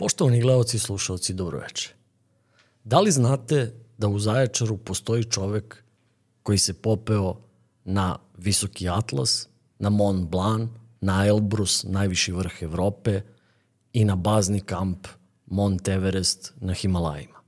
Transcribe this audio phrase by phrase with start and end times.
[0.00, 1.94] Poštovani gledalci i slušalci, dobroveče.
[2.84, 5.84] Da li znate da u Zaječaru postoji čovek
[6.42, 7.36] koji se popeo
[7.84, 13.20] na Visoki Atlas, na Mont Blanc, na Elbrus, najviši vrh Evrope
[13.92, 15.06] i na bazni kamp
[15.46, 17.40] Mont Everest na Himalajima?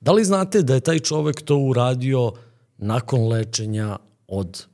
[0.00, 2.32] Da li znate da je taj čovek to uradio
[2.78, 3.98] nakon lečenja
[4.28, 4.66] od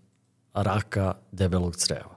[0.55, 2.12] raka debelog creva?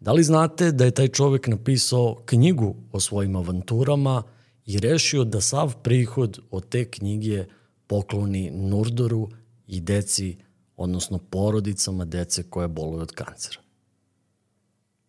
[0.00, 4.22] Da li znate da je taj čovek napisao knjigu o svojim avanturama
[4.66, 7.44] i rešio da sav prihod od te knjige
[7.86, 9.28] pokloni Nurdoru
[9.66, 10.36] i deci,
[10.76, 13.60] odnosno porodicama dece koje boluju od kancera?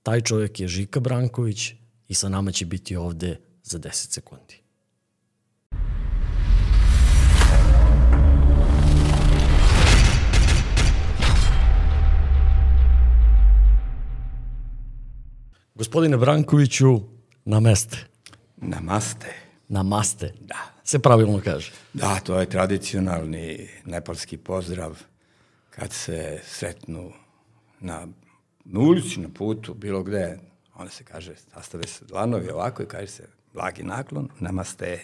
[0.03, 1.71] Taj čovek je Žika Branković
[2.07, 4.68] i sa nama će biti ovde za 10 sekundi.
[15.79, 16.99] Gospodine Brankoviću,
[17.45, 17.97] nameste.
[18.57, 19.27] Namaste.
[19.67, 20.33] Namaste.
[20.39, 20.55] Da.
[20.83, 21.71] Se pravilno kaže.
[21.93, 24.99] Da, to je tradicionalni nepalski pozdrav
[25.69, 27.11] kad se sretnu
[27.79, 28.07] na,
[28.65, 30.39] na ulici, na putu, bilo gde,
[30.75, 34.99] onda se kaže, sastave se dlanovi ovako i kaže se blagi naklon, namaste.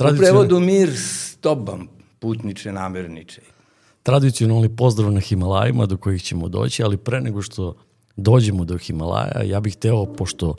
[0.00, 3.42] U prevodu mir s tobom, putniče, namirniče.
[4.02, 7.74] Tradicionalni pozdrav na Himalajima do kojih ćemo doći, ali pre nego što
[8.16, 10.54] dođemo do Himalaja, ja bih teo, pošto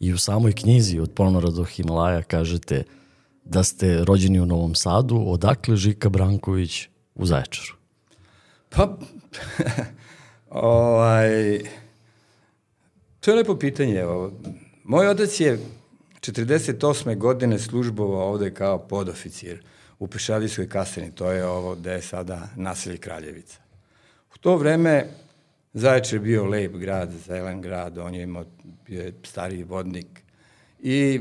[0.00, 2.82] i u samoj knjizi od ponora do Himalaja kažete
[3.44, 7.74] da ste rođeni u Novom Sadu, odakle Žika Branković u Zaječaru?
[8.68, 8.98] Pa,
[10.50, 11.60] ovaj,
[13.20, 14.04] to je lepo pitanje.
[14.84, 15.58] Moj otac je
[16.20, 17.18] 48.
[17.18, 19.62] godine službovao ovde kao podoficir
[19.98, 23.58] u Pešadijskoj kaseni, to je ovo gde je sada naselje Kraljevica.
[24.34, 25.06] U to vreme
[25.78, 28.44] Zaječar je bio lep grad, zelen grad, on je imao,
[28.86, 30.06] bio je stariji vodnik.
[30.80, 31.20] I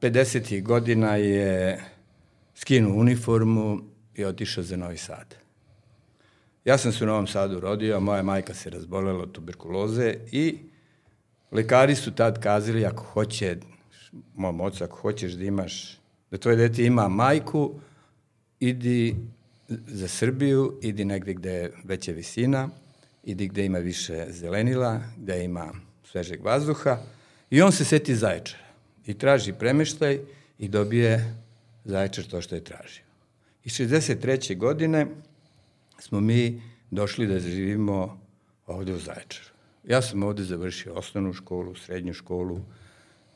[0.00, 0.62] 50.
[0.62, 1.80] godina je
[2.54, 3.80] skinuo uniformu
[4.14, 5.34] i otišao za Novi Sad.
[6.64, 10.58] Ja sam se u Novom Sadu rodio, moja majka se razbolela od tuberkuloze i
[11.52, 13.56] lekari su tad kazali ako hoće,
[14.34, 15.98] mom ocu, ako hoćeš da imaš,
[16.30, 17.74] da tvoje dete ima majku,
[18.60, 19.16] idi
[19.86, 22.68] za Srbiju, idi negde gde je veća visina,
[23.24, 25.72] idi gde ima više zelenila, gde ima
[26.04, 26.98] svežeg vazduha
[27.50, 28.64] i on se seti Zaječara
[29.06, 30.20] i traži premeštaj
[30.58, 31.34] i dobije
[31.84, 33.04] Zaječar to što je tražio.
[33.64, 34.56] I 63.
[34.56, 35.06] godine
[35.98, 38.20] smo mi došli da živimo
[38.66, 39.48] ovde u Zaječaru.
[39.84, 42.60] Ja sam ovde završio osnovnu školu, srednju školu,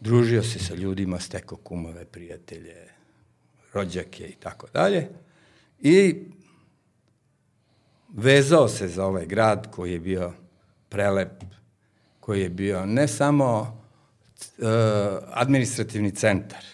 [0.00, 2.76] družio se sa ljudima, steko kumove, prijatelje,
[3.72, 5.08] rođake i tako dalje.
[5.80, 6.14] I
[8.08, 10.32] vezao se za ovaj grad koji je bio
[10.88, 11.44] prelep,
[12.20, 13.60] koji je bio ne samo
[14.58, 14.66] uh,
[15.32, 16.64] administrativni centar,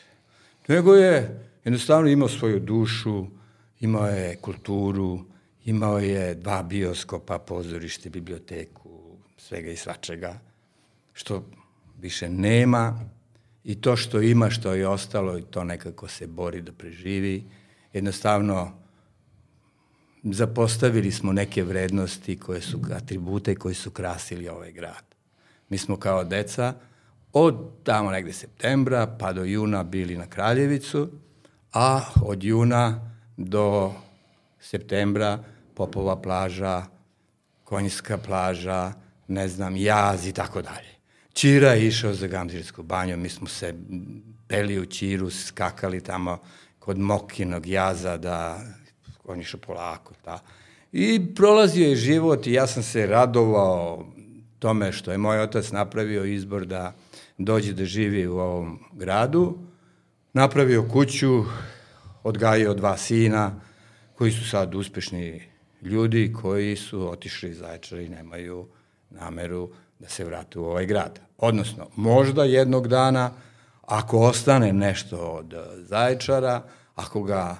[0.69, 3.27] nego je jednostavno imao svoju dušu,
[3.81, 5.21] imao je kulturu,
[5.65, 8.91] imao je dva bioskopa, pozorište, biblioteku,
[9.37, 10.39] svega i svačega,
[11.13, 11.45] što
[12.01, 13.01] više nema.
[13.65, 17.45] I to što ima, što je ostalo i to nekako se bori da preživi,
[17.93, 18.73] jednostavno
[20.25, 25.05] zapostavili smo neke vrednosti koje su atribute koji su krasili ovaj grad.
[25.69, 26.75] Mi smo kao deca
[27.33, 31.11] od tamo negde septembra pa do juna bili na Kraljevicu,
[31.73, 33.93] a od juna do
[34.61, 36.85] septembra Popova plaža,
[37.65, 38.93] Konjska plaža,
[39.29, 40.95] ne znam, Jaz i tako dalje.
[41.33, 43.75] Čira je išao za Gamzirsku banju, mi smo se
[44.49, 46.39] peli u Čiru, skakali tamo
[46.79, 48.61] kod Mokinog jaza da
[49.25, 50.15] on išao polako.
[50.25, 50.39] Da.
[50.93, 54.07] I prolazio je život i ja sam se radovao
[54.59, 56.95] tome što je moj otac napravio izbor da
[57.39, 59.59] dođe da živi u ovom gradu.
[60.33, 61.45] Napravio kuću,
[62.23, 63.61] odgajio dva sina
[64.15, 65.43] koji su sad uspešni
[65.83, 68.69] ljudi koji su otišli iz Zaječara i nemaju
[69.11, 71.21] nameru da se vrate u ovaj grad.
[71.39, 73.31] Odnosno, možda jednog dana,
[73.83, 76.63] ako ostane nešto od Zaječara,
[76.95, 77.57] ako ga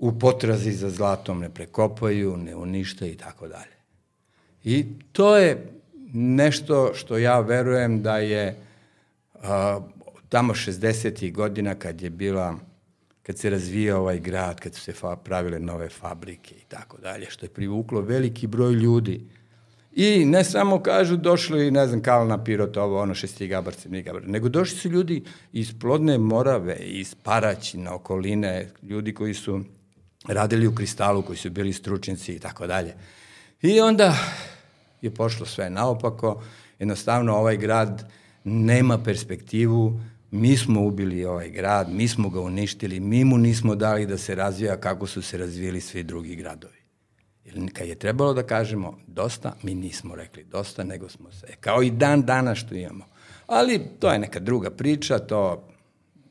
[0.00, 3.76] u potrazi za zlatom ne prekopaju, ne unište i tako dalje.
[4.64, 5.66] I to je
[6.12, 8.56] nešto što ja verujem da je
[9.42, 9.80] a,
[10.28, 11.32] tamo 60.
[11.32, 12.56] godina kad je bila
[13.22, 14.92] kad se razvija ovaj grad, kad su se
[15.24, 19.20] pravile nove fabrike i tako dalje, što je privuklo veliki broj ljudi.
[19.92, 24.78] I ne samo kažu došli, ne znam, Kalna, Pirot, ovo, ono, šestigabarci, nigabar, nego došli
[24.78, 29.60] su ljudi iz Plodne Morave, iz Paraćina, okoline, ljudi koji su
[30.28, 32.94] radili u kristalu, koji su bili stručnici i tako dalje.
[33.62, 34.14] I onda
[35.02, 36.42] je pošlo sve naopako,
[36.78, 38.12] jednostavno ovaj grad
[38.44, 40.00] nema perspektivu,
[40.30, 44.34] mi smo ubili ovaj grad, mi smo ga uništili, mi mu nismo dali da se
[44.34, 46.80] razvija kako su se razvijeli svi drugi gradovi.
[47.44, 51.82] Jer kad je trebalo da kažemo dosta, mi nismo rekli dosta, nego smo se, kao
[51.82, 53.04] i dan dana što imamo.
[53.46, 55.69] Ali to je neka druga priča, to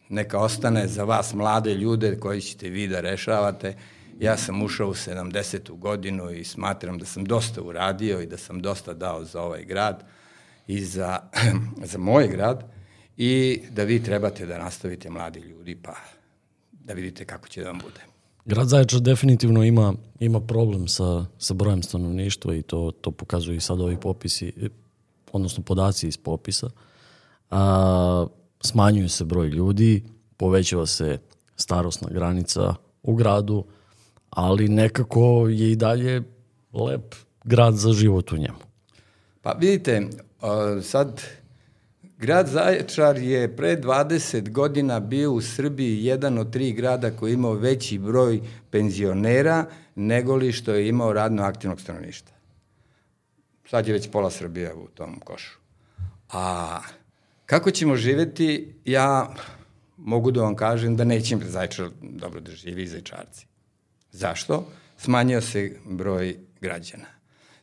[0.10, 3.76] neka ostane za vas mlade ljude koji ćete vi da rešavate.
[4.20, 5.78] Ja sam ušao u 70.
[5.78, 10.04] godinu i smatram da sam dosta uradio i da sam dosta dao za ovaj grad
[10.68, 11.20] i za,
[11.92, 12.64] za moj grad
[13.18, 15.94] i da vi trebate da nastavite mladi ljudi pa
[16.72, 18.02] da vidite kako će da vam bude.
[18.46, 23.62] Grad Zaječar definitivno ima, ima problem sa, sa brojem stanovništva i to, to pokazuju i
[23.62, 24.70] sad ovi popisi,
[25.32, 26.70] odnosno podaci iz popisa.
[27.52, 28.26] A,
[28.62, 30.04] smanjuju se broj ljudi,
[30.38, 31.18] povećava se
[31.56, 33.66] starosna granica u gradu,
[34.30, 36.24] ali nekako je i dalje
[36.74, 38.58] lep grad za život u njemu.
[39.42, 40.08] Pa vidite,
[40.84, 41.22] sad
[42.18, 47.34] grad Zaječar je pre 20 godina bio u Srbiji jedan od tri grada koji je
[47.34, 48.42] imao veći broj
[48.72, 49.66] penzionera
[49.96, 52.36] nego li što je imao radno aktivnog stanovništva.
[53.70, 55.60] Sad je već pola Srbije u tom košu.
[56.30, 56.80] A
[57.50, 59.36] kako ćemo živeti, ja
[59.98, 63.46] mogu da vam kažem da neće Zaječar dobro da živi i Zaječarci.
[64.12, 64.68] Zašto?
[64.98, 67.06] Smanjio se broj građana.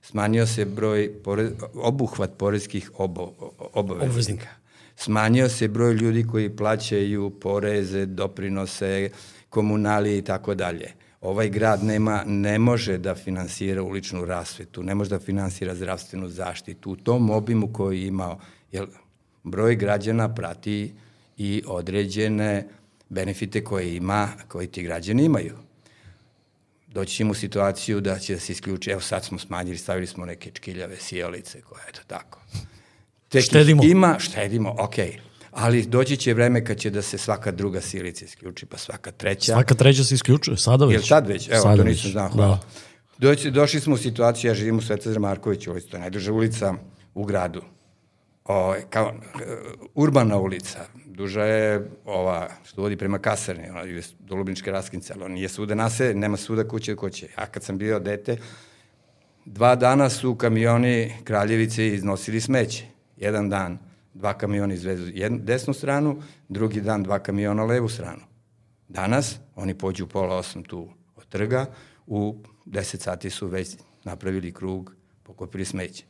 [0.02, 3.32] Smanjio se broj pore, obuhvat porezkih obo,
[3.72, 4.48] obaveznika.
[4.96, 9.10] Smanjio se broj ljudi koji plaćaju poreze, doprinose,
[9.50, 10.92] komunalije i tako dalje.
[11.20, 16.90] Ovaj grad nema, ne može da finansira uličnu rasvetu, ne može da finansira zdravstvenu zaštitu
[16.90, 18.40] u tom obimu koji je imao.
[18.72, 18.86] Jer
[19.46, 20.92] broj građana prati
[21.36, 22.68] i određene
[23.08, 25.56] benefite koje ima, koji ti građani imaju.
[26.86, 30.26] Doći ćemo u situaciju da će da se isključi, evo sad smo smanjili, stavili smo
[30.26, 32.40] neke čkiljave sjelice koje, eto tako.
[33.28, 33.84] Tek štedimo.
[33.84, 35.06] Ima, štedimo, okej.
[35.06, 35.18] Okay.
[35.50, 39.52] Ali doći će vreme kad će da se svaka druga sjelica isključi, pa svaka treća.
[39.52, 40.94] Svaka treća se isključuje, sada već.
[40.94, 41.48] Jel sad već?
[41.48, 42.28] Evo, sada to nisam znao.
[42.28, 42.60] Da.
[43.18, 46.74] Doći, došli smo u situaciju, ja živim u Svetozar Marković ulici, to je najduža ulica
[47.14, 47.62] u gradu
[48.48, 49.12] o, kao,
[49.94, 55.32] urbana ulica, duža je ova što vodi prema kasarni, ona je do Lubničke raskince, ali
[55.32, 57.28] nije svuda nase, nema svuda kuće kuće.
[57.38, 58.36] Ja kad sam bio dete,
[59.44, 62.84] dva dana su kamioni Kraljevice iznosili smeće.
[63.16, 63.78] Jedan dan
[64.14, 68.22] dva kamiona izvezu jednu desnu stranu, drugi dan dva kamiona levu stranu.
[68.88, 71.66] Danas oni pođu u pola osam tu od trga,
[72.06, 76.04] u 10 sati su već napravili krug, pokopili smeće.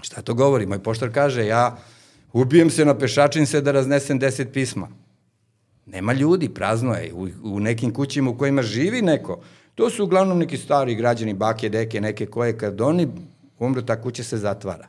[0.00, 0.66] Šta to govori?
[0.66, 1.76] Moj poštar kaže, ja
[2.32, 4.88] ubijem se na pešačin se da raznesem deset pisma.
[5.86, 7.12] Nema ljudi, prazno je.
[7.14, 9.40] U, u nekim kućima u kojima živi neko,
[9.74, 13.08] to su uglavnom neki stari građani, bake, deke, neke koje, kad oni
[13.58, 14.88] umru, ta kuća se zatvara.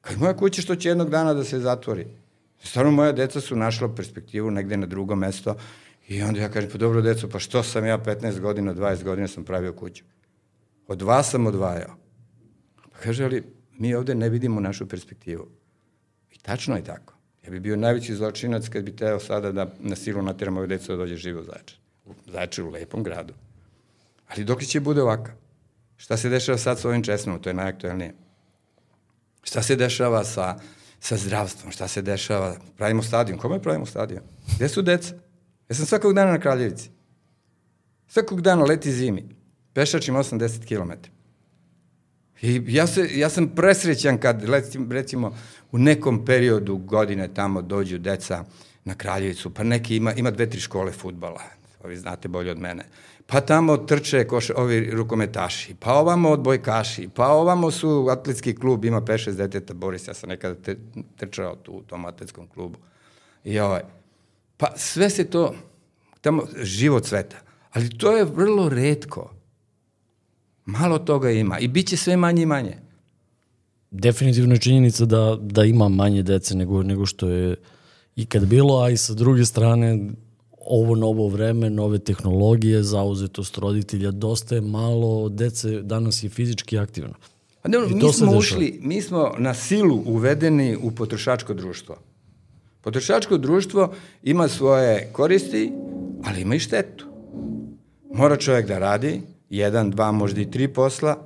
[0.00, 2.06] Kad moja kuća što će jednog dana da se zatvori?
[2.62, 5.56] Stvarno, moja deca su našla perspektivu negde na drugo mesto
[6.08, 9.28] i onda ja kažem, pa dobro deco, pa što sam ja 15 godina, 20 godina
[9.28, 10.04] sam pravio kuću?
[10.88, 11.96] Od vas sam odvajao.
[12.92, 13.42] Pa kaže, ali
[13.78, 15.48] mi ovde ne vidimo našu perspektivu.
[16.32, 17.14] I tačno je tako.
[17.44, 20.92] Ja bi bio najveći zločinac kad bi teo sada da na silu nateram ove deca
[20.92, 21.44] da dođe živo u
[22.32, 22.64] Zaječar.
[22.64, 23.34] U lepom gradu.
[24.28, 25.32] Ali dok će bude ovaka?
[25.96, 27.42] Šta se dešava sad sa ovim česmom?
[27.42, 28.14] To je najaktuelnije.
[29.42, 30.58] Šta se dešava sa,
[31.00, 31.72] sa zdravstvom?
[31.72, 32.56] Šta se dešava?
[32.76, 33.38] Pravimo stadion.
[33.38, 34.22] Kome pravimo stadion?
[34.56, 35.14] Gde su deca?
[35.68, 36.90] Ja sam svakog dana na Kraljevici.
[38.08, 39.28] Svakog dana leti zimi.
[39.72, 40.92] Pešačim 80 km.
[42.42, 44.42] I ja, se, ja sam presrećan kad,
[44.90, 45.36] recimo,
[45.72, 48.44] u nekom periodu godine tamo dođu deca
[48.84, 51.40] na Kraljevicu, pa neki ima, ima dve, tri škole futbala,
[51.84, 52.84] ovi znate bolje od mene.
[53.26, 59.00] Pa tamo trče koš, ovi rukometaši, pa ovamo odbojkaši, pa ovamo su atletski klub, ima
[59.00, 60.76] 5-6 deteta, Boris, ja sam nekada te,
[61.16, 62.78] trčao tu u tom atletskom klubu.
[63.44, 63.82] I ovaj,
[64.56, 65.54] pa sve se to,
[66.20, 67.36] tamo, život sveta.
[67.72, 69.30] Ali to je vrlo redko.
[70.64, 72.78] Malo toga ima i bit će sve manje i manje.
[73.90, 77.56] Definitivno je činjenica da, da ima manje dece nego, nego što je
[78.16, 79.98] ikad bilo, a i sa druge strane
[80.66, 87.14] ovo novo vreme, nove tehnologije, zauzetost roditelja, dosta je malo dece danas je fizički aktivno.
[87.62, 91.96] A ne, mi smo ušli, mi smo na silu uvedeni u potrošačko društvo.
[92.80, 95.72] Potrošačko društvo ima svoje koristi,
[96.24, 97.06] ali ima i štetu.
[98.14, 99.22] Mora čovjek da radi,
[99.56, 101.16] jedan, dva, možda i tri posla,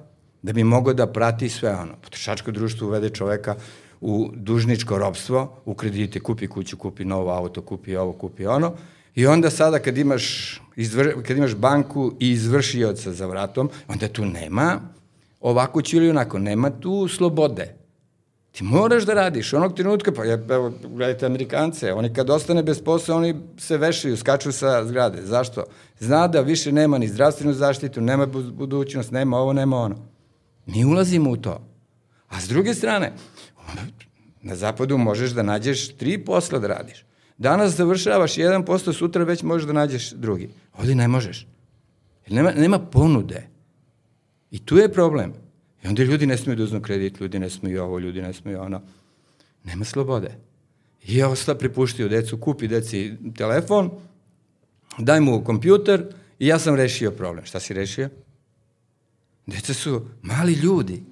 [0.42, 1.92] da bi mogao da prati sve ono.
[2.02, 3.54] Potrošačko društvo uvede čoveka
[4.00, 8.73] u dužničko robstvo, u kredite, kupi kuću, kupi novo auto, kupi ovo, kupi ono,
[9.14, 14.25] i onda sada kad imaš, izvr, kad imaš banku i izvršioca za vratom, onda tu
[14.25, 14.80] nema
[15.40, 17.77] ovako ću ili onako, nema tu slobode.
[18.58, 19.52] Ti moraš da radiš.
[19.52, 24.16] Onog trenutka, pa ja, evo, gledajte Amerikance, oni kad ostane bez posla, oni se vešaju,
[24.16, 25.22] skaču sa zgrade.
[25.22, 25.64] Zašto?
[25.98, 29.96] Zna da više nema ni zdravstvenu zaštitu, nema budućnost, nema ovo, nema ono.
[30.66, 31.60] Mi ulazimo u to.
[32.28, 33.12] A s druge strane,
[34.42, 37.04] na zapadu možeš da nađeš tri posla da radiš.
[37.36, 40.50] Danas završavaš jedan posto, sutra već možeš da nađeš drugi.
[40.78, 41.46] Ovdje ne možeš.
[42.28, 43.46] Nema, nema ponude.
[44.50, 45.47] I tu je problem.
[45.85, 48.61] I onda ljudi ne smiju da uznu kredit, ljudi ne smiju ovo, ljudi ne smiju
[48.61, 48.82] ono.
[49.64, 50.35] Nema slobode.
[51.04, 53.90] I ja osta pripuštio decu, kupi deci telefon,
[54.99, 56.06] daj mu kompjuter
[56.38, 57.44] i ja sam rešio problem.
[57.44, 58.08] Šta si rešio?
[59.47, 61.02] Deca su mali ljudi.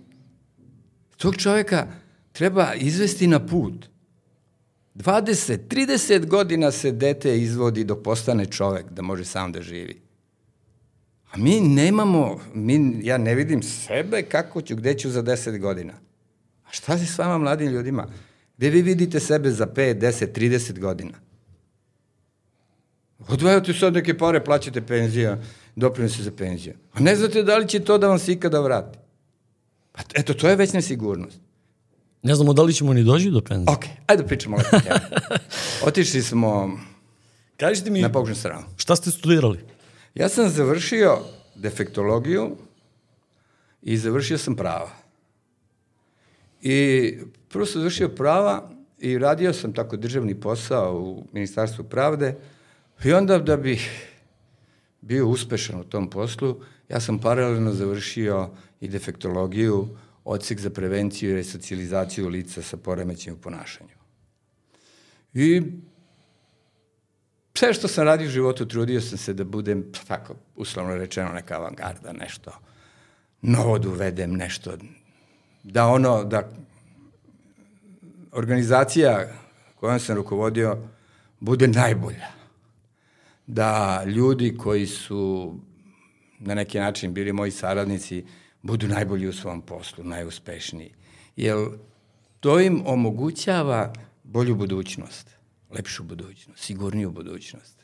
[1.16, 1.86] Tog čoveka
[2.32, 3.86] treba izvesti na put.
[4.94, 10.05] 20, 30 godina se dete izvodi dok postane čovek da može sam da živi.
[11.30, 15.92] A mi nemamo, mi, ja ne vidim sebe kako ću, gde ću za 10 godina.
[16.64, 18.06] A šta je s vama mladim ljudima?
[18.56, 21.12] Gde vi vidite sebe za 5, 10, 30 godina?
[23.28, 25.38] Odvajate sad neke pare, plaćate penzija,
[25.76, 26.74] doprinose za penziju.
[26.92, 28.98] A ne znate da li će to da vam se ikada vrati.
[29.92, 31.38] Pa eto, to je već nesigurnost.
[32.22, 33.74] Ne znamo da li ćemo ni doći do penzije.
[33.74, 34.56] Ok, ajde da pričamo.
[35.86, 36.78] Otišli smo
[37.56, 38.62] Kažite mi, na pogrešnu stranu.
[38.76, 39.58] šta ste studirali?
[40.16, 41.18] Ja sam završio
[41.54, 42.56] defektologiju
[43.82, 44.90] i završio sam prava.
[46.62, 47.12] I
[47.48, 52.36] prvo sam završio prava i radio sam tako državni posao u Ministarstvu pravde
[53.04, 53.90] i onda da bih
[55.00, 59.88] bio uspešan u tom poslu, ja sam paralelno završio i defektologiju,
[60.24, 63.96] odsek za prevenciju i resocijalizaciju lica sa poremećem u ponašanju.
[65.34, 65.62] I
[67.58, 71.56] sve što sam radio u životu, trudio sam se da budem, tako, uslovno rečeno, neka
[71.56, 72.50] avangarda, nešto
[73.42, 74.76] novo da uvedem, nešto,
[75.62, 76.50] da ono, da
[78.32, 79.26] organizacija
[79.74, 80.78] kojom sam rukovodio
[81.40, 82.26] bude najbolja.
[83.46, 85.54] Da ljudi koji su
[86.38, 88.24] na neki način bili moji saradnici
[88.62, 90.92] budu najbolji u svom poslu, najuspešniji.
[91.36, 91.56] Jer
[92.40, 93.92] to im omogućava
[94.24, 95.35] bolju budućnost
[95.76, 97.82] lepšu budućnost, sigurniju budućnost.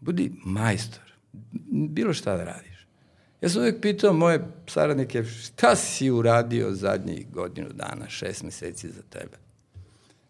[0.00, 1.12] Budi majstor,
[1.70, 2.86] bilo šta da radiš.
[3.40, 9.02] Ja sam uvijek pitao moje saradnike, šta si uradio zadnjih godinu dana, šest meseci za
[9.02, 9.36] tebe?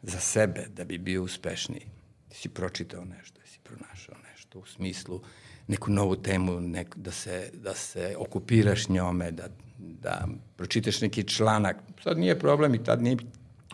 [0.03, 1.87] Za sebe, da bi bio uspešniji.
[2.29, 5.21] Ti si pročitao nešto, si pronašao nešto u smislu
[5.67, 11.77] neku novu temu, neku, da, se, da se okupiraš njome, da, da pročitaš neki članak.
[12.03, 13.17] Sad nije problem i tad nije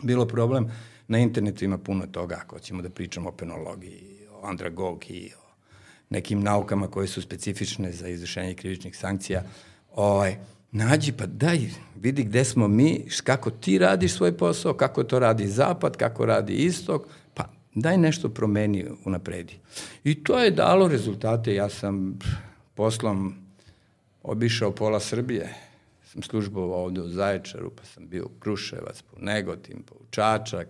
[0.02, 0.70] bilo problem
[1.10, 4.02] Na internetu ima puno toga, ako ćemo da pričamo o penologiji,
[4.32, 5.46] o andragogiji, o
[6.10, 9.42] nekim naukama koje su specifične za izvršenje krivičnih sankcija.
[9.94, 10.36] Ovaj,
[10.72, 11.58] nađi pa daj,
[11.96, 16.54] vidi gde smo mi, kako ti radiš svoj posao, kako to radi zapad, kako radi
[16.54, 19.58] istok, pa daj nešto promeni, unapredi.
[20.04, 22.18] I to je dalo rezultate, ja sam
[22.74, 23.34] poslom
[24.22, 25.54] obišao pola Srbije,
[26.04, 30.68] sam službovao ovde u Zaječaru, pa sam bio u Kruševac, po Negotin, po Čačak,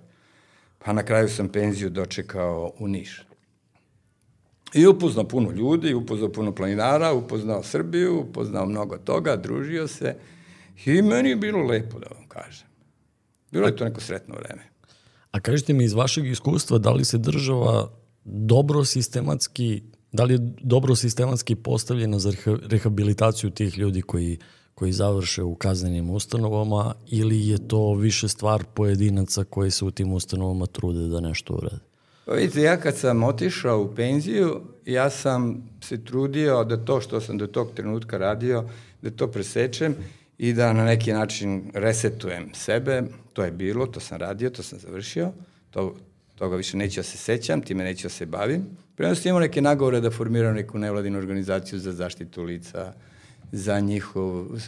[0.84, 3.22] Pa na kraju sam penziju dočekao u Niš.
[4.74, 10.16] I upoznao puno ljudi, upoznao puno planinara, upoznao Srbiju, upoznao mnogo toga, družio se.
[10.86, 12.66] I meni je bilo lepo, da vam kažem.
[13.52, 14.62] Bilo je to neko sretno vreme.
[15.30, 17.92] A kažete mi iz vašeg iskustva, da li se država
[18.24, 19.82] dobro sistematski,
[20.12, 22.32] da li je dobro sistematski postavljena za
[22.62, 24.38] rehabilitaciju tih ljudi koji
[24.80, 30.12] koji završe u kaznenim ustanovama ili je to više stvar pojedinaca koji se u tim
[30.12, 31.82] ustanovama trude da nešto urade?
[32.24, 37.20] Pa vidite, ja kad sam otišao u penziju, ja sam se trudio da to što
[37.20, 38.64] sam do tog trenutka radio,
[39.02, 39.94] da to presečem
[40.38, 43.02] i da na neki način resetujem sebe.
[43.32, 45.32] To je bilo, to sam radio, to sam završio.
[45.70, 45.94] To,
[46.34, 48.64] toga više neću da se sećam, time neću da se bavim.
[48.96, 52.92] Prenosno imao neke nagovore da formiram neku nevladinu organizaciju za zaštitu lica,
[53.52, 54.58] za njihov uh,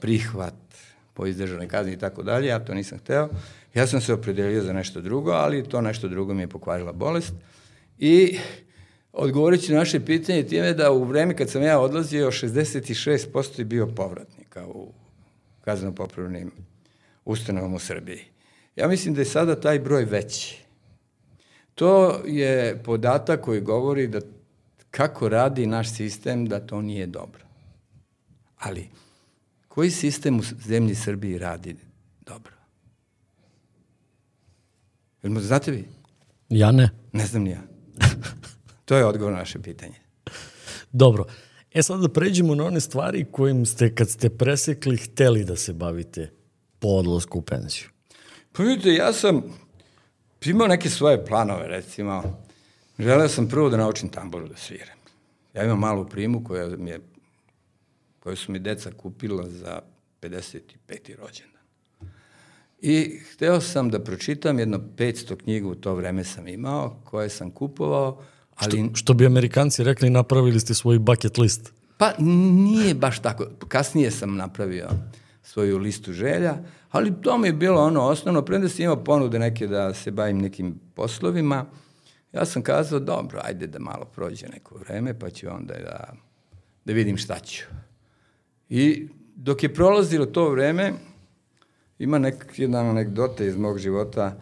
[0.00, 0.54] prihvat
[1.14, 3.28] po izdržanoj kazni i tako dalje, ja to nisam hteo.
[3.74, 7.32] Ja sam se opredelio za nešto drugo, ali to nešto drugo mi je pokvarila bolest.
[7.98, 8.38] I
[9.12, 13.64] odgovorit ću na naše pitanje time da u vreme kad sam ja odlazio, 66% je
[13.64, 14.92] bio povratnika u
[15.64, 16.50] kazneno-popravnim
[17.24, 18.24] ustanovom u Srbiji.
[18.76, 20.58] Ja mislim da je sada taj broj veći.
[21.74, 24.20] To je podatak koji govori da
[24.90, 27.47] kako radi naš sistem, da to nije dobro.
[28.58, 28.88] Ali,
[29.68, 31.76] koji sistem u zemlji Srbiji radi
[32.20, 32.52] dobro?
[35.22, 35.88] Jel znate vi?
[36.48, 36.90] Ja ne.
[37.12, 37.62] Ne znam ni ja.
[38.84, 39.94] to je odgovor na naše pitanje.
[40.92, 41.24] Dobro.
[41.74, 45.72] E sad da pređemo na one stvari kojim ste, kad ste presekli, hteli da se
[45.72, 46.30] bavite
[46.78, 47.88] po odlasku u penziju.
[48.52, 49.42] Pa vidite, ja sam
[50.44, 52.22] imao neke svoje planove, recimo.
[52.98, 54.98] Želeo sam prvo da naučim tamburu da sviram.
[55.54, 57.00] Ja imam malu primu koja mi je
[58.28, 59.80] koju su mi deca kupila za
[60.22, 60.60] 55.
[61.18, 61.62] rođendan.
[62.80, 67.50] I hteo sam da pročitam jedno 500 knjiga u to vreme sam imao, koje sam
[67.50, 68.22] kupovao,
[68.56, 68.84] ali...
[68.84, 71.72] Što, što bi amerikanci rekli, napravili ste svoj bucket list.
[71.98, 73.46] Pa nije baš tako.
[73.68, 74.88] Kasnije sam napravio
[75.42, 76.56] svoju listu želja,
[76.90, 80.38] ali to mi je bilo ono osnovno, premda sam imao ponude neke da se bavim
[80.38, 81.66] nekim poslovima,
[82.32, 86.12] ja sam kazao, dobro, ajde da malo prođe neko vreme, pa ću onda da,
[86.84, 87.64] da vidim šta ću.
[88.68, 90.92] I dok je prolazilo to vreme,
[91.98, 94.40] ima nek, jedna anegdota iz mog života,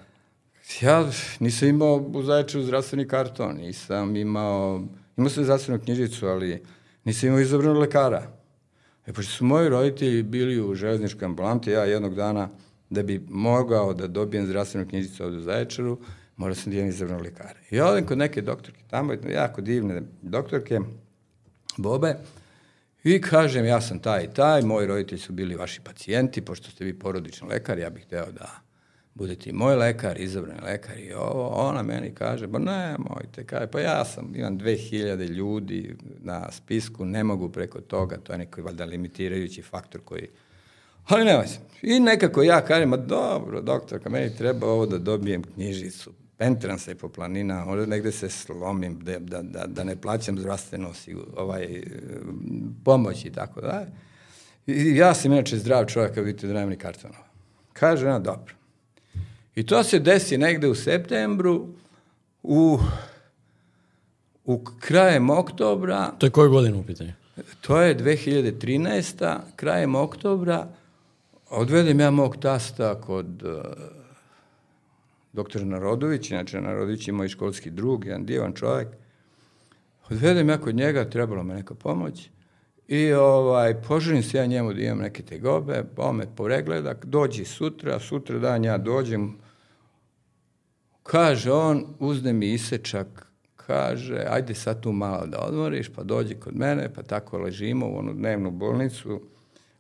[0.81, 4.83] ja nisam imao u Zaječaru zdravstveni karton, nisam imao,
[5.17, 6.63] imao sam zdravstvenu knjižicu, ali
[7.05, 8.23] nisam imao izabranog lekara.
[9.07, 12.49] E, pošto su moji roditelji bili u železničkoj ambulanti, ja jednog dana,
[12.91, 15.99] da bi mogao da dobijem zdravstvenu knjižicu ovde u Zaječaru,
[16.37, 17.59] morao sam da imam izabranog lekara.
[17.71, 20.81] I odem kod neke doktorke, tamo jako divne doktorke,
[21.77, 22.17] Bobe,
[23.07, 26.85] I kažem, ja sam taj i taj, moji roditelji su bili vaši pacijenti, pošto ste
[26.85, 28.61] vi porodični lekar, ja bih hteo da
[29.15, 31.49] budete i moj lekar, izabrani lekar i ovo.
[31.49, 37.05] Ona meni kaže, ba ne, mojte, kaže, pa ja sam, imam 2000 ljudi na spisku,
[37.05, 40.29] ne mogu preko toga, to je neki valjda limitirajući faktor koji...
[41.07, 41.59] Ali nema se.
[41.83, 46.95] I nekako ja kažem, ma dobro, doktorka, meni treba ovo da dobijem knjižicu, pentram se
[46.95, 50.93] po planina, možda negde se slomim, da, da, da, da ne plaćam zdravstveno
[51.37, 51.83] ovaj,
[52.85, 53.87] pomoć i tako da.
[54.67, 57.25] I ja sam inače zdrav čovjek, vidite da nemam ni kartonova.
[57.73, 58.55] Kaže ona, dobro.
[59.55, 61.69] I to se desi negde u septembru,
[62.43, 62.79] u,
[64.45, 66.13] u krajem oktobra.
[66.19, 67.13] To je koje godine u pitanju?
[67.61, 69.39] To je 2013.
[69.57, 70.69] krajem oktobra.
[71.51, 73.51] Odvedem ja mog tasta kod uh,
[75.37, 78.89] doktor Narodović, inače Narodović je moj školski drug, jedan divan čovjek.
[80.11, 82.31] Odvedem ja kod njega, trebalo me neka pomoć
[82.89, 88.01] i ovaj, poželim se ja njemu da imam neke tegobe, on me poregleda, dođi sutra,
[88.01, 89.37] sutra dan ja dođem,
[91.03, 96.57] kaže on, uzne mi isečak, kaže, ajde sad tu malo da odmoriš, pa dođi kod
[96.57, 99.21] mene, pa tako ležimo u onu dnevnu bolnicu,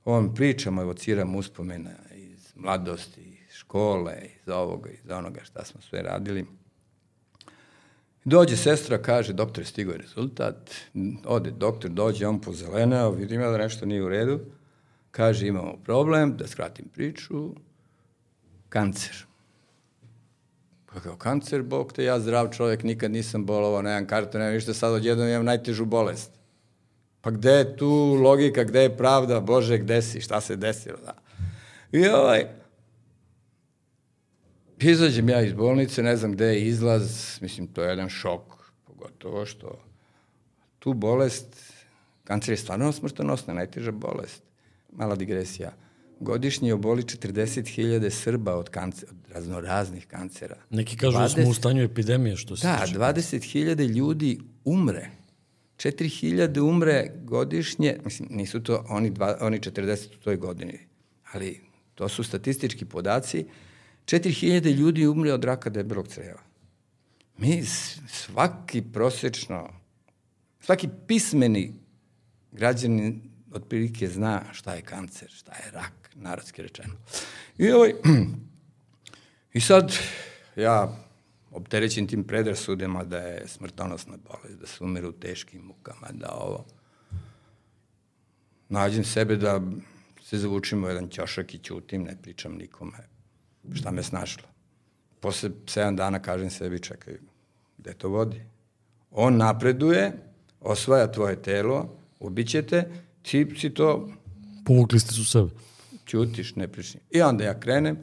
[0.04, 3.25] on pričamo, evociram uspomena iz mladosti,
[3.66, 6.46] škole, iz ovoga, iz onoga šta smo sve radili.
[8.24, 10.74] Dođe sestra, kaže, doktor, stigo je rezultat,
[11.24, 14.40] ode doktor, dođe, on pozeleneo, vidim ja da nešto nije u redu,
[15.10, 17.54] kaže, imamo problem, da skratim priču,
[18.68, 19.24] kancer.
[20.86, 24.74] Pa kao, kancer, bog te, ja zdrav čovjek, nikad nisam bolovao, nemam kartu, nemam ništa,
[24.74, 26.30] sad odjednom imam najtežu bolest.
[27.20, 27.88] Pa gde je tu
[28.22, 31.14] logika, gde je pravda, Bože, gde si, šta se desilo, da.
[31.92, 32.46] I ovaj,
[34.80, 38.42] Izađem ja iz bolnice, ne znam gde je izlaz, mislim, to je jedan šok,
[38.84, 39.82] pogotovo što
[40.78, 41.72] tu bolest,
[42.24, 44.42] kancer je stvarno smrtonosna, najteža bolest.
[44.92, 45.72] Mala digresija.
[46.20, 50.56] Godišnje oboli 40.000 Srba od, kancer, od raznoraznih kancera.
[50.70, 55.10] Neki kažu 20, da smo u stanju epidemije, što se Da, 20.000 ljudi umre.
[55.76, 60.78] 4.000 umre godišnje, mislim, nisu to oni, dva, oni 40 u toj godini,
[61.32, 61.60] ali
[61.94, 63.44] to su statistički podaci
[64.06, 66.42] 4000 ljudi umre od raka debelog creva.
[67.38, 67.64] Mi
[68.08, 69.68] svaki prosečno,
[70.60, 71.74] svaki pismeni
[72.52, 73.20] građanin
[73.52, 76.94] otprilike zna šta je kancer, šta je rak, narodski rečeno.
[77.58, 77.92] I, ovaj,
[79.52, 79.92] I sad
[80.56, 80.96] ja
[81.50, 86.66] opterećen tim predrasudima da je smrtonosna bolest, da se umiru u teškim mukama, da ovo...
[88.68, 89.60] Nađem sebe da
[90.22, 93.15] se zavučimo jedan ćošak i ćutim, ne pričam nikome
[93.74, 94.48] šta me snašlo.
[95.20, 97.14] Posle 7 dana kažem sebi, čekaj,
[97.78, 98.40] gde to vodi?
[99.10, 100.12] On napreduje,
[100.60, 102.90] osvaja tvoje telo, ubićete,
[103.22, 104.08] ti si to...
[104.64, 105.50] Povukli ste su sebe.
[106.06, 107.00] Ćutiš, ne prični.
[107.10, 107.98] I onda ja krenem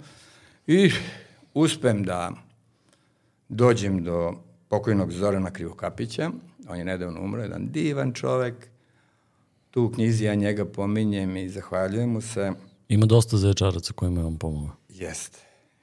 [0.68, 0.92] i
[1.54, 2.32] uspem da
[3.50, 4.34] dođem do
[4.68, 6.32] pokojnog Zorana Krivokapića,
[6.68, 8.68] on je nedavno umro, jedan divan čovek,
[9.72, 12.52] tu u knjizi ja njega pominjem i zahvaljujem mu se.
[12.90, 14.76] Ima dosta zaječaraca kojima je on pomogao.
[14.90, 15.40] Jeste.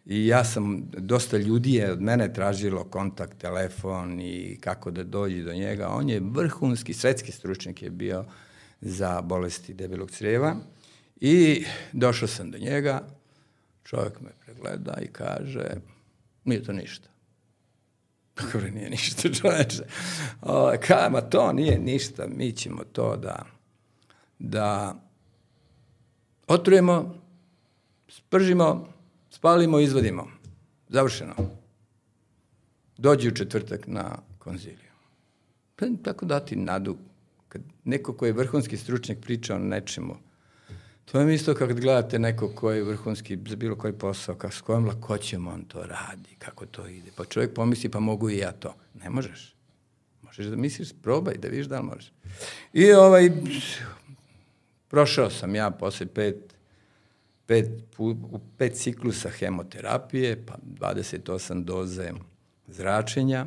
[0.07, 5.43] I ja sam, dosta ljudi je od mene tražilo kontakt, telefon i kako da dođi
[5.43, 5.89] do njega.
[5.89, 8.25] On je vrhunski, svetski stručnjak je bio
[8.81, 10.57] za bolesti debelog crijeva.
[11.21, 13.07] I došao sam do njega,
[13.85, 15.67] čovjek me pregleda i kaže,
[16.45, 17.09] nije to ništa.
[18.35, 19.83] Kako nije ništa, čoveče.
[20.43, 23.47] O, ka, ma to nije ništa, mi ćemo to da,
[24.39, 24.97] da
[26.47, 27.15] otrujemo,
[28.09, 28.89] spržimo,
[29.41, 30.29] spalimo, izvadimo.
[30.89, 31.35] Završeno.
[32.99, 34.91] Dođi u četvrtak na konziliju.
[35.77, 36.97] Pa, tako dati nadu.
[37.49, 40.17] Kad neko ko je vrhunski stručnjak priča o nečemu,
[41.05, 44.61] to je isto kad gledate neko ko je vrhunski za bilo koji posao, kako, s
[44.61, 47.11] kojom lakoćem on to radi, kako to ide.
[47.17, 48.75] Pa čovjek pomisli, pa mogu i ja to.
[48.95, 49.55] Ne možeš.
[50.23, 52.13] Možeš da misliš, probaj, da vidiš da li možeš.
[52.73, 53.31] I ovaj,
[54.89, 56.50] prošao sam ja posle pet,
[57.51, 62.13] pet, u pet ciklusa hemoterapije, pa 28 doze
[62.67, 63.47] zračenja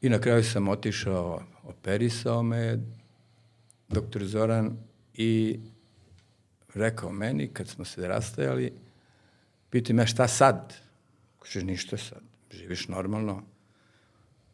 [0.00, 2.78] i na kraju sam otišao, operisao me
[3.88, 4.76] doktor Zoran
[5.14, 5.60] i
[6.74, 8.72] rekao meni, kad smo se rastajali,
[9.70, 10.74] piti me šta sad?
[11.38, 13.42] Kaže, ništa sad, živiš normalno,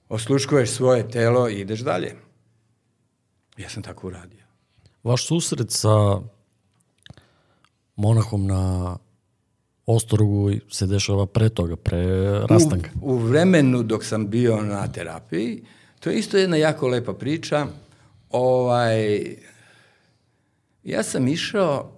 [0.08, 2.14] osluškuješ svoje telo i ideš dalje.
[3.56, 4.44] Ja sam tako uradio.
[5.02, 6.20] Vaš susret sa
[7.98, 8.96] monahom na
[9.86, 12.06] Ostrogu se dešava pre toga, pre
[12.48, 12.90] rastanka.
[13.02, 15.62] U, u vremenu dok sam bio na terapiji,
[16.00, 17.66] to je isto jedna jako lepa priča.
[18.30, 19.20] Ovaj,
[20.84, 21.92] ja sam išao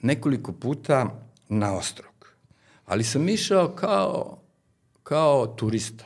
[0.00, 1.10] nekoliko puta
[1.48, 2.32] na Ostrog,
[2.86, 4.38] ali sam išao kao,
[5.02, 6.04] kao turista.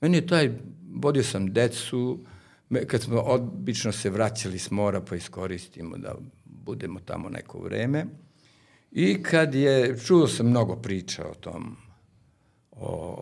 [0.00, 0.50] Meni je taj,
[0.94, 2.18] vodio sam decu,
[2.86, 6.14] kad smo obično se vraćali s mora pa iskoristimo da
[6.64, 8.06] budemo tamo neko vreme.
[8.92, 11.76] I kad je, čuo sam mnogo priča o tom,
[12.70, 13.16] o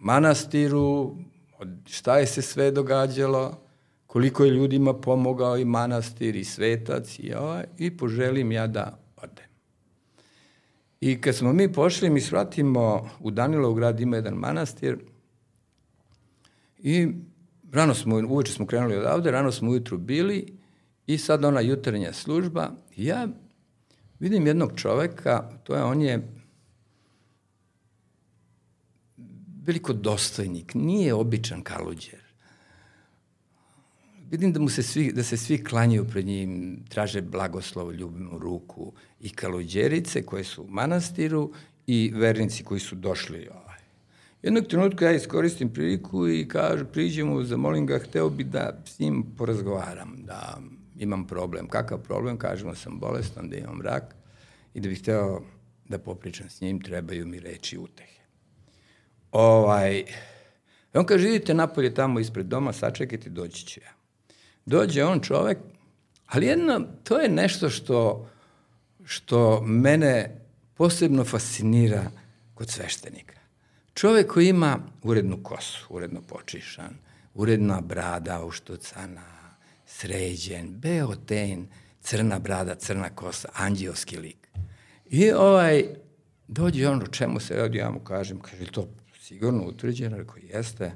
[0.00, 1.16] manastiru,
[1.86, 3.60] šta je se sve događalo,
[4.06, 9.48] koliko je ljudima pomogao i manastir i svetac i, ovaj, i poželim ja da odem.
[11.00, 14.98] I kad smo mi pošli, mi svratimo u Danilov grad ima jedan manastir
[16.78, 17.08] i
[17.72, 20.57] rano smo, uveče smo krenuli odavde, rano smo ujutru bili
[21.08, 22.70] i sad ona jutarnja služba.
[22.96, 23.28] Ja
[24.18, 26.28] vidim jednog čoveka, to je, on je
[29.64, 32.20] veliko dostojnik, nije običan kaluđer.
[34.30, 38.92] Vidim da mu se svi, da se svi klanjaju pred njim, traže blagoslov, ljubimnu ruku
[39.20, 41.52] i kaluđerice koje su u manastiru
[41.86, 43.78] i vernici koji su došli ovaj.
[44.42, 48.98] Jednog trenutka ja iskoristim priliku i kažu, priđem mu, zamolim ga, hteo bi da s
[48.98, 50.60] njim porazgovaram, da
[50.98, 51.68] imam problem.
[51.68, 52.38] Kakav problem?
[52.38, 54.14] Kažemo sam bolestan, da imam rak
[54.74, 55.42] i da bih hteo
[55.88, 58.22] da popričam s njim, trebaju mi reći utehe.
[59.32, 60.04] Ovaj,
[60.94, 63.92] on kaže, idite napolje tamo ispred doma, sačekajte, doći ću ja.
[64.66, 65.58] Dođe on čovek,
[66.26, 68.28] ali jedno, to je nešto što,
[69.04, 70.40] što mene
[70.74, 72.10] posebno fascinira
[72.54, 73.38] kod sveštenika.
[73.94, 76.96] Čovek koji ima urednu kosu, uredno počišan,
[77.34, 79.37] uredna brada uštucana,
[79.88, 81.68] sređen, beo ten,
[82.00, 84.48] crna brada, crna kosa, anđelski lik.
[85.10, 85.84] I ovaj,
[86.48, 88.88] dođe on, o čemu se radi, ja mu kažem, kaže, to
[89.20, 90.16] sigurno utvrđeno?
[90.16, 90.92] Rekao, jeste.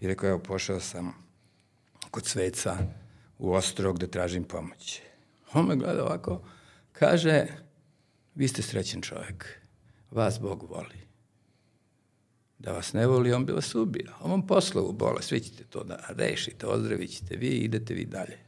[0.00, 1.14] I rekao, evo, pošao sam
[2.10, 2.78] kod sveca
[3.38, 5.00] u Ostrog da tražim pomoć.
[5.54, 6.42] On me gleda ovako,
[6.92, 7.46] kaže,
[8.34, 9.60] vi ste srećen čovjek,
[10.10, 11.06] vas Bog voli.
[12.62, 14.12] Da vas ne voli, on bi vas ubio.
[14.20, 18.38] On vam poslao bolest, vi ćete to da rešite, ozdravit ćete vi, idete vi dalje.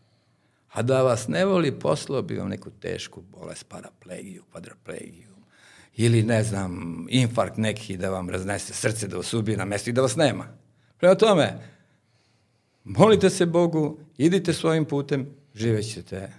[0.73, 5.35] A da vas ne voli, poslao bi vam neku tešku bolest, paraplegiju, kvadroplegiju,
[5.97, 9.93] ili ne znam, infarkt neki da vam raznese srce, da vas ubije na mesto i
[9.93, 10.45] da vas nema.
[10.99, 11.59] Prema tome,
[12.85, 16.33] molite se Bogu, idite svojim putem, živećete.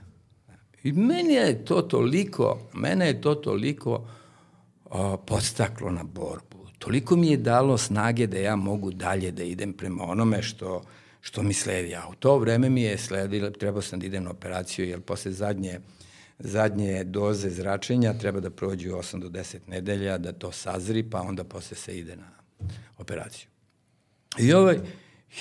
[0.84, 4.08] I meni je to toliko, mene je to toliko
[4.86, 6.55] o, podstaklo na borbu.
[6.80, 10.82] Toliko mi je dalo snage da ja mogu dalje da idem prema onome što,
[11.22, 11.96] što mi sledi.
[11.96, 15.32] A u to vreme mi je sledilo, trebao sam da idem na operaciju, jer posle
[15.32, 15.80] zadnje,
[16.40, 21.44] zadnje doze zračenja treba da prođu 8 do 10 nedelja, da to sazri, pa onda
[21.44, 22.30] posle se ide na
[22.98, 23.48] operaciju.
[24.40, 24.80] I ovaj,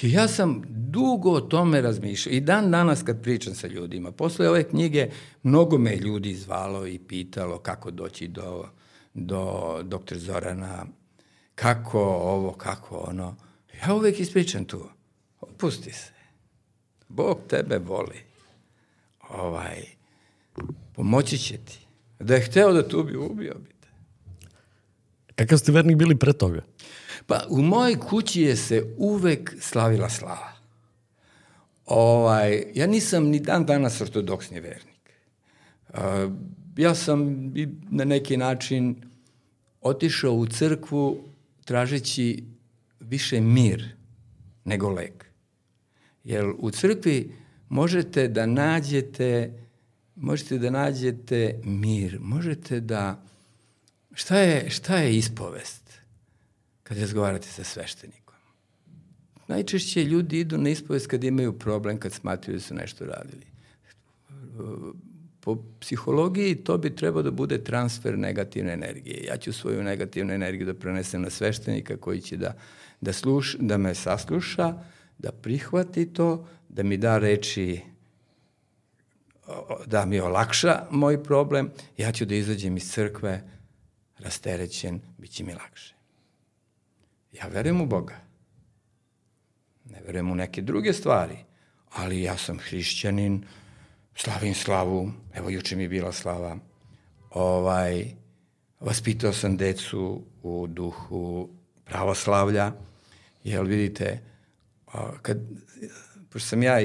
[0.03, 4.64] ja sam dugo o tome razmišljao i dan danas kad pričam sa ljudima, posle ove
[4.64, 5.11] knjige
[5.42, 8.64] mnogo me ljudi zvalo i pitalo kako doći do,
[9.14, 10.87] do doktor Zorana,
[11.55, 13.37] kako ovo, kako ono.
[13.83, 14.88] Ja uvek ispričam tu.
[15.59, 16.12] Pusti se.
[17.09, 18.21] Bog tebe voli.
[19.29, 19.85] Ovaj,
[20.93, 21.79] pomoći će ti.
[22.19, 23.88] Da je hteo da te ubio, ubio bi te.
[25.35, 26.62] Kakav ste vernik bili pre toga?
[27.27, 30.53] Pa u mojoj kući je se uvek slavila slava.
[31.87, 35.11] Ovaj, ja nisam ni dan danas ortodoksni vernik.
[35.88, 35.99] Uh,
[36.77, 37.53] ja sam
[37.90, 38.97] na neki način
[39.81, 41.25] otišao u crkvu
[41.64, 42.44] tražeći
[43.00, 43.94] više mir
[44.64, 45.24] nego lek.
[46.24, 47.33] Jer u crkvi
[47.68, 49.53] možete da nađete
[50.16, 53.22] možete da nađete mir, možete da...
[54.12, 56.00] Šta je, šta je ispovest
[56.83, 58.35] kad razgovarate sa sveštenikom?
[59.48, 63.46] Najčešće ljudi idu na ispovest kad imaju problem, kad smatruju da su nešto radili.
[65.44, 69.24] Po psihologiji to bi trebao da bude transfer negativne energije.
[69.24, 72.54] Ja ću svoju negativnu energiju da prenesem na sveštenika koji će da,
[73.00, 74.74] da, sluš, da me sasluša,
[75.18, 77.80] da prihvati to, da mi da reči
[79.87, 83.42] da mi olakša moj problem, ja ću da izađem iz crkve
[84.18, 85.94] rasterećen, bit će mi lakše.
[87.33, 88.16] Ja verujem u Boga.
[89.85, 91.37] Ne verujem u neke druge stvari,
[91.90, 93.44] ali ja sam hrišćanin,
[94.16, 96.57] slavim slavu, evo juče mi je bila slava,
[97.31, 98.05] ovaj,
[98.81, 101.48] vaspitao sam decu u duhu
[101.85, 102.72] pravoslavlja,
[103.44, 104.20] jer vidite,
[105.22, 105.38] kad,
[106.31, 106.79] pošto sam ja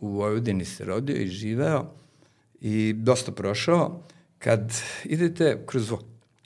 [0.00, 1.90] u Vojvodini se rodio i živeo
[2.60, 4.02] i dosta prošao,
[4.38, 4.72] kad
[5.04, 5.92] idete kroz,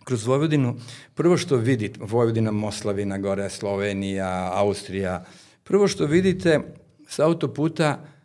[0.05, 0.77] kroz Vojvodinu,
[1.15, 5.25] prvo što vidite, Vojvodina, Moslavina, gore Slovenija, Austrija,
[5.65, 6.61] prvo što vidite
[7.09, 8.18] sa autoputa je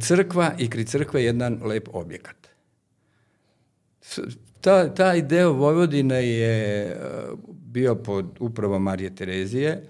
[0.00, 2.36] crkva i kri crkve jedan lep objekat.
[4.60, 6.96] Ta, taj deo Vojvodine je e,
[7.48, 9.82] bio pod upravom Marije Terezije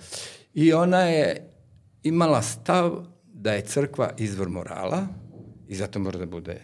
[0.54, 1.50] i ona je
[2.02, 5.06] imala stav da je crkva izvor morala
[5.68, 6.60] i zato mora da bude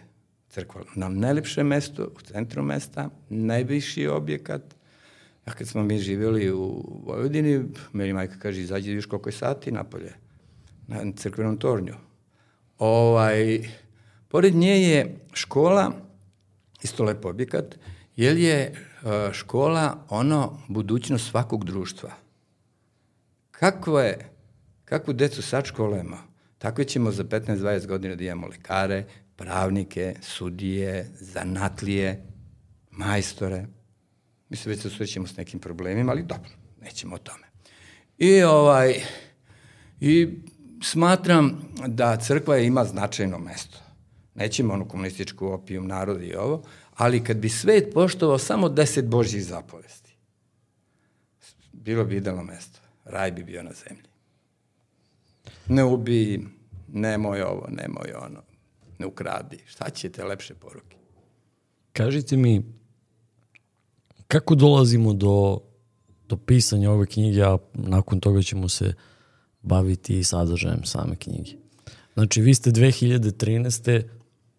[0.49, 4.75] crkva na najlepšem mestu, u centru mesta, najviši objekat.
[5.45, 9.71] A kad smo mi živjeli u Vojvodini, meni majka kaže, izađi viš koliko je sati
[9.71, 10.13] napolje,
[10.87, 11.93] na crkvenom tornju.
[12.79, 13.69] Ovaj,
[14.27, 15.91] pored nje je škola,
[16.81, 17.75] isto lep objekat,
[18.15, 18.73] jer je e,
[19.33, 22.11] škola ono budućnost svakog društva.
[23.51, 24.29] Kako je,
[24.85, 26.17] kakvu decu sad školujemo?
[26.57, 32.23] Tako ćemo za 15-20 godina da imamo lekare, pravnike, sudije, zanatlije,
[32.91, 33.65] majstore.
[34.49, 37.47] Mi se već susrećemo s nekim problemima, ali dobro, nećemo o tome.
[38.17, 39.01] I, ovaj,
[39.99, 40.39] i
[40.83, 43.77] smatram da crkva ima značajno mesto.
[44.35, 46.63] Nećemo onu komunističku opijum naroda i ovo,
[46.95, 50.15] ali kad bi svet poštovao samo deset Božjih zapovesti,
[51.71, 52.79] bilo bi idealno mesto.
[53.05, 54.09] Raj bi bio na zemlji
[55.69, 56.47] ne ubi,
[56.87, 58.41] nemoj ovo, nemoj ono,
[58.99, 59.57] ne ukradi.
[59.65, 60.97] Šta ćete lepše poruke?
[61.93, 62.63] Kažite mi,
[64.27, 65.59] kako dolazimo do,
[66.27, 68.93] do pisanja ove knjige, a nakon toga ćemo se
[69.61, 71.51] baviti sadržajem same knjige.
[72.13, 74.03] Znači, vi ste 2013.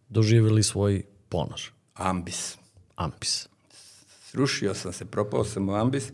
[0.08, 1.60] doživjeli svoj ponor.
[1.94, 2.56] Ambis.
[2.96, 3.48] Ambis.
[4.30, 6.12] Srušio sam se, propao sam u ambis.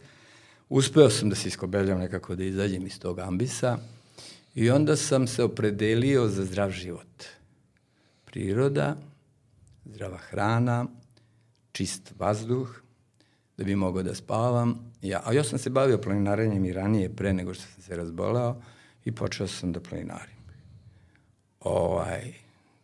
[0.69, 3.79] Uspeo sam da se iskobeljam nekako da izađem iz tog ambisa
[4.57, 7.25] I onda sam se opredelio za zdrav život.
[8.25, 8.97] Priroda,
[9.85, 10.87] zdrava hrana,
[11.73, 12.69] čist vazduh,
[13.57, 14.93] da bi mogao da spavam.
[15.03, 18.63] Ja, a ja sam se bavio planinarenjem i ranije, pre nego što sam se razbolao,
[19.07, 20.37] i počeo sam da planinarim.
[21.61, 22.33] Ovaj,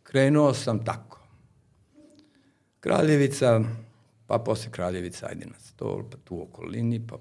[0.02, 1.20] krenuo sam tako.
[2.80, 3.60] Kraljevica,
[4.26, 7.18] pa posle Kraljevica, ajde na stol, pa tu okolini, pa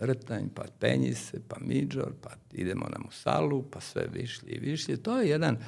[0.00, 4.96] Rtanj, pa Penjise, pa Midžor, pa idemo na Musalu, pa sve višlje i višlje.
[4.96, 5.58] To je jedan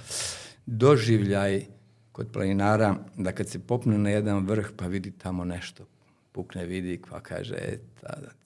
[0.67, 1.67] doživljaj
[2.13, 5.87] kod planinara, da kad se popne na jedan vrh pa vidi tamo nešto,
[6.33, 7.79] pukne vidi pa kaže, e,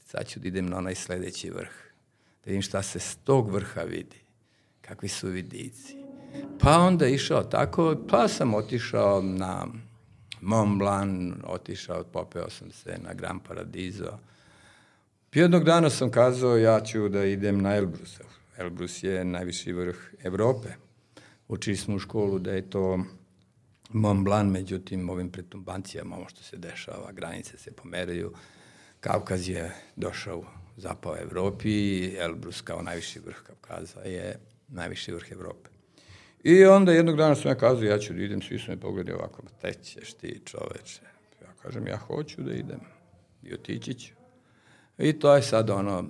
[0.07, 1.73] sad ću da idem na onaj sledeći vrh,
[2.45, 4.21] da vidim šta se s tog vrha vidi,
[4.91, 5.97] kakvi su vidici.
[6.61, 9.67] Pa onda išao tako, pa sam otišao na
[10.41, 14.19] Mont Blanc, otišao, popeo sam se na Gran Paradiso,
[15.35, 18.21] Jednog dana sam kazao ja ću da idem na Elbrus.
[18.57, 20.69] Elbrus je najviši vrh Evrope.
[21.49, 23.05] Učili smo u školu da je to
[23.93, 28.33] Mont Blanc, međutim ovim pretumbancijama, ovo što se dešava, granice se pomeraju,
[29.01, 30.45] Kavkaz je došao
[30.77, 34.39] zapao Evropi Elbrus kao najviši vrh Kavkaza je
[34.71, 35.71] najviši vrh Evrope.
[36.45, 39.19] I onda jednog dana sam ja kazao, ja ću da idem, svi su me pogledali
[39.19, 41.03] ovako, tećeš ti čoveče.
[41.43, 42.81] Ja kažem, ja hoću da idem
[43.43, 44.15] i otići ću.
[44.99, 46.05] I to je sad ono,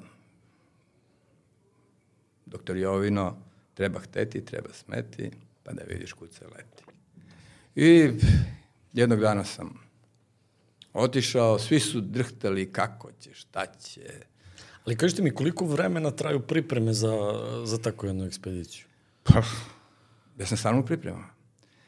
[2.46, 3.36] doktor Jovino,
[3.74, 5.30] treba hteti, treba smeti,
[5.62, 6.84] pa da vidiš kud se leti.
[7.74, 8.10] I
[8.92, 9.80] jednog dana sam
[10.92, 14.20] otišao, svi su drhtali kako će, šta će.
[14.84, 17.12] Ali kažite mi, koliko vremena traju pripreme za,
[17.64, 18.84] za takvu jednu ekspediciju?
[19.22, 19.42] Pa,
[20.38, 21.28] ja sam stvarno u pripremama.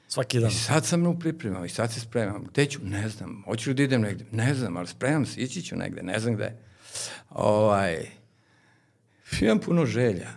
[0.09, 0.50] Svaki dan?
[0.50, 2.44] I sad sam u pripremama i sad se spremam.
[2.44, 2.81] Gde ću?
[2.85, 3.42] Ne znam.
[3.46, 4.24] Hoću da idem negde?
[4.33, 6.57] Ne znam, ali spremam se, ići ću negde, ne znam gde.
[7.31, 8.07] Ovaj,
[9.40, 10.28] imam puno želja.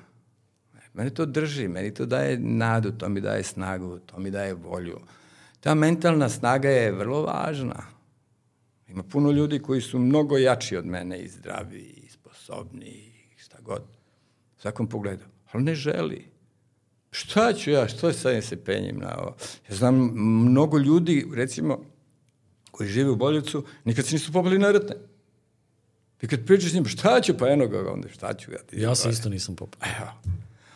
[0.93, 4.99] Mene to drži, meni to daje nadu, to mi daje snagu, to mi daje volju.
[5.59, 7.83] Ta mentalna snaga je vrlo važna.
[8.87, 11.94] Ima puno ljudi koji su mnogo jači od mene i zdravi
[12.45, 13.81] sposobni šta god.
[14.57, 15.23] U svakom pogledu.
[15.51, 16.25] Ali ne želi.
[17.11, 19.35] Šta ću ja, što sad se penjem na ovo?
[19.69, 19.95] Ja znam
[20.49, 21.79] mnogo ljudi, recimo,
[22.71, 24.95] koji žive u Boljevcu, nikad se nisu popali na rtne.
[26.21, 28.57] I kad pričaš s njim, šta ću, pa eno ga, onda šta ću ja?
[28.57, 29.89] Ti ja se isto nisam popao.
[29.99, 30.11] Evo.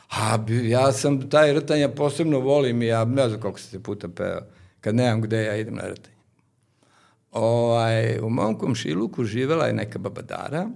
[0.10, 4.08] A ja sam taj rtanje ja posebno volim i ja ne znam koliko se puta
[4.08, 4.41] peo.
[4.82, 6.15] Kad nemam gde, ja idem na rtanje.
[7.32, 10.69] Ovaj, u mom komšiluku živela je neka babadara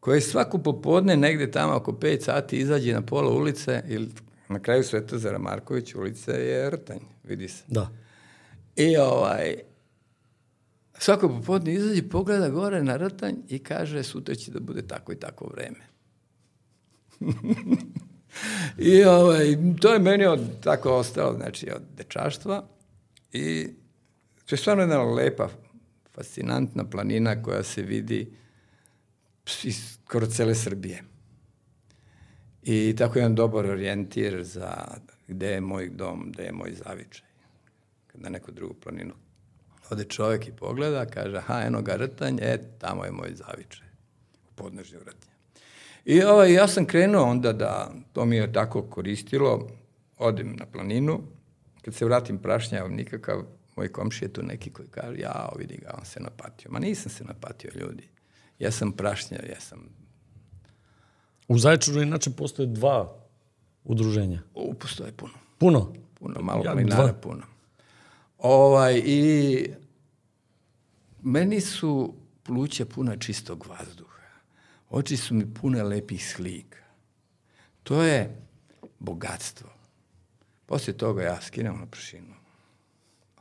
[0.00, 4.08] koja je svaku popodne negde tamo oko 5 sati izađe na pola ulice ili
[4.48, 7.64] na kraju Svetozara Marković ulice je rtanj, vidi se.
[7.66, 7.90] Da.
[8.76, 9.56] I ovaj,
[10.98, 15.16] svako popodne izađe, pogleda gore na rtanj i kaže sutra će da bude tako i
[15.16, 15.86] tako vreme.
[18.78, 22.68] I ovaj, to je meni od, tako ostalo, znači od dečaštva
[23.32, 23.68] i
[24.46, 25.48] to je stvarno jedna lepa,
[26.14, 28.32] fascinantna planina koja se vidi
[29.64, 31.04] iz skoro cele Srbije.
[32.62, 34.86] I tako jedan dobar orijentir za
[35.28, 37.26] gde je moj dom, gde je moj zavičaj.
[38.06, 39.14] Kad na neku drugu planinu
[39.90, 43.86] ode čovek i pogleda, kaže, aha, eno ga rtanj, e, tamo je moj zavičaj.
[44.50, 45.32] U podnožnju rtnje.
[46.04, 49.68] I ovaj, ja sam krenuo onda da, to mi je tako koristilo,
[50.18, 51.20] odem na planinu,
[51.82, 53.42] kad se vratim prašnjav nikakav,
[53.76, 56.70] moj komši je tu neki koji kaže, ja, vidi ga, on se napatio.
[56.70, 58.08] Ma nisam se napatio, ljudi.
[58.58, 59.88] Ja sam prašnjav, ja sam...
[61.48, 63.18] U Zaječaru inače postoje dva
[63.84, 64.42] udruženja.
[64.54, 65.32] U, postoje puno.
[65.58, 65.92] Puno?
[66.14, 67.12] Puno, malo ja, planinara, dva.
[67.12, 67.42] puno.
[68.38, 69.70] Ovaj, I
[71.22, 74.08] meni su pluća puna čistog vazduha.
[74.90, 76.78] Oči su mi pune lepih slika.
[77.82, 78.46] To je
[78.98, 79.70] bogatstvo.
[80.66, 82.34] Poslije toga ja skinem na pršinu,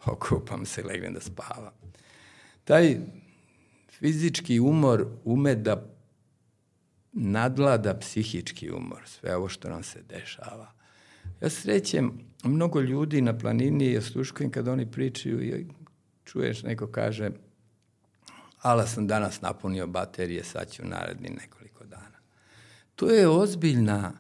[0.06, 1.74] okupam se i legnem da spavam.
[2.64, 2.98] Taj
[4.00, 5.98] fizički umor ume da
[7.14, 10.72] nadlada psihički umor, sve ovo što nam se dešava.
[11.42, 15.66] Ja srećem mnogo ljudi na planini i osluškujem kad oni pričaju i
[16.24, 17.30] čuješ neko kaže
[18.62, 22.18] ala sam danas napunio baterije, sad ću naredni nekoliko dana.
[22.96, 24.14] To je ozbiljna,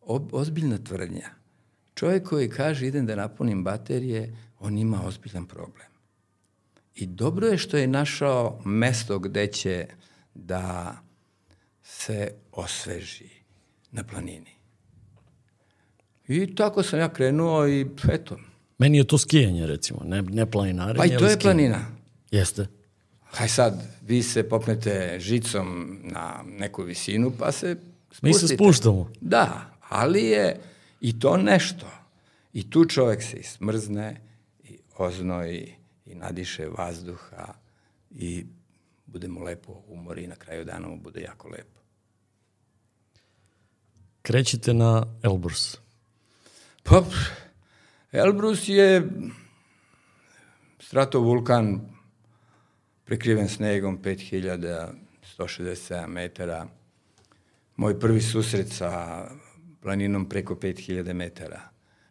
[0.00, 1.30] ob, ozbiljna tvrdnja.
[1.94, 5.95] Čovjek koji kaže idem da napunim baterije, on ima ozbiljan problem.
[6.96, 9.86] I dobro je što je našao mesto gde će
[10.34, 10.96] da
[11.82, 13.28] se osveži
[13.90, 14.50] na planini.
[16.28, 18.38] I tako sam ja krenuo i eto.
[18.78, 20.98] Meni je to skijanje recimo, ne, ne planinarenje.
[20.98, 21.86] Pa i to je planina.
[22.30, 22.66] Jeste.
[23.22, 27.76] Haj sad, vi se popnete žicom na neku visinu pa se
[28.10, 28.26] spustite.
[28.26, 29.10] Mi se spuštamo.
[29.20, 30.60] Da, ali je
[31.00, 31.86] i to nešto.
[32.52, 34.20] I tu čovek se ismrzne
[34.64, 35.74] i oznoji
[36.06, 37.54] i nadiše vazduha
[38.10, 38.46] i
[39.06, 41.80] bude mu lepo umori i na kraju dana mu bude jako lepo.
[44.22, 45.78] Krećete na Elbrus.
[46.82, 47.04] Pa,
[48.12, 49.08] Elbrus je
[50.78, 51.80] stratovulkan
[53.04, 56.66] prekriven snegom 5167 metara.
[57.76, 59.24] Moj prvi susret sa
[59.80, 61.60] planinom preko 5000 metara.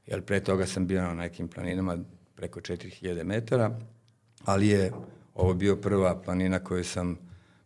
[0.08, 1.98] Jer pre toga sam bio na nekim planinama
[2.36, 3.80] preko 4000 metara,
[4.46, 4.92] ali je
[5.36, 7.18] ovo bio prva planina koju sam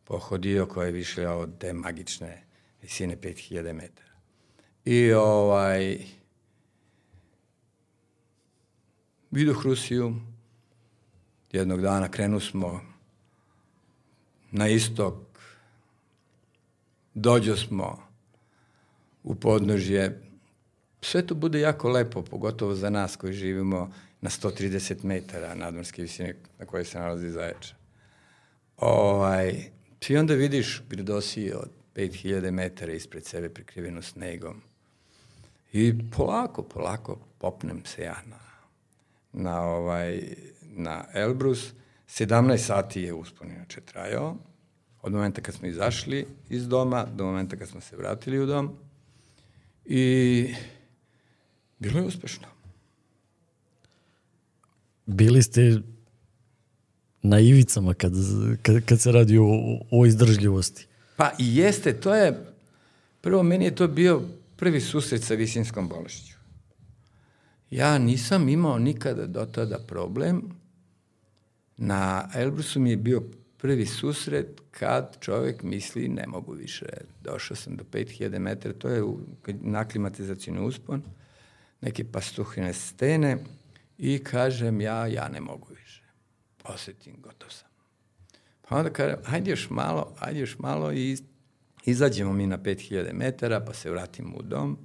[0.03, 2.43] pohodio koja je više od te magične
[2.81, 4.09] visine 5000 metara.
[4.85, 5.97] I ovaj,
[9.31, 10.15] vidoh Rusiju,
[11.51, 12.81] jednog dana krenu smo
[14.51, 15.15] na istok,
[17.13, 17.97] dođo smo
[19.23, 20.21] u podnožje,
[21.01, 26.35] sve to bude jako lepo, pogotovo za nas koji živimo na 130 metara nadmorske visine
[26.59, 27.75] na kojoj se nalazi Zaječar.
[28.77, 29.63] Ovaj,
[29.99, 34.61] ti onda vidiš gradosije od 5000 metara ispred sebe prikriveno snegom.
[35.73, 38.49] I polako, polako popnem se ja na
[39.33, 40.21] na, ovaj,
[40.61, 41.73] na Elbrus.
[42.07, 44.35] 17 sati je uspon inače trajao.
[45.01, 48.77] Od momenta kad smo izašli iz doma do momenta kad smo se vratili u dom.
[49.85, 50.53] I
[51.79, 52.47] bilo je uspešno.
[55.09, 55.81] Bili ste
[57.21, 58.13] na ivicama kad,
[58.61, 59.45] kad, kad se radi o,
[59.91, 60.87] o izdržljivosti.
[61.15, 62.45] Pa i jeste, to je,
[63.21, 64.21] prvo meni je to bio
[64.55, 66.37] prvi susret sa visinskom bolešću.
[67.71, 70.41] Ja nisam imao nikada do tada problem.
[71.77, 73.23] Na Elbrusu mi je bio
[73.57, 76.85] prvi susret kad čovek misli ne mogu više.
[77.23, 79.03] Došao sam do 5000 metara, to je
[79.61, 81.01] naklimatizacijni uspon,
[81.81, 83.37] neke pastuhine stene
[83.99, 86.03] I kažem ja, ja ne mogu više.
[86.63, 87.69] Osetim, gotov sam.
[88.61, 91.17] Pa onda kažem, hajde još malo, hajde još malo i
[91.85, 94.77] izađemo mi na 5000 metara, pa se vratimo u dom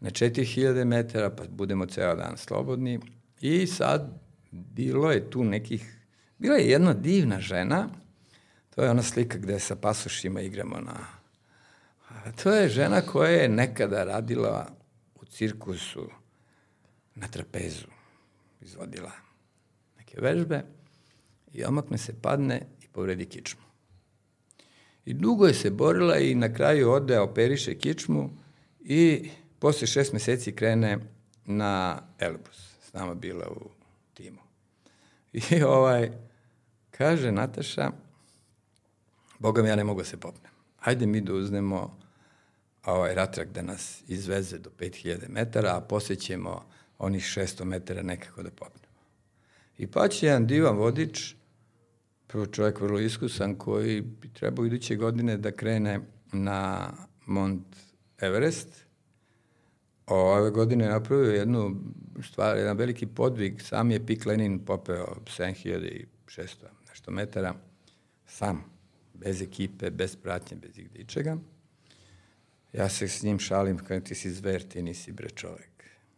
[0.00, 3.00] na 4000 metara, pa budemo ceo dan slobodni.
[3.40, 4.20] I sad
[4.50, 5.96] bilo je tu nekih,
[6.38, 7.88] bila je jedna divna žena,
[8.74, 10.96] to je ona slika gde sa pasošima igramo na...
[12.42, 14.68] To je žena koja je nekada radila
[15.14, 16.10] u cirkusu
[17.14, 17.86] na trapezu,
[18.68, 19.12] izvodila
[19.98, 20.62] neke vežbe
[21.52, 23.62] i omakne se, padne i povredi kičmu.
[25.04, 28.30] I dugo je se borila i na kraju ode, operiše kičmu
[28.80, 30.98] i posle šest meseci krene
[31.44, 32.76] na Elbrus.
[32.82, 33.70] S nama bila u
[34.14, 34.40] timu.
[35.32, 36.10] I ovaj,
[36.90, 37.92] kaže Nataša,
[39.38, 40.52] Boga mi ja ne mogu da se popnem.
[40.76, 41.98] Hajde mi da uznemo
[42.84, 46.68] ovaj ratrak da nas izveze do 5000 metara, a posle ćemo
[46.98, 49.02] onih 600 metara nekako da popnemo.
[49.78, 51.34] I pa će jedan divan vodič,
[52.26, 56.00] prvo čovjek vrlo iskusan, koji bi trebao iduće godine da krene
[56.32, 56.90] na
[57.26, 57.76] Mont
[58.20, 58.68] Everest,
[60.06, 61.76] ove godine je napravio jednu
[62.22, 66.06] stvar, jedan veliki podvig, sam je Pik Lenin popeo 7600
[66.88, 67.54] nešto metara,
[68.26, 68.64] sam,
[69.14, 71.04] bez ekipe, bez pratnje, bez igde
[72.72, 75.67] Ja se s njim šalim, kada ti si zver, ti nisi bre čovek.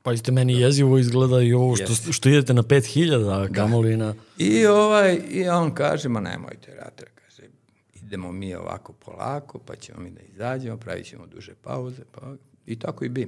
[0.02, 3.54] Pa isto meni jezivo izgleda i ovo što, što idete na 5000, da.
[3.54, 4.14] kamoli na...
[4.38, 7.48] I, ovaj, I on kaže, ma nemojte, ratra, kaže,
[7.94, 12.34] idemo mi ovako polako, pa ćemo mi da izađemo, pravit ćemo duže pauze, pa
[12.66, 13.22] i tako i bi.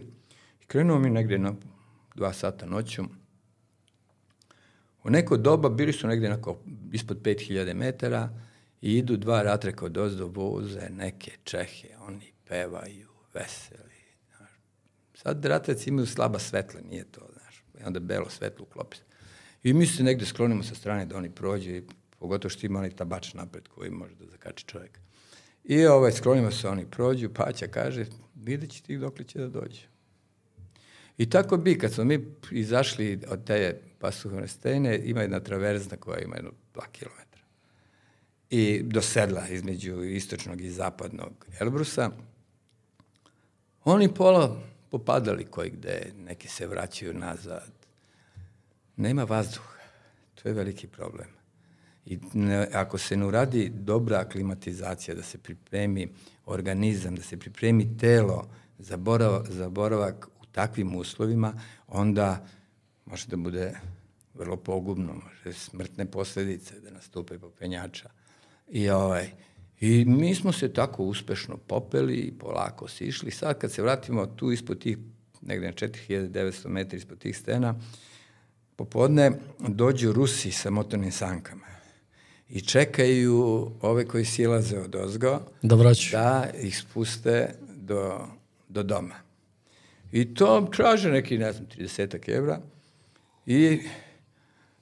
[0.63, 1.55] I krenuo mi negde na
[2.15, 3.03] dva sata noću.
[5.05, 6.57] U neko doba bili su negde nako
[6.93, 8.29] ispod 5000 metara
[8.83, 13.92] i idu dva ratreka od ozdo voze neke Čehe, oni pevaju, veseli.
[15.23, 17.65] Sad ratreci imaju slaba svetla, nije to, znaš.
[17.81, 19.03] I onda belo svetlo uklopi se.
[19.63, 21.83] I mi se negde sklonimo sa strane da oni prođe,
[22.19, 25.01] pogotovo što ima onaj tabač napred koji može da zakači čovjeka.
[25.65, 28.05] I ovaj, sklonimo se, oni prođu, Paća kaže,
[28.35, 29.81] vidjet će ti dok li će da dođe.
[31.19, 36.19] I tako bi, kad smo mi izašli od te pasuhovne stene, ima jedna traverzna koja
[36.19, 37.39] ima jedno 2 km.
[38.51, 42.11] I do sedla između istočnog i zapadnog Elbrusa.
[43.85, 47.73] Oni pola popadali koji gde, neki se vraćaju nazad.
[48.97, 49.73] Nema vazduha.
[50.35, 51.29] To je veliki problem.
[52.07, 56.09] I ne, ako se ne uradi dobra aklimatizacija, da se pripremi
[56.47, 61.55] organizam, da se pripremi telo za, borav, za boravak takvim uslovima,
[61.89, 62.47] onda
[63.07, 63.73] može da bude
[64.35, 68.11] vrlo pogubno, može smrtne posledice da nastupe popenjača.
[68.69, 69.31] I, ovaj,
[69.83, 73.31] I mi smo se tako uspešno popeli i polako se išli.
[73.31, 74.99] Sad kad se vratimo tu ispod tih,
[75.41, 77.75] negde na 4900 metri ispod tih stena,
[78.77, 81.67] popodne dođu Rusi sa motornim sankama
[82.49, 86.13] i čekaju ove koji silaze od ozgo da, vraću.
[86.13, 88.27] da ih spuste do,
[88.69, 89.17] do doma.
[90.13, 92.61] I to traže neki, ne znam, 30 evra.
[93.47, 93.81] I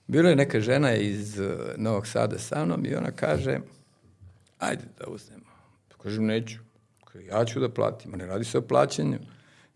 [0.07, 1.40] bila je neka žena iz
[1.76, 3.61] Novog Sada sa mnom i ona kaže,
[4.61, 5.50] ajde da uzmemo.
[6.02, 6.58] Kažem, neću.
[7.28, 9.18] Ja ću da platim, ne radi se o plaćanju.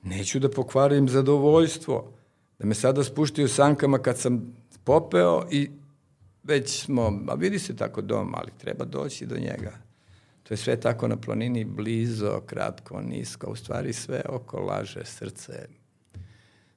[0.02, 2.12] Neću da pokvarim zadovoljstvo.
[2.58, 5.70] Da me sada spuštaju sankama kad sam popeo i
[6.42, 9.72] već smo, a vidi se tako dom, ali treba doći do njega.
[10.42, 15.66] To je sve tako na planini, blizo, kratko, nisko, u stvari sve oko laže srce.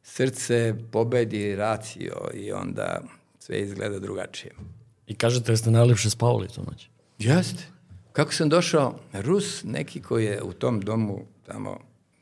[0.04, 3.02] Srce pobedi racio i onda
[3.40, 4.54] sve izgleda drugačije.
[5.08, 6.90] I kažete da ste najlepše spavali tu noć?
[7.20, 7.77] Jeste.
[8.18, 11.80] Kako sam došao, Rus, neki koji je u tom domu tamo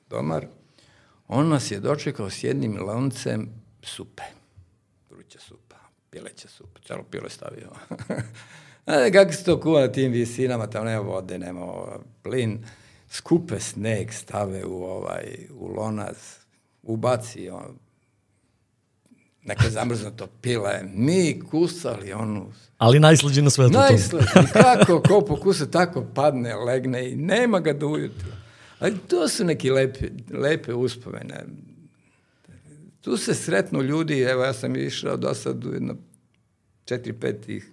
[0.10, 0.46] domar,
[1.28, 3.50] on nas je dočekao s jednim loncem
[3.82, 4.24] supe.
[5.10, 5.76] Vruća supa,
[6.10, 7.70] pileća supa, celo pile stavio.
[8.88, 12.66] E, kako se to kuva na tim visinama, tamo nema vode, nema ovaj, plin,
[13.10, 16.18] skupe sneg, stave u, ovaj, u lonaz,
[16.84, 17.80] ubaci on,
[19.46, 22.52] neke zamrznuto pile, mi kusali onu...
[22.78, 23.74] Ali najslađi na svetu.
[23.74, 28.28] Najslađi, kako, ko pokusa, tako padne, legne i nema ga do ujutru.
[28.80, 31.46] Ali to su neki lepe, lepe uspomene.
[33.02, 35.96] Tu se sretnu ljudi, evo ja sam išao do sad u jedno
[36.86, 37.72] četiri, pet tih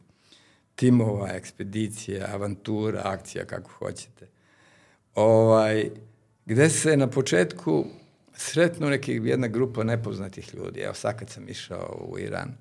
[0.75, 4.29] timova, ekspedicija, avantura, akcija, kako hoćete.
[5.15, 5.91] Ovaj,
[6.47, 7.87] gde se na početku
[8.43, 10.81] sretnu neki, jedna grupa nepoznatih ljudi.
[10.81, 12.55] Evo sad kad sam išao u Iran,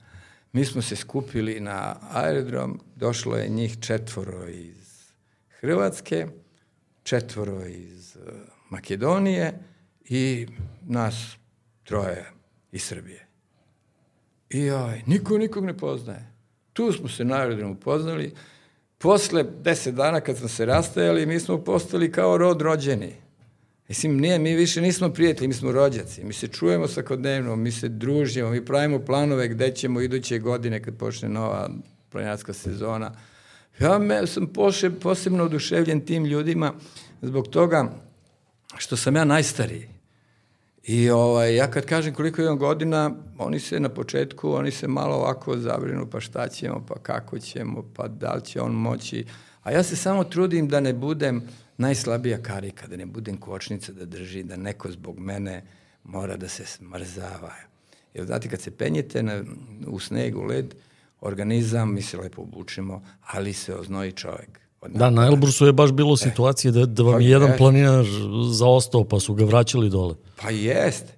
[0.54, 5.12] mi smo se skupili na aerodrom, došlo je njih četvoro iz
[5.60, 6.28] Hrvatske,
[7.04, 8.34] četvoro iz uh,
[8.70, 9.60] Makedonije
[10.10, 10.48] i
[10.88, 11.38] nas
[11.84, 12.32] troje
[12.72, 13.28] iz Srbije.
[14.50, 16.32] I ovaj, niko nikog ne poznaje.
[16.74, 18.34] Tu smo se na aerodromu poznali.
[18.98, 23.21] Posle deset dana kad smo se rastajali, mi smo postali kao rod rođeni.
[23.92, 26.24] Mislim, nije, mi više nismo prijatelji, mi smo rođaci.
[26.24, 30.98] Mi se čujemo svakodnevno, mi se družimo, mi pravimo planove gde ćemo iduće godine kad
[30.98, 31.70] počne nova
[32.10, 33.12] planinarska sezona.
[33.80, 36.74] Ja me, sam poše, posebno oduševljen tim ljudima
[37.22, 37.92] zbog toga
[38.78, 39.88] što sam ja najstariji.
[40.84, 45.16] I ovaj, ja kad kažem koliko imam godina, oni se na početku, oni se malo
[45.16, 49.26] ovako zabrinu, pa šta ćemo, pa kako ćemo, pa da li će on moći.
[49.64, 51.48] A ja se samo trudim da ne budem
[51.82, 55.64] najslabija karika, da ne budem kočnica da drži, da neko zbog mene
[56.04, 57.54] mora da se smrzava.
[58.14, 59.44] Jer znate, kad se penjete na,
[59.88, 60.76] u sneg, u led,
[61.22, 64.60] organizam, mi se lepo obučimo, ali se oznoji čovek.
[64.88, 68.06] Da, na Elbrusu je baš bilo e, situacije da, da vam pa je jedan planinar
[68.54, 70.16] zaostao pa su ga vraćali dole.
[70.42, 71.14] Pa jeste.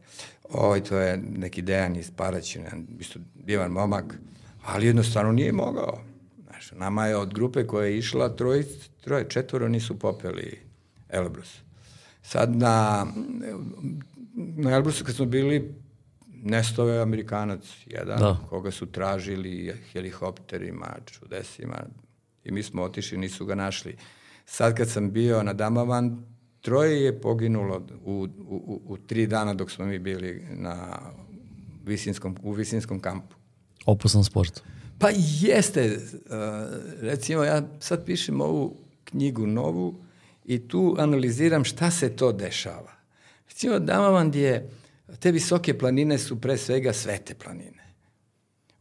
[0.50, 4.20] Ovaj, to je neki Dejan iz Paraćina, isto divan momak,
[4.66, 6.13] ali jednostavno nije mogao.
[6.64, 8.66] Znaš, nama je od grupe koja je išla, troje,
[9.02, 10.60] troje četvoro nisu popeli
[11.10, 11.62] Elbrus.
[12.22, 13.08] Sad na,
[14.36, 15.76] na Elbrusu kad smo bili,
[16.28, 18.38] nestao je Amerikanac jedan, da.
[18.50, 21.84] koga su tražili helikopterima, čudesima,
[22.44, 23.98] i mi smo otišli, nisu ga našli.
[24.46, 26.26] Sad kad sam bio na Damavan,
[26.62, 31.00] troje je poginulo u, u, u tri dana dok smo mi bili na
[31.86, 33.36] visinskom, u visinskom kampu.
[33.86, 34.64] Opasan sport.
[35.04, 35.10] Pa
[35.42, 35.98] jeste.
[35.98, 36.32] Uh,
[37.02, 39.96] recimo, ja sad pišem ovu knjigu novu
[40.46, 42.92] i tu analiziram šta se to dešava.
[43.48, 44.70] Recimo, Damavand je,
[45.20, 47.84] te visoke planine su pre svega svete planine.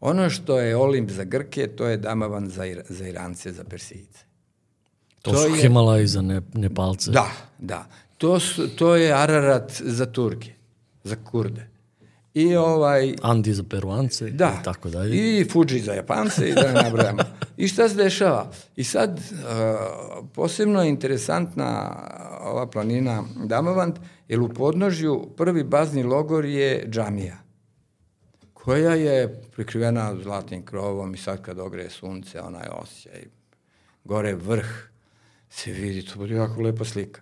[0.01, 4.25] Ono što je Olimp za Grke, to je Damavan za, za Irance, za Persijce.
[5.23, 7.11] To, to su je, Himalaji za ne, Nepalce.
[7.11, 7.87] Da, da.
[8.18, 10.53] To, su, to je Ararat za Turke,
[11.05, 11.72] za Kurde.
[12.35, 13.14] I ovaj...
[13.22, 15.41] Andi za Peruance da, i tako dalje.
[15.41, 17.22] I Fuji za Japance i da ne nabrajamo.
[17.57, 18.51] I šta se dešava?
[18.76, 21.97] I sad, uh, posebno je interesantna
[22.41, 23.95] ova planina Damavand,
[24.28, 27.43] jer u podnožju prvi bazni logor je džamija
[28.64, 33.24] koja je prikrivena zlatnim krovom i sad kad ogreje sunce, onaj osjećaj,
[34.05, 34.66] gore vrh,
[35.51, 37.20] se vidi, to bude jako lepa slika.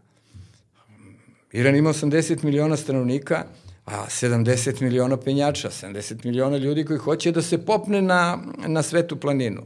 [1.53, 3.45] Iran ima 80 miliona stanovnika,
[3.91, 9.17] a 70 miliona penjača, 70 miliona ljudi koji hoće da se popne na, na svetu
[9.17, 9.63] planinu.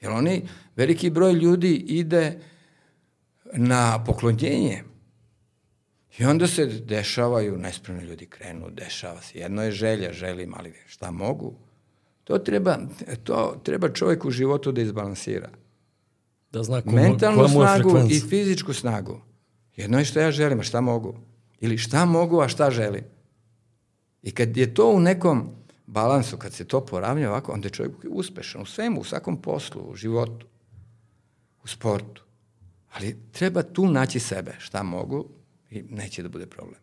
[0.00, 2.38] Jer oni, veliki broj ljudi ide
[3.52, 4.82] na poklonjenje
[6.18, 9.38] I onda se dešavaju, nespremni ljudi krenu, dešava se.
[9.38, 11.54] Jedno je želja, želim, ali šta mogu?
[12.24, 12.78] To treba,
[13.24, 15.48] to treba čovjek u životu da izbalansira.
[16.50, 19.20] Da zna komu, Mentalnu snagu i fizičku snagu.
[19.76, 21.14] Jedno je što ja želim, a šta mogu?
[21.60, 23.04] Ili šta mogu, a šta želim?
[24.22, 25.48] I kad je to u nekom
[25.86, 29.82] balansu, kad se to poravnja ovako, onda je čovjek uspešan u svemu, u svakom poslu,
[29.82, 30.46] u životu,
[31.64, 32.22] u sportu.
[32.92, 35.28] Ali treba tu naći sebe, šta mogu,
[35.70, 36.80] i neće da bude problem.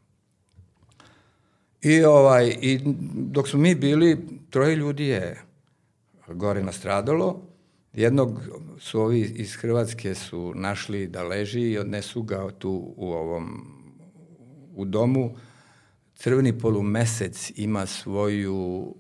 [1.81, 2.79] I, ovaj, I
[3.13, 4.17] dok smo mi bili,
[4.49, 5.41] troje ljudi je
[6.27, 7.41] gore nastradalo,
[7.93, 8.41] jednog
[8.79, 13.65] su ovi iz Hrvatske su našli da leži i odnesu ga tu u ovom
[14.75, 15.35] u domu.
[16.22, 18.95] Crveni polumesec ima svoju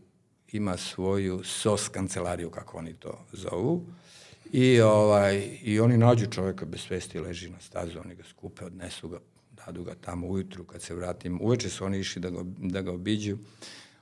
[0.51, 3.85] ima svoju SOS kancelariju, kako oni to zovu.
[4.51, 9.07] I, ovaj, I oni nađu čoveka bez svesti, leži na stazu, oni ga skupe, odnesu
[9.07, 9.19] ga,
[9.51, 11.39] dadu ga tamo ujutru kad se vratim.
[11.41, 13.37] Uveče su oni išli da ga, da ga obiđu.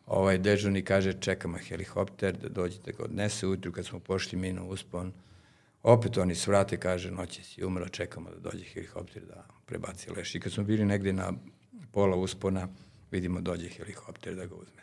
[0.06, 3.48] Ovaj dežurni kaže čekamo helikopter da dođete ga odnese.
[3.48, 5.14] Ujutru kad smo pošli mi na uspon,
[5.84, 10.36] opet oni svrate, kaže noće si umro, čekamo da dođe helikopter da prebaci leš.
[10.36, 11.34] I kad smo bili negde na
[11.92, 12.68] pola uspona,
[13.12, 14.82] vidimo dođe helikopter da ga uzme.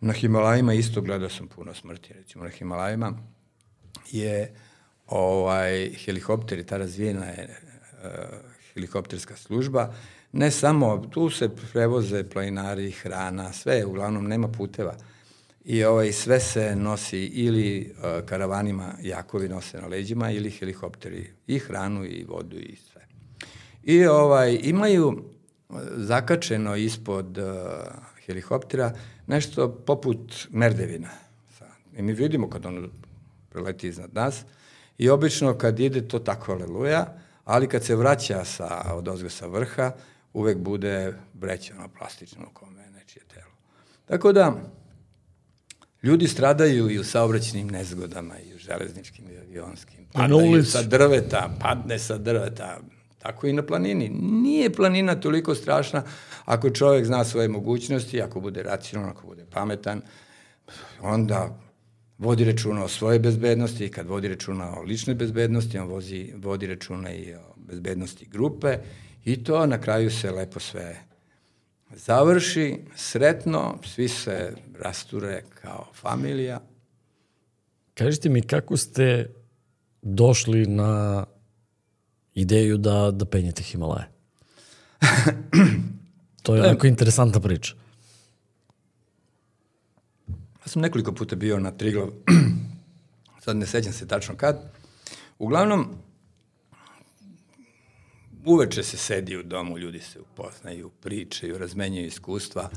[0.00, 3.18] Na Himalajima isto gledao sam puno smrti, recimo na Himalajima
[4.10, 4.54] je
[5.06, 8.08] ovaj helikopter i ta razvijena je uh,
[8.74, 9.94] helikopterska služba,
[10.32, 14.96] ne samo, tu se prevoze planinari, hrana, sve, uglavnom nema puteva.
[15.64, 21.58] I ovaj, sve se nosi ili uh, karavanima jakovi nose na leđima ili helikopteri i
[21.58, 23.06] hranu i vodu i sve.
[23.82, 25.33] I ovaj, imaju
[25.96, 27.44] zakačeno ispod uh,
[28.26, 28.92] helikoptera
[29.26, 31.08] nešto poput merdevina.
[31.96, 32.90] I mi vidimo kad on
[33.50, 34.42] preleti iznad nas
[34.98, 37.06] i obično kad ide to tako aleluja,
[37.44, 39.92] ali kad se vraća sa, od ozga sa vrha,
[40.32, 43.52] uvek bude brećeno plastično u kome je nečije telo.
[44.06, 44.56] Tako da,
[46.02, 50.06] ljudi stradaju i u saobraćenim nezgodama, i u železničkim i avionskim.
[50.12, 52.78] Padaju sa drveta, padne sa drveta,
[53.24, 54.08] tako i na planini.
[54.20, 56.02] Nije planina toliko strašna
[56.44, 60.02] ako čovjek zna svoje mogućnosti, ako bude racionalan, ako bude pametan.
[61.00, 61.58] onda
[62.18, 67.12] vodi računa o svojoj bezbednosti, kad vodi računa o ličnoj bezbednosti, on vozi, vodi računa
[67.12, 68.78] i o bezbednosti grupe
[69.24, 70.96] i to na kraju se lepo sve
[71.96, 76.60] završi, sretno, svi se rasture kao familija.
[77.94, 79.30] Kažite mi kako ste
[80.02, 81.24] došli na
[82.34, 84.08] ideju da, da penjete Himalaje?
[86.42, 87.74] to je onako interesantna priča.
[90.28, 92.08] Ja sam nekoliko puta bio na Triglav,
[93.44, 94.72] sad ne sećam se tačno kad.
[95.38, 95.88] Uglavnom,
[98.44, 102.70] uveče se sedi u domu, ljudi se upoznaju, pričaju, razmenjuju iskustva.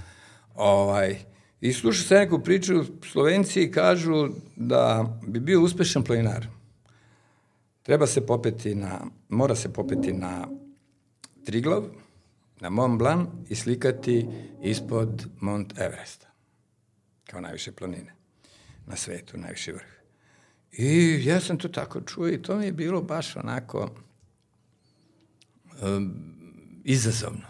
[0.55, 1.17] Ovaj,
[1.61, 2.73] I sluša se neku priču,
[3.11, 6.47] Slovenci kažu da bi bio uspešan planinar.
[7.87, 10.47] Treba se popeti na, mora se popeti na
[11.45, 11.83] Triglav,
[12.59, 14.27] na Mont Blanc i slikati
[14.61, 16.27] ispod Mont Everesta,
[17.23, 18.15] kao najviše planine
[18.85, 19.85] na svetu, najviši vrh.
[20.71, 23.89] I ja sam to tako čuo i to mi je bilo baš onako
[25.81, 26.13] um,
[26.83, 27.47] izazovno.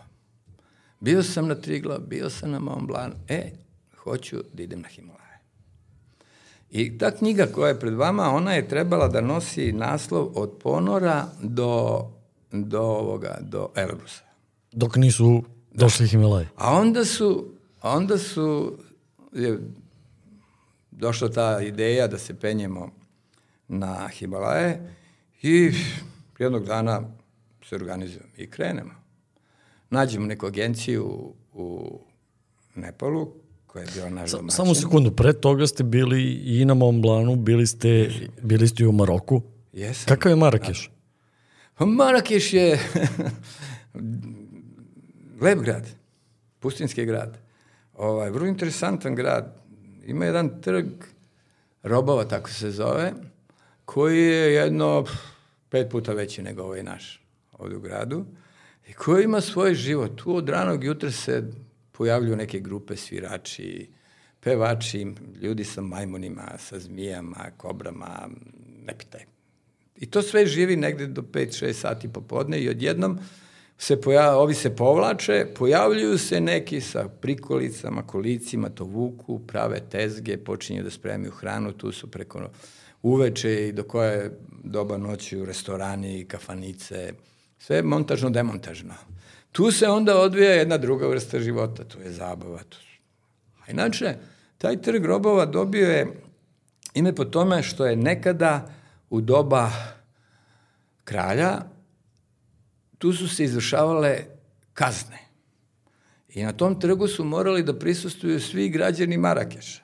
[1.00, 3.52] Bio sam na Triglav, bio sam na Mont Blanc, e,
[3.98, 5.16] hoću da idem na Himalaje.
[6.72, 11.28] I ta knjiga koja je pred vama, ona je trebala da nosi naslov od ponora
[11.41, 12.01] do,
[12.51, 14.24] do ovoga, do Elbrusa.
[14.72, 16.09] Dok nisu došli da.
[16.09, 16.49] Himalaje.
[16.55, 17.51] A onda su,
[17.82, 18.78] onda su,
[19.34, 19.59] je
[20.91, 22.89] došla ta ideja da se penjemo
[23.68, 24.95] na Himalaje
[25.41, 25.72] i
[26.39, 27.01] jednog dana
[27.65, 28.93] se organizujemo i krenemo.
[29.89, 31.99] Nađemo neku agenciju u
[32.76, 33.34] Nepalu
[33.68, 34.55] koja je bila naš domaćin.
[34.55, 38.09] Samo sekundu, pre toga ste bili i na Mont Blancu, bili ste,
[38.41, 39.41] bili ste i u Maroku.
[39.74, 40.05] Jesam.
[40.07, 40.91] Kakav je Marakeš?
[41.76, 42.80] Pa Marakeš je
[45.41, 45.88] lep grad,
[46.59, 47.38] pustinski grad.
[47.93, 49.61] Ovaj, vrlo interesantan grad.
[50.05, 50.86] Ima jedan trg
[51.84, 53.13] robova, tako se zove,
[53.86, 55.05] koji je jedno
[55.70, 58.26] pet puta veći nego ovaj naš ovde u gradu
[58.88, 60.11] i koji ima svoj život.
[60.15, 61.43] Tu od ranog jutra se
[61.98, 63.89] pojavljuju neke grupe svirači,
[64.39, 65.08] pevači,
[65.41, 68.30] ljudi sa majmunima, sa zmijama, kobrama,
[68.86, 69.22] ne pitaj.
[69.95, 73.20] I to sve živi negde do 5-6 sati popodne i odjednom
[73.78, 80.38] se pojav, ovi se povlače, pojavljuju se neki sa prikolicama, kolicima, to vuku, prave tezge,
[80.38, 82.50] počinju da spremaju hranu, tu su preko
[83.02, 87.14] uveče i do koje doba noći u restorani, kafanice,
[87.60, 88.93] sve montažno-demontažno.
[89.52, 92.64] Tu se onda odvija jedna druga vrsta života, to je zabava.
[92.70, 92.78] To.
[93.68, 94.16] A inače,
[94.58, 96.22] taj trg robova dobio je
[96.93, 98.70] ime po tome što je nekada
[99.10, 99.72] u doba
[101.04, 101.62] kralja
[102.98, 104.18] tu su se izvršavale
[104.74, 105.18] kazne.
[106.30, 109.82] I na tom trgu su morali da prisustuju svi građani Marakeša.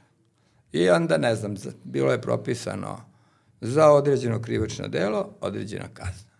[0.72, 2.97] I onda, ne znam, bilo je propisano
[3.61, 6.32] za određeno krivično delo, određena kazna.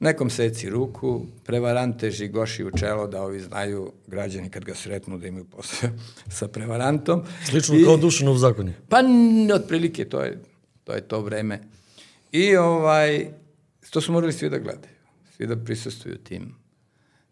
[0.00, 5.26] Nekom seci ruku, prevarante žigoši u čelo da ovi znaju građani kad ga sretnu da
[5.26, 5.90] imaju posle
[6.38, 7.22] sa prevarantom.
[7.50, 8.74] Slično I, kao Dušanov zakonje.
[8.88, 9.02] Pa,
[9.54, 10.38] otprilike, to je,
[10.84, 11.60] to je to vreme.
[12.32, 13.30] I ovaj,
[13.90, 14.94] to su morali svi da gledaju,
[15.36, 16.54] svi da prisustuju tim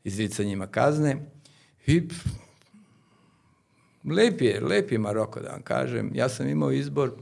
[0.05, 1.17] izricanjima kazne.
[1.87, 2.03] I
[4.05, 6.11] lep je, lep je Maroko, da vam kažem.
[6.15, 7.13] Ja sam imao izbor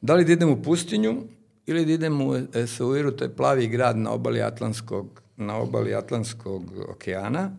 [0.00, 1.22] da li da idem u pustinju
[1.68, 6.62] ili da idem u Esauiru, to je plavi grad na obali Atlantskog, na obali Atlantskog
[6.88, 7.50] okeana.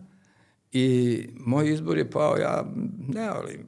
[0.72, 2.64] I moj izbor je pao, ja
[3.08, 3.66] ne volim,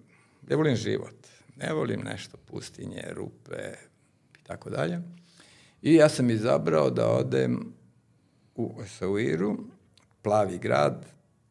[0.48, 1.14] ne volim život,
[1.56, 3.56] ne volim nešto, pustinje, rupe
[4.40, 5.00] i tako dalje.
[5.82, 7.72] I ja sam izabrao da odem
[8.54, 9.56] u Esauiru,
[10.22, 11.06] plavi grad,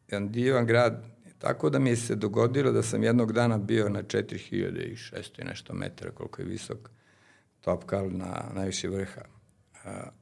[0.07, 1.03] jedan divan grad,
[1.39, 6.11] tako da mi se dogodilo da sam jednog dana bio na 4600 i nešto metara,
[6.11, 6.89] koliko je visok
[7.61, 9.21] Topkal na najviše vrha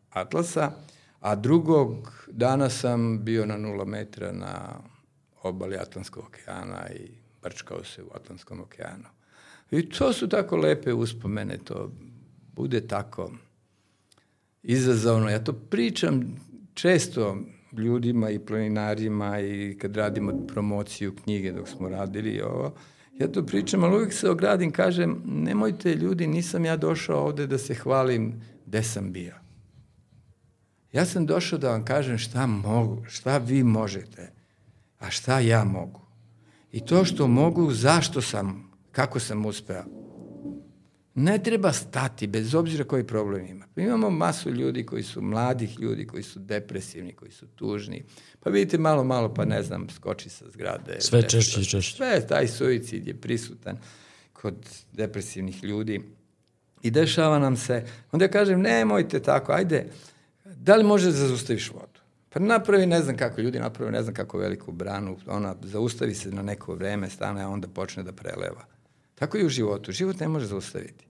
[0.09, 0.71] Atlasa,
[1.19, 4.79] a drugog dana sam bio na nula metra na
[5.43, 7.11] obali Atlantskog okeana i
[7.41, 9.05] brčkao se u Atlantskom okeanu.
[9.71, 11.91] I to su tako lepe uspomene, to
[12.55, 13.31] bude tako
[14.63, 15.29] izazovno.
[15.29, 16.35] Ja to pričam
[16.73, 17.37] često
[17.71, 22.75] ljudima i planinarima i kad radimo promociju knjige dok smo radili ovo,
[23.19, 27.57] Ja to pričam, ali uvijek se ogradim, kažem, nemojte ljudi, nisam ja došao ovde da
[27.57, 29.35] se hvalim gde sam bio.
[30.91, 34.31] Ja sam došao da vam kažem šta mogu, šta vi možete,
[34.99, 36.01] a šta ja mogu.
[36.71, 39.83] I to što mogu, zašto sam, kako sam uspeo.
[41.19, 43.65] Ne treba stati, bez obzira koji problem ima.
[43.75, 48.03] Pa imamo masu ljudi koji su mladih ljudi, koji su depresivni, koji su tužni.
[48.39, 50.97] Pa vidite malo, malo, pa ne znam, skoči sa zgrade.
[50.99, 51.95] Sve češće i češće.
[51.95, 53.77] Sve, taj suicid je prisutan.
[54.33, 54.55] kod
[54.91, 56.01] depresivnih ljudi
[56.81, 59.87] i dešava nam se, onda ja kažem, nemojte tako, ajde,
[60.45, 61.99] da li može da zaustaviš vodu?
[62.29, 66.31] Pa napravi, ne znam kako, ljudi napravi, ne znam kako veliku branu, ona zaustavi se
[66.31, 68.65] na neko vreme, stane, a onda počne da preleva.
[69.15, 69.91] Tako i u životu.
[69.91, 71.08] Život ne može zaustaviti.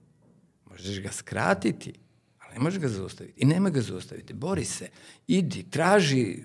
[0.80, 1.92] Možeš ga skratiti,
[2.38, 3.40] ali ne možeš ga zaustaviti.
[3.40, 4.34] I nema ga zaustaviti.
[4.34, 4.88] Bori se,
[5.26, 6.44] idi, traži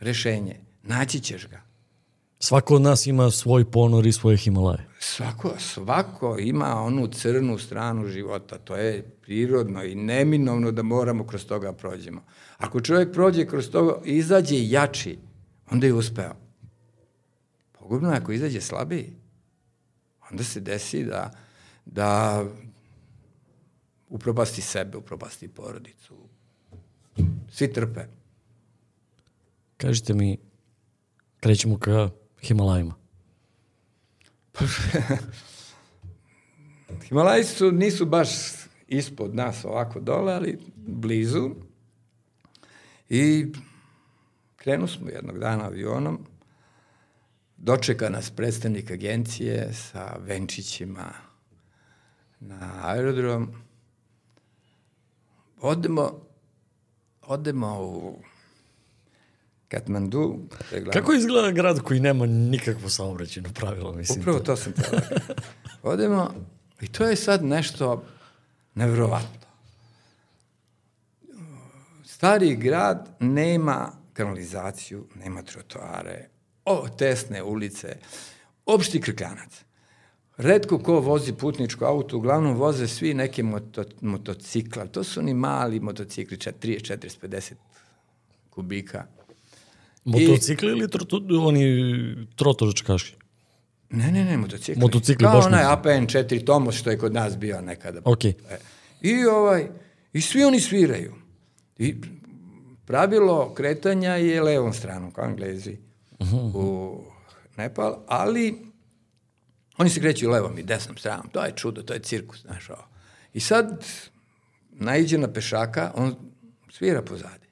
[0.00, 1.62] rešenje, naći ćeš ga.
[2.38, 4.86] Svako od nas ima svoj ponor i svoje Himalaje.
[5.00, 8.58] Svako, svako ima onu crnu stranu života.
[8.58, 12.24] To je prirodno i neminovno da moramo kroz toga prođemo.
[12.58, 15.18] Ako čovjek prođe kroz toga i izađe jači,
[15.70, 16.34] onda je uspeo.
[17.72, 19.16] Pogubno je ako izađe slabiji.
[20.30, 21.30] Onda se desi da,
[21.86, 22.44] da
[24.08, 26.14] upropasti sebe, upropasti porodicu.
[27.50, 28.00] Svi trpe.
[29.76, 30.38] Kažite mi,
[31.40, 32.94] krećemo ka Himalajima.
[37.08, 38.28] Himalaji su, nisu baš
[38.86, 41.50] ispod nas ovako dole, ali blizu.
[43.08, 43.52] I
[44.56, 46.26] krenu smo jednog dana avionom,
[47.56, 51.12] dočeka nas predstavnik agencije sa venčićima
[52.40, 53.67] na aerodrom.
[55.60, 56.20] Odemo,
[57.22, 58.22] odemo u
[59.68, 60.38] Katmandu.
[60.92, 63.92] Kako izgleda grad koji nema nikakvo saobraćeno pravilo?
[63.92, 65.00] Mislim Upravo to sam teo.
[65.82, 66.34] Odemo
[66.80, 68.04] i to je sad nešto
[68.74, 69.48] nevrovatno.
[72.04, 76.28] Stari grad nema kanalizaciju, nema trotoare,
[76.64, 77.96] o, tesne ulice,
[78.66, 79.64] opšti krkljanac.
[80.38, 84.86] Redko ko vozi putničko auto, uglavnom voze svi neke moto, motocikla.
[84.86, 87.52] To su oni mali motocikli, 30, 40, 50
[88.50, 89.06] kubika.
[90.04, 91.64] Motocikli I, ili trotu, oni
[92.36, 93.16] trotočkaši?
[93.90, 94.80] Ne, ne, ne, motocikli.
[94.80, 98.00] Motocikli, Kao baš onaj APN 4 Tomos što je kod nas bio nekada.
[98.04, 98.24] Ok.
[98.24, 98.34] E.
[99.00, 99.68] I, ovaj,
[100.12, 101.14] I svi oni sviraju.
[101.78, 101.94] I
[102.86, 105.76] pravilo kretanja je levom stranom, kao Englezi
[106.18, 106.50] uh -huh.
[106.54, 107.00] u
[107.56, 108.67] Nepal, ali
[109.78, 111.28] oni se kreću levom i desnom stranom.
[111.32, 112.84] To je čudo, to je cirkus, znaš ovo.
[113.34, 113.84] I sad
[114.70, 116.14] naiđe na pešaka, on
[116.70, 117.46] svira pozadi.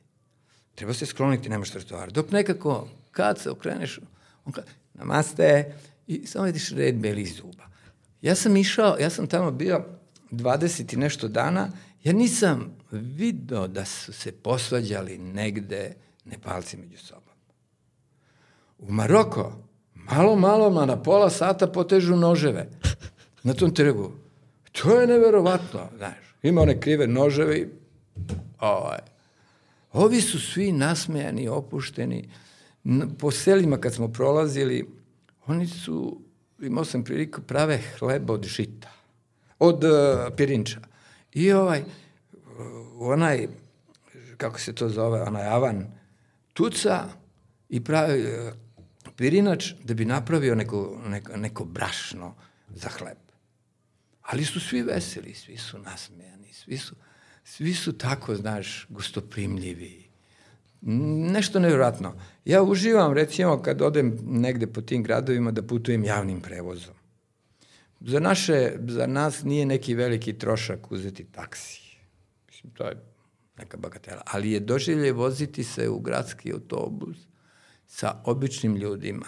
[0.74, 2.12] Treba se skloniti, nemaš trotoar.
[2.12, 4.00] Dok nekako, kad se okreneš,
[4.44, 5.74] on kaže, namaste,
[6.06, 7.64] i samo vidiš red belih zuba.
[8.22, 9.84] Ja sam išao, ja sam tamo bio
[10.30, 11.70] 20 i nešto dana,
[12.04, 17.34] ja nisam video da su se posvađali negde Nepalci među sobom.
[18.78, 19.65] U Maroko,
[20.11, 22.68] malo, malo, ma na pola sata potežu noževe
[23.42, 24.12] na tom trgu.
[24.72, 26.16] To je neverovatno, znaš.
[26.42, 27.66] Ima one krive noževe i
[28.61, 28.98] ovaj.
[29.92, 32.28] Ovi su svi nasmejani, opušteni.
[33.18, 34.88] Po selima kad smo prolazili,
[35.46, 36.20] oni su,
[36.61, 38.88] imao sam priliku, prave hleba od žita,
[39.59, 39.90] od uh,
[40.36, 40.80] pirinča.
[41.32, 41.84] I ovaj,
[42.98, 43.48] onaj,
[44.36, 45.86] kako se to zove, onaj avan,
[46.52, 47.04] tuca
[47.68, 48.52] i pravi uh,
[49.16, 52.34] pirinač da bi napravio neko, neko, neko brašno
[52.68, 53.18] za hleb.
[54.22, 56.94] Ali su svi veseli, svi su nasmejani, svi su,
[57.44, 60.06] svi su tako, znaš, gustoprimljivi
[60.82, 62.14] nešto nevjerojatno.
[62.44, 66.94] Ja uživam, recimo, kad odem negde po tim gradovima da putujem javnim prevozom.
[68.00, 71.80] Za naše, za nas nije neki veliki trošak uzeti taksi.
[72.48, 72.96] Mislim, to je
[73.58, 74.22] neka bagatela.
[74.26, 77.16] Ali je doživlje voziti se u gradski autobus
[77.87, 79.26] sa običnim ljudima.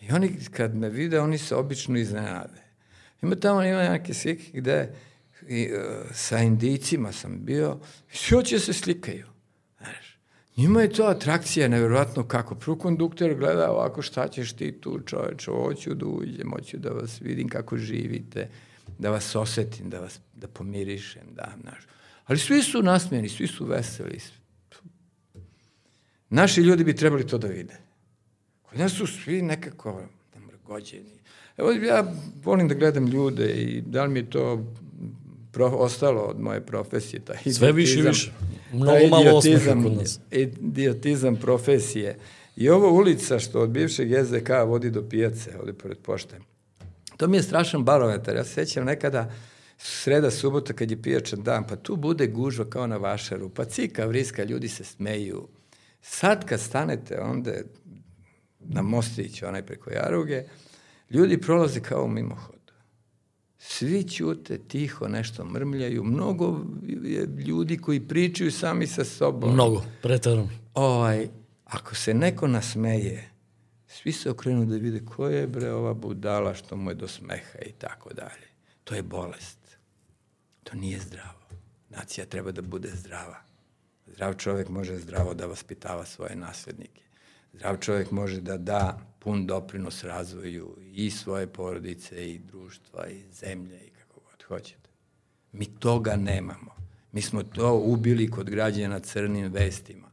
[0.00, 2.62] I oni, kad me vide, oni se obično iznenade.
[3.22, 4.94] Ima tamo, ima neke slike gde
[5.48, 5.80] i, uh,
[6.12, 7.78] sa indicima sam bio,
[8.12, 9.26] svi hoće se slikaju.
[10.58, 12.54] Njima je to atrakcija, nevjerojatno kako.
[12.54, 17.20] Prvo kondukter gleda ovako šta ćeš ti tu čoveč, hoću da uđem, hoću da vas
[17.20, 18.48] vidim kako živite,
[18.98, 21.86] da vas osetim, da vas da pomirišem, da, znaš.
[22.26, 24.18] Ali svi su nasmijeni, svi su veseli.
[26.30, 27.76] Naši ljudi bi trebali to da vide.
[28.62, 30.02] Kod nas su svi nekako
[30.34, 31.18] namrgođeni.
[31.56, 32.12] Evo, ja
[32.44, 34.64] volim da gledam ljude i da li mi je to
[35.52, 37.20] pro, ostalo od moje profesije.
[37.20, 38.32] Taj Sve više i više.
[38.72, 40.20] Mnogo malo osmeha kod nas.
[40.30, 42.18] Idiotizam profesije.
[42.56, 46.40] I ovo ulica što od bivšeg SDK vodi do pijace, ovde pored pošte.
[47.16, 48.36] To mi je strašan barometar.
[48.36, 49.32] Ja se sećam nekada
[49.78, 54.06] sreda, subota kad je pijačan dan, pa tu bude gužva kao na vašaru, pa cika,
[54.06, 55.48] vriska, ljudi se smeju.
[56.00, 57.52] Sad kad stanete onda
[58.60, 60.44] na mostić, onaj preko Jaruge,
[61.10, 62.58] ljudi prolaze kao mimohod.
[63.58, 66.04] Svi ćute, tiho nešto mrmljaju.
[66.04, 66.60] Mnogo
[67.02, 69.52] je ljudi koji pričaju sami sa sobom.
[69.52, 70.48] Mnogo, pretarano.
[70.74, 71.28] Ovaj,
[71.64, 73.30] ako se neko nasmeje,
[73.86, 77.58] svi se okrenu da vide ko je bre ova budala što mu je do smeha
[77.66, 78.48] i tako dalje.
[78.84, 79.58] To je bolest.
[80.64, 81.38] To nije zdravo.
[81.88, 83.47] Nacija treba da bude zdrava.
[84.12, 87.02] Zdrav čovjek može zdravo da vaspitava svoje naslednike.
[87.52, 93.86] Zdrav čovjek može da da pun doprinos razvoju i svoje porodice i društva i zemlje
[93.86, 94.90] i kako god hoćete.
[95.52, 96.74] Mi toga nemamo.
[97.12, 100.10] Mi smo to ubili kod građana crnim vestima.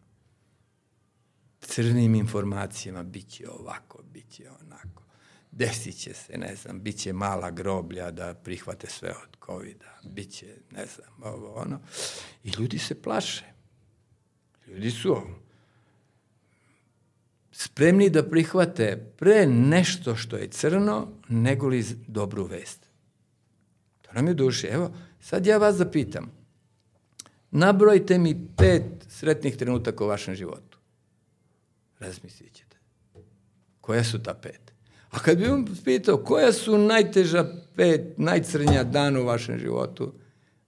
[1.60, 5.04] Crnim informacijama bit će ovako, bit će onako.
[5.52, 10.10] Desit će se, ne znam, bit će mala groblja da prihvate sve od COVID-a.
[10.10, 11.80] Bit će, ne znam, ovo, ono.
[12.44, 13.55] I ljudi se plaše.
[14.68, 15.22] Ljudi su
[17.52, 22.90] spremni da prihvate pre nešto što je crno, nego li dobru vest.
[24.02, 24.68] To nam je duše.
[24.68, 26.32] Evo, sad ja vas zapitam.
[27.52, 30.78] Nabrojite mi pet sretnih trenutaka u vašem životu.
[32.00, 32.78] Razmislit ćete.
[33.82, 34.74] Koja su ta pet?
[35.10, 37.46] A kad bi vam pitao koja su najteža
[37.76, 40.14] pet, najcrnja dana u vašem životu,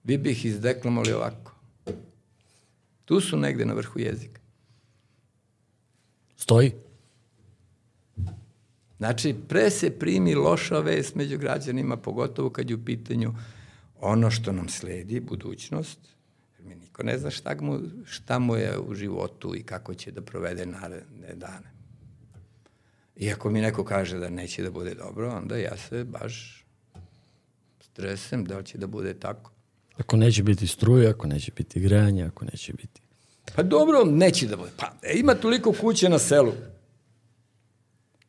[0.04, 1.57] vi bi ih izdeklamali ovako.
[3.08, 4.40] Tu su negde na vrhu jezika.
[6.36, 6.72] Stoji.
[8.96, 13.34] Znači, pre se primi loša vest među građanima, pogotovo kad je u pitanju
[14.00, 15.98] ono što nam sledi, budućnost,
[16.58, 20.20] mi niko ne zna šta mu, šta mu je u životu i kako će da
[20.20, 21.72] provede naredne dane.
[23.16, 26.64] I ako mi neko kaže da neće da bude dobro, onda ja se baš
[27.80, 29.57] stresem da li će da bude tako.
[29.98, 33.00] Ako neće biti struje, ako neće biti grejanje, ako neće biti...
[33.56, 34.70] Pa dobro, neće da bude.
[34.76, 36.52] Pa e, ima toliko kuće na selu.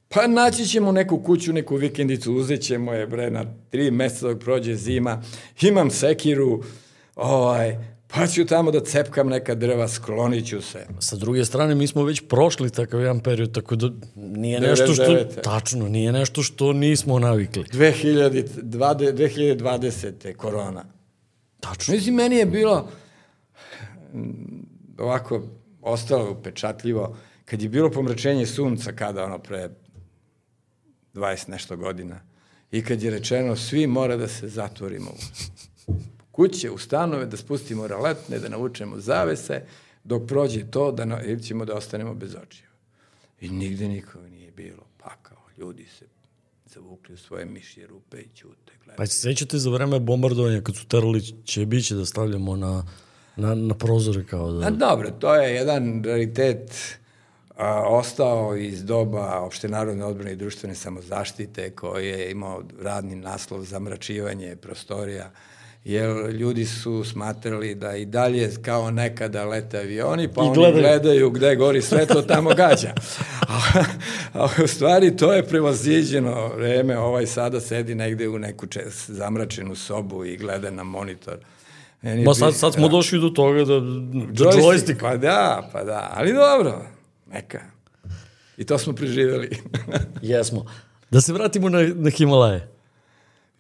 [0.07, 4.39] Pa naći ćemo neku kuću, neku vikendicu, uzet ćemo je bre na tri meseca dok
[4.39, 5.21] prođe zima.
[5.61, 6.63] Imam sekiru,
[7.15, 10.87] ovaj, pa ću tamo da cepkam neka drva, sklonit ću se.
[10.99, 15.03] Sa druge strane, mi smo već prošli takav jedan period, tako da nije nešto što...
[15.03, 15.41] 99..
[15.43, 17.63] Tačno, nije nešto što nismo navikli.
[17.63, 20.33] 2020, 2020.
[20.33, 20.98] korona.
[21.59, 21.93] Tačno.
[21.93, 22.89] Mislim, meni je bilo
[24.13, 24.23] mm,
[24.97, 25.41] ovako
[25.81, 29.69] ostalo upečatljivo kad je bilo pomračenje sunca kada ono pre
[31.13, 32.21] 20 nešto godina
[32.71, 35.11] i kad je rečeno svi mora da se zatvorimo
[35.87, 35.93] u
[36.31, 39.61] kuće, u stanove, da spustimo raletne, da navučemo zavese,
[40.03, 42.67] dok prođe to da na, ćemo da ostanemo bez očiju.
[43.41, 44.83] I nigde nikoga nije bilo.
[44.97, 46.05] Pakao, ljudi se
[46.73, 48.73] zavukli u svoje mišje rupe i ćute.
[48.97, 52.83] Pa se sećate za vreme bombardovanja kad su terali Čebiće da stavljamo na,
[53.35, 54.67] na, na prozore kao da...
[54.67, 56.97] A dobro, to je jedan raritet
[57.55, 63.63] a, ostao iz doba opšte narodne odbrane i društvene samozaštite koji je imao radni naslov
[63.63, 65.31] zamračivanje prostorija
[65.83, 70.81] jer ljudi su smatrali da i dalje kao nekada lete avioni, pa I oni gledaju.
[70.83, 72.93] gledaju gde gori svetlo, tamo gađa.
[73.49, 73.83] A,
[74.33, 79.75] a u stvari to je prevaziđeno vreme, ovaj sada sedi negde u neku če, zamračenu
[79.75, 81.37] sobu i gleda na monitor.
[82.01, 82.91] Meni Ma sad, sad smo da.
[82.91, 83.65] došli do toga da...
[83.65, 84.99] da Joystick, joystick.
[84.99, 86.85] Pa da, pa da, ali dobro,
[87.31, 87.61] neka.
[88.57, 89.49] I to smo preživeli.
[90.21, 90.65] Jesmo.
[91.11, 92.67] Da se vratimo na, na Himalaje.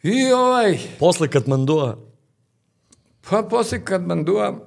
[0.03, 1.97] I ovaj, Posle Katmandua,
[3.29, 4.59] pa posle Katmandua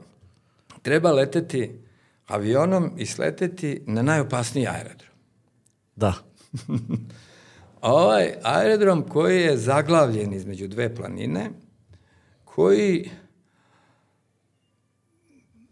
[0.83, 1.71] treba leteti
[2.27, 5.11] avionom i sleteti na najopasniji aerodrom.
[5.97, 6.15] da.
[7.83, 11.51] Ovaj aerodrom koji je zaglavljen između dve planine,
[12.45, 13.11] koji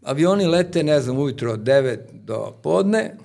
[0.03, 3.15] avioni lete, ne znam, ujutro od 9 do podne,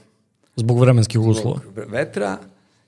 [0.56, 1.60] Zbog vremenskih uslova.
[1.62, 2.38] zbog vetra,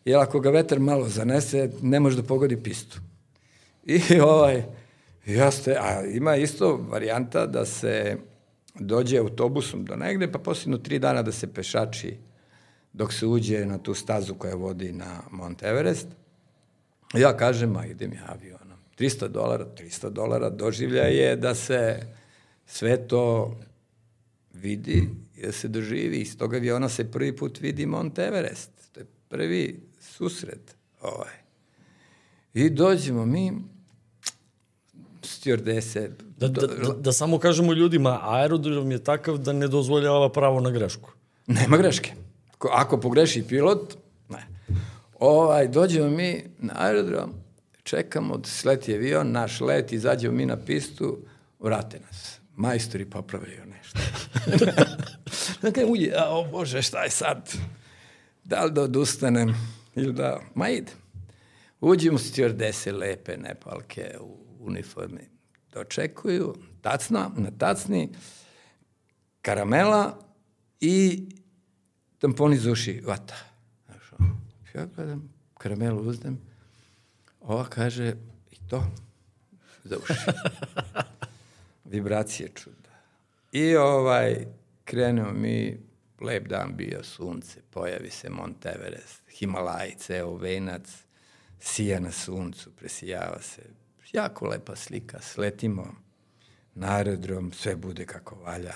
[0.04, 3.00] jer ako ga vetar malo zanese, ne može da pogodi pistu.
[3.84, 4.64] I ovaj,
[5.34, 8.16] jaste, a ima isto varijanta da se
[8.74, 12.16] dođe autobusom do negde, pa posljedno tri dana da se pešači
[12.92, 16.08] dok se uđe na tu stazu koja vodi na Mount Everest.
[17.14, 18.78] Ja kažem, a idem ja avionom.
[18.98, 22.06] 300 dolara, 300 dolara doživlja je da se
[22.66, 23.56] sve to
[24.54, 26.16] vidi i da se doživi.
[26.16, 28.70] Iz toga aviona se prvi put vidi Mount Everest.
[28.92, 31.34] To je prvi susret ovaj.
[32.54, 33.52] I dođemo mi,
[35.48, 40.60] stjordese, Da, da, da, da samo kažemo ljudima, aerodrom je takav da ne dozvoljava pravo
[40.60, 41.10] na grešku.
[41.46, 42.12] Nema greške.
[42.58, 43.94] Ko- Ako pogreši pilot,
[44.28, 44.46] ne.
[45.14, 47.32] Ovaj, dođemo mi na aerodrom,
[47.82, 51.18] čekamo da sleti avion, naš let, izađemo mi na pistu,
[51.60, 52.38] vrate nas.
[52.56, 53.98] Majstori popravljaju nešto.
[55.62, 57.52] dakle, uđe, a, o Bože, šta je sad?
[58.44, 59.54] Da li da odustanem
[59.96, 60.40] ili da...
[60.54, 60.92] Ma ide.
[61.80, 65.37] Uđemo stjordese lepe nepalke u uniformi.
[65.72, 68.08] Dočekuju, tacna, na tacni,
[69.42, 70.18] karamela
[70.80, 71.28] i
[72.18, 73.36] tamponi za uši, vata.
[73.86, 74.40] Znaš, ono.
[74.74, 76.38] Ja gledam, karamelu uznem,
[77.40, 78.14] ova kaže,
[78.50, 78.84] i to,
[79.84, 80.14] za uši.
[81.92, 82.90] Vibracije čuda.
[83.52, 84.46] I ovaj,
[84.84, 85.78] krenemo mi,
[86.20, 91.04] lep dan bio, sunce, pojavi se Mont Everest, Himalaj, ceo venac,
[91.60, 93.62] sija na suncu, presijava se.
[94.12, 95.94] Jako lepa slika, sletimo
[96.74, 98.74] na aerodrom, sve bude kako valja.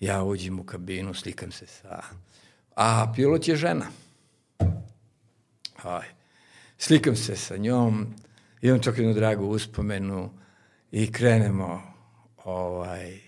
[0.00, 2.02] Ja uđem u kabinu, slikam se sa...
[2.76, 3.86] A pilot je žena.
[5.82, 6.08] Aj.
[6.78, 8.14] Slikam se sa njom,
[8.62, 10.30] imam čak jednu dragu uspomenu
[10.90, 11.82] i krenemo
[12.44, 13.20] ovaj,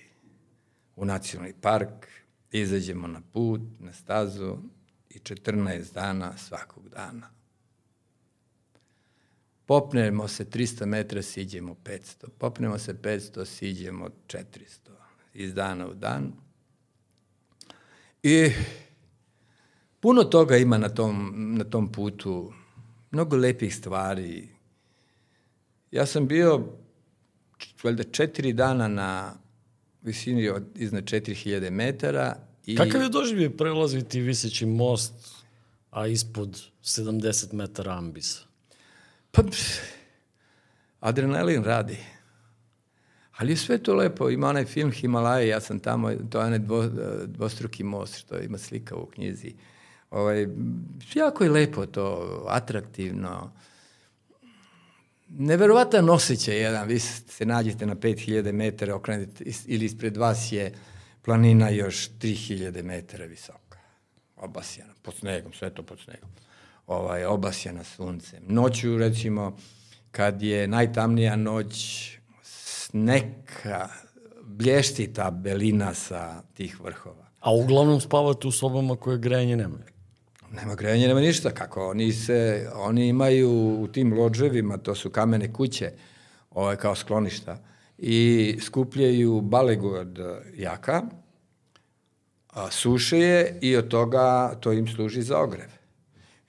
[0.97, 2.07] u nacionalni park,
[2.51, 4.57] izađemo na put, na stazu
[5.11, 7.36] i 14 dana svakog dana.
[9.67, 12.29] Popnemo se 300 metra, siđemo 500.
[12.39, 14.45] Popnemo se 500, siđemo 400.
[15.35, 16.33] Iz dana u dan.
[18.23, 18.51] I
[20.01, 22.53] puno toga ima na tom, na tom putu.
[23.11, 24.49] Mnogo lepih stvari.
[25.91, 26.67] Ja sam bio
[27.83, 29.35] valjda četiri dana na
[30.03, 32.37] visini od iznad 4000 metara.
[32.67, 32.77] I...
[32.77, 35.15] Kakav je doživio prelaziti viseći most,
[35.91, 38.46] a ispod 70 metara ambisa?
[39.37, 39.43] Pa,
[41.01, 41.99] adrenalin radi.
[43.37, 44.31] Ali sve to lepo.
[44.31, 46.87] Ima onaj film Himalaje, ja sam tamo, to je onaj dvo,
[47.27, 49.55] dvostruki most, što ima slika u knjizi.
[50.11, 50.47] Ovaj,
[51.15, 53.53] jako je lepo to, atraktivno.
[55.29, 60.75] Neverovatan osjećaj jedan, vi se nađete na 5000 metara, okrenete, ili ispred vas je
[61.23, 63.79] planina još 3000 metara visoka.
[64.37, 66.29] Obasjana, pod snegom, sve to pod snegom.
[66.87, 68.43] Ovaj, obasjana suncem.
[68.47, 69.57] Noću, recimo,
[70.11, 72.11] kad je najtamnija noć,
[72.93, 73.89] neka
[74.43, 77.27] blještita belina sa tih vrhova.
[77.41, 79.85] A uglavnom spavate u sobama koje grejanje nemaju?
[80.53, 81.51] Nema grejanja, nema ništa.
[81.51, 85.93] Kako oni se, oni imaju u tim lođevima, to su kamene kuće,
[86.51, 87.59] ovaj, kao skloništa,
[87.99, 90.19] i skupljaju balegu od
[90.55, 91.03] jaka,
[92.49, 95.76] a, suše je i od toga to im služi za ogrev.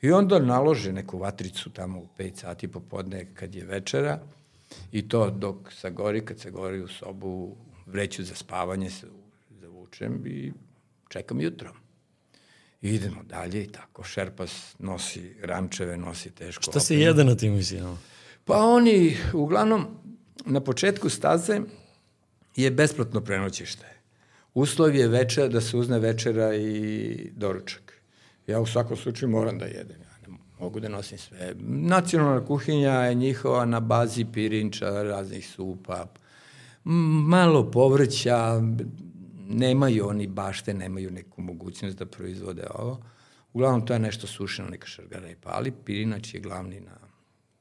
[0.08, 4.20] I onda nalože neku vatricu tamo u 5 sati popodne kad je večera
[4.91, 7.55] i to dok se gori, kad se gori u sobu,
[7.86, 9.08] vreću za spavanje se
[9.62, 10.53] zavučem i
[11.10, 11.74] čekam jutro.
[12.82, 14.03] I idemo dalje i tako.
[14.03, 16.64] Šerpas nosi rančeve, nosi teško.
[16.64, 17.97] Šta se jede na tim visinama?
[18.45, 19.88] Pa oni, uglavnom,
[20.45, 21.62] na početku staze
[22.55, 23.86] je besplatno prenoćište.
[24.53, 27.87] Uslov je večer, da se uzne večera i doručak.
[28.48, 30.02] Ja u svakom slučaju moram da jedem.
[30.02, 31.54] Ja ne mogu da nosim sve.
[31.70, 36.06] Nacionalna kuhinja je njihova na bazi pirinča, raznih supa,
[37.28, 38.62] malo povrća,
[39.48, 43.04] nemaju oni bašte, nemaju neku mogućnost da proizvode ovo.
[43.54, 45.72] Uglavnom to je nešto sušeno, neka šargara i pali.
[45.86, 46.98] Pirinač je glavni na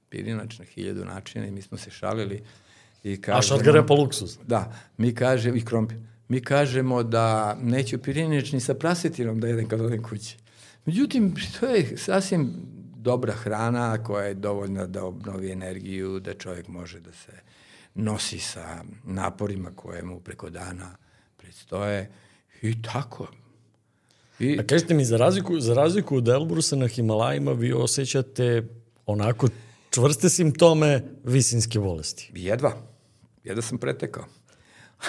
[0.08, 2.42] pirinač na hiljadu načina i mi smo se šalili
[3.02, 3.38] i kažemo...
[3.38, 4.38] A šargara je po luksus.
[4.46, 9.68] Da, mi kažemo, i krompir, mi kažemo da neću pirinač ni sa prasetinom da jedem
[9.68, 10.36] kad odem kući.
[10.86, 12.52] Međutim, to je sasvim
[12.96, 17.32] dobra hrana koja je dovoljna da obnovi energiju, da čovjek može da se
[17.94, 20.96] nosi sa naporima koje mu preko dana
[21.36, 22.10] predstoje
[22.62, 23.26] i tako.
[24.38, 24.58] I...
[24.60, 28.68] A kažete mi, za razliku, za razliku od Elbrusa na Himalajima vi osjećate
[29.06, 29.48] onako
[29.90, 32.30] čvrste simptome visinske bolesti.
[32.34, 32.72] Jedva.
[33.44, 34.24] Jedva sam pretekao.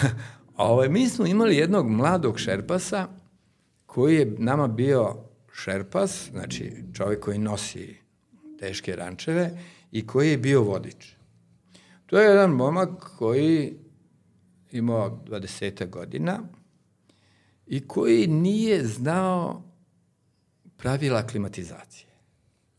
[0.01, 0.11] Ove,
[0.71, 3.07] ovaj, mi smo imali jednog mladog šerpasa
[3.85, 5.26] koji je nama bio
[5.57, 7.95] šerpas, znači čovjek koji nosi
[8.59, 9.51] teške rančeve
[9.91, 11.15] i koji je bio vodič.
[12.05, 13.73] To je jedan momak koji
[14.71, 16.39] imao 20 godina
[17.67, 19.63] i koji nije znao
[20.77, 22.09] pravila klimatizacije.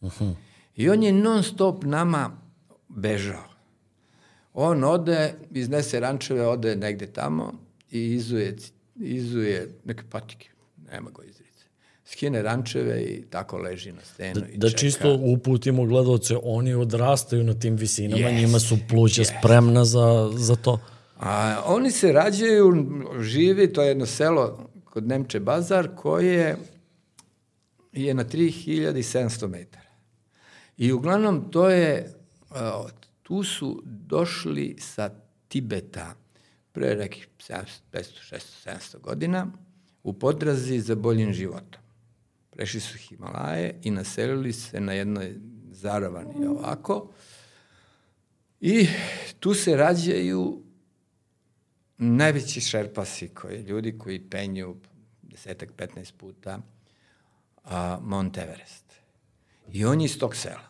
[0.00, 0.34] Uh -huh.
[0.76, 2.30] I on je non stop nama
[2.88, 3.48] bežao.
[4.54, 7.54] On ode, iznese rančeve, ode negde tamo
[7.90, 8.56] i izuje,
[8.96, 10.48] izuje neke patike.
[10.92, 11.47] Nema go izrice.
[12.10, 14.80] Skine rančeve i tako leži na stenu da, i da čeka.
[14.80, 19.38] čisto uputimo gledalce, oni odrastaju na tim visinama, yes, njima su pluća yes.
[19.38, 20.80] spremna za, za to.
[21.20, 22.86] A oni se rađaju,
[23.20, 26.56] živi, to je jedno selo kod Nemče Bazar, koje
[27.92, 29.90] je na 3700 metara.
[30.76, 32.14] I uglavnom to je,
[33.22, 35.10] tu su došli sa
[35.48, 36.14] Tibeta
[36.72, 39.46] pre nekih 500, 600, 700 godina
[40.02, 41.87] u podrazi za boljim životom.
[42.58, 45.34] Prešli su Himalaje i naselili se na jednoj
[45.70, 47.08] zaravani ovako
[48.60, 48.88] i
[49.40, 50.62] tu se rađaju
[51.98, 54.76] najveći šerpasi koji, ljudi koji penju
[55.22, 56.58] desetak, 15 puta
[57.64, 58.84] a, Mont Everest.
[59.72, 60.68] I on je iz tog sela.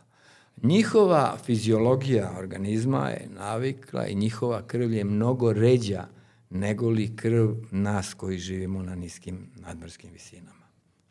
[0.63, 6.07] Njihova fiziologija organizma je navikla i njihova krv je mnogo ređa
[6.51, 10.58] nego li krv nas koji živimo na niskim nadmorskim visinama.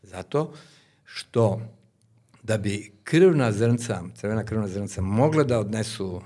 [0.07, 0.53] Zato
[1.05, 1.61] što
[2.43, 6.21] da bi krvna zrnca, crvena krvna zrnca mogla da odnesu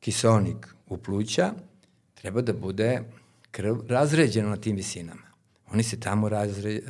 [0.00, 1.52] kisonik u pluća,
[2.14, 3.02] treba da bude
[3.50, 5.28] krv razređena na tim visinama.
[5.72, 6.88] Oni se tamo razre, uh,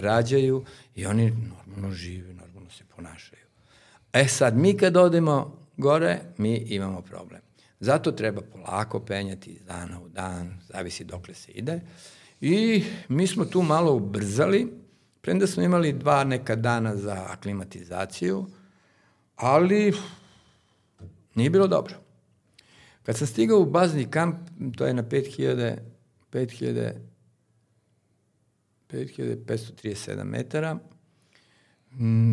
[0.00, 3.42] rađaju i oni normalno žive, normalno se ponašaju.
[4.12, 7.40] E sad, mi kad odemo gore, mi imamo problem.
[7.80, 11.80] Zato treba polako penjati iz dana u dan, zavisi dokle se ide.
[12.40, 14.72] I mi smo tu malo ubrzali,
[15.20, 18.46] premda smo imali dva neka dana za aklimatizaciju,
[19.36, 19.92] ali
[21.34, 21.94] nije bilo dobro.
[23.02, 24.36] Kad sam stigao u bazni kamp,
[24.76, 25.76] to je na 5000,
[26.32, 26.92] 5000
[28.92, 30.78] 5537 metara.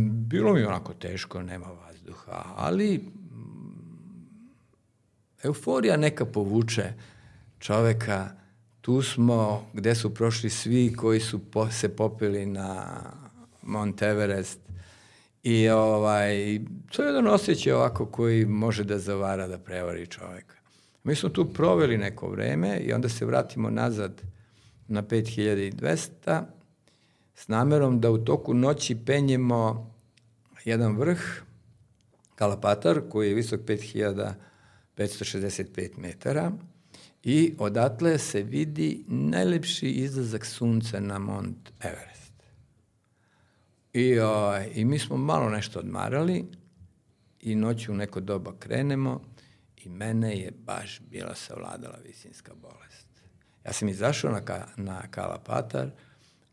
[0.10, 3.12] Bilo mi onako teško, nema vazduha, ali
[5.44, 6.94] euforija neka povuče
[7.60, 8.30] čoveka.
[8.88, 13.00] Tu smo gde su prošli svi koji su po, se popili na
[13.62, 14.60] Mount Everest.
[15.44, 16.60] I ovaj,
[16.92, 20.56] to je jedan osjećaj ovako koji može da zavara, da prevari čoveka.
[21.04, 24.22] Mi smo tu proveli neko vreme i onda se vratimo nazad
[24.88, 26.44] na 5200
[27.36, 29.94] s namerom da u toku noći penjemo
[30.66, 31.20] jedan vrh,
[32.36, 36.52] Kalapatar, koji je visok 5565 metara
[37.30, 42.34] i odatle se vidi najlepši izlazak sunca na Mont Everest.
[43.94, 46.46] I, o, I mi smo malo nešto odmarali
[47.42, 49.22] i noću u neko doba krenemo
[49.78, 53.08] i mene je baš bila savladala visinska bolest.
[53.66, 55.90] Ja sam izašao na, ka, na Kalapatar,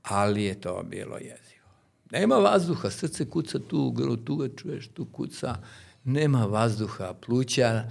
[0.02, 1.68] ali je to bilo jezivo.
[2.10, 5.56] Nema vazduha, srce kuca tu u grlu, tu ga čuješ, tu kuca,
[6.04, 7.90] nema vazduha, pluća,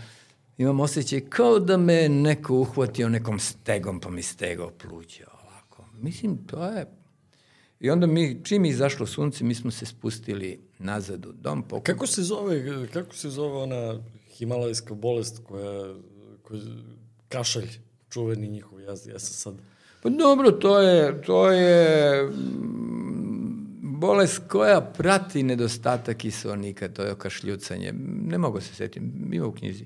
[0.58, 5.86] imam osjećaj kao da me neko uhvatio nekom stegom, pa mi stegao pluća ovako.
[6.02, 6.86] Mislim, to je...
[7.80, 11.64] I onda mi, čim je izašlo sunce, mi smo se spustili nazad u dom.
[11.64, 11.86] Pokup...
[11.86, 14.00] Kako se zove, kako se zove ona
[14.38, 15.96] himalajska bolest koja,
[16.42, 16.62] koja
[17.30, 17.70] kašalj,
[18.10, 19.56] čuveni njihov, ja, ja sam sad
[20.04, 27.94] Pa dobro, to je, to je mm, bolest koja prati nedostatak kiselnika, to je okašljucanje.
[28.28, 29.86] Ne mogu se setiti, ima u knjizi.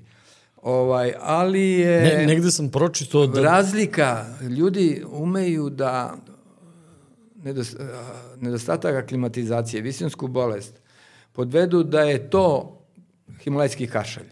[0.68, 2.00] Ovaj, ali je...
[2.02, 3.42] Ne, negde sam pročito da...
[3.42, 4.26] Razlika,
[4.58, 6.16] ljudi umeju da
[8.36, 10.80] nedostatak aklimatizacije, visinsku bolest,
[11.32, 12.78] podvedu da je to
[13.42, 14.28] himalajski kašalj.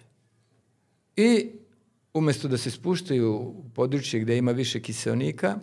[1.16, 1.50] I
[2.14, 5.56] umesto da se spuštaju u područje gde ima više kiselnika,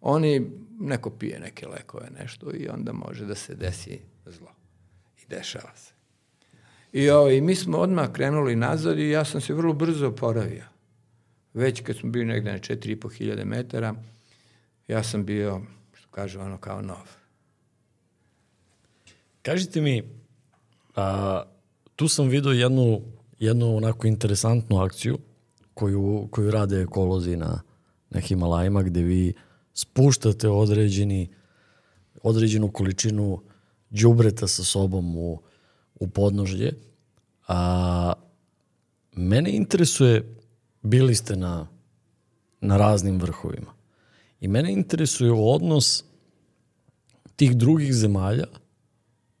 [0.00, 0.50] oni,
[0.80, 4.54] neko pije neke lekove, nešto i onda može da se desi zlo.
[5.22, 5.89] I dešava se.
[6.92, 10.64] I, o, I mi smo odmah krenuli nazad i ja sam se vrlo brzo oporavio.
[11.54, 13.94] Već kad smo bili negde na 4.500 metara,
[14.88, 15.60] ja sam bio,
[15.92, 17.08] što kaže ono, kao nov.
[19.42, 20.02] Kažite mi,
[20.96, 21.42] a,
[21.96, 23.00] tu sam vidio jednu,
[23.38, 25.18] jednu onako interesantnu akciju
[25.74, 27.62] koju, koju rade ekolozi na,
[28.10, 29.34] na Himalajima, gde vi
[29.74, 31.28] spuštate određeni,
[32.22, 33.42] određenu količinu
[33.90, 35.42] đubreta sa sobom u,
[36.00, 36.72] u podnožlje.
[37.48, 38.12] A
[39.12, 40.36] mene interesuje,
[40.82, 41.66] bili ste na,
[42.60, 43.72] na raznim vrhovima,
[44.40, 46.04] i mene interesuje odnos
[47.36, 48.46] tih drugih zemalja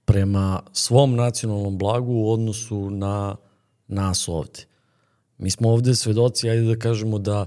[0.04, 3.36] prema svom nacionalnom blagu u odnosu na
[3.88, 4.64] nas ovde.
[5.38, 7.46] Mi smo ovde svedoci, ajde da kažemo da,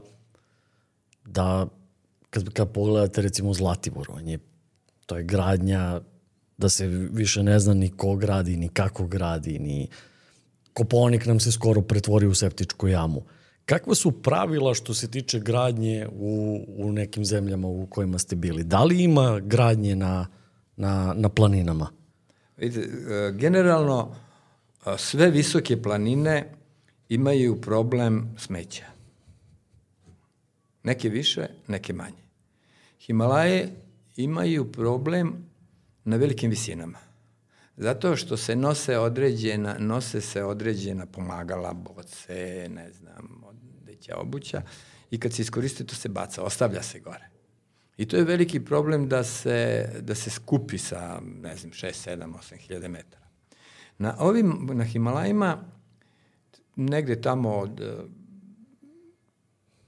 [1.25, 1.67] da
[2.29, 4.39] kad, kad pogledate recimo Zlatibor, on je,
[5.05, 6.01] to je gradnja
[6.63, 9.87] da se više ne zna ni ko gradi, ni kako gradi, ni
[10.73, 13.21] Koponik nam se skoro pretvori u septičku jamu.
[13.65, 18.63] Kakva su pravila što se tiče gradnje u, u nekim zemljama u kojima ste bili?
[18.63, 20.27] Da li ima gradnje na,
[20.75, 21.89] na, na planinama?
[22.57, 24.15] Vidite, e, generalno
[24.97, 26.49] sve visoke planine
[27.09, 28.85] imaju problem smeća.
[30.83, 32.23] Neke više, neke manje.
[32.99, 33.69] Himalaje
[34.15, 35.52] imaju problem
[36.05, 36.99] na velikim visinama.
[37.77, 44.61] Zato što se nose određena, nose se određena pomagala, boce, ne znam, odeća, obuća
[45.11, 47.29] i kad se iskoriste to se baca, ostavlja se gore.
[47.97, 52.33] I to je veliki problem da se, da se skupi sa, ne znam, 6, 7,
[52.33, 53.27] 8 hiljada metara.
[53.97, 55.63] Na ovim, na Himalajima
[56.75, 57.79] negde tamo od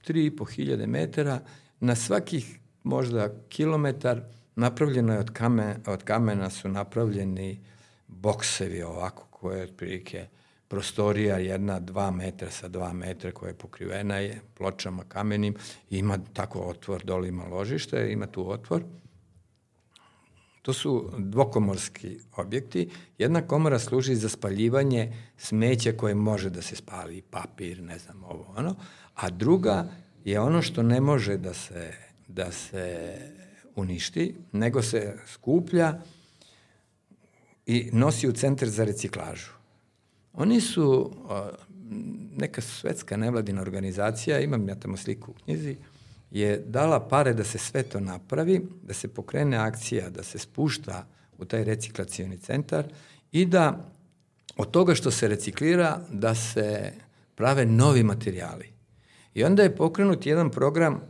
[0.07, 1.39] 3,5 e, hiljade metara,
[1.79, 4.21] na svakih možda kilometar
[4.56, 7.60] napravljeno je od, kamen, od kamena su napravljeni
[8.07, 10.27] boksevi ovako koje je otprilike
[10.68, 15.56] prostorija jedna, dva metra sa dva metra koja je pokrivena je pločama kamenim,
[15.90, 18.84] ima tako otvor, dole ima ložište, ima tu otvor.
[20.61, 22.90] To su dvokomorski objekti.
[23.18, 28.53] Jedna komora služi za spaljivanje smeća koje može da se spali, papir, ne znam, ovo,
[28.57, 28.76] ono.
[29.15, 29.88] A druga
[30.23, 31.94] je ono što ne može da se,
[32.27, 33.15] da se
[33.76, 36.02] uništi, nego se skuplja
[37.65, 39.52] i nosi u centar za reciklažu.
[40.34, 41.11] Oni su
[42.38, 45.77] neka svetska nevladina organizacija, imam ja tamo sliku u knjizi,
[46.31, 51.07] je dala pare da se sve to napravi, da se pokrene akcija, da se spušta
[51.38, 52.85] u taj reciklacioni centar
[53.31, 53.91] i da
[54.57, 56.93] od toga što se reciklira da se
[57.35, 58.69] prave novi materijali.
[59.34, 61.02] I onda je pokrenut jedan program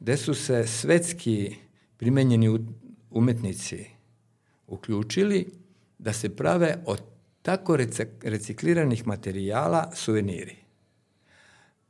[0.00, 1.56] gde su se svetski
[2.02, 2.58] primenjeni
[3.10, 3.86] umetnici
[4.66, 5.46] uključili
[5.98, 7.02] da se prave od
[7.42, 7.76] tako
[8.22, 10.56] recikliranih materijala suveniri.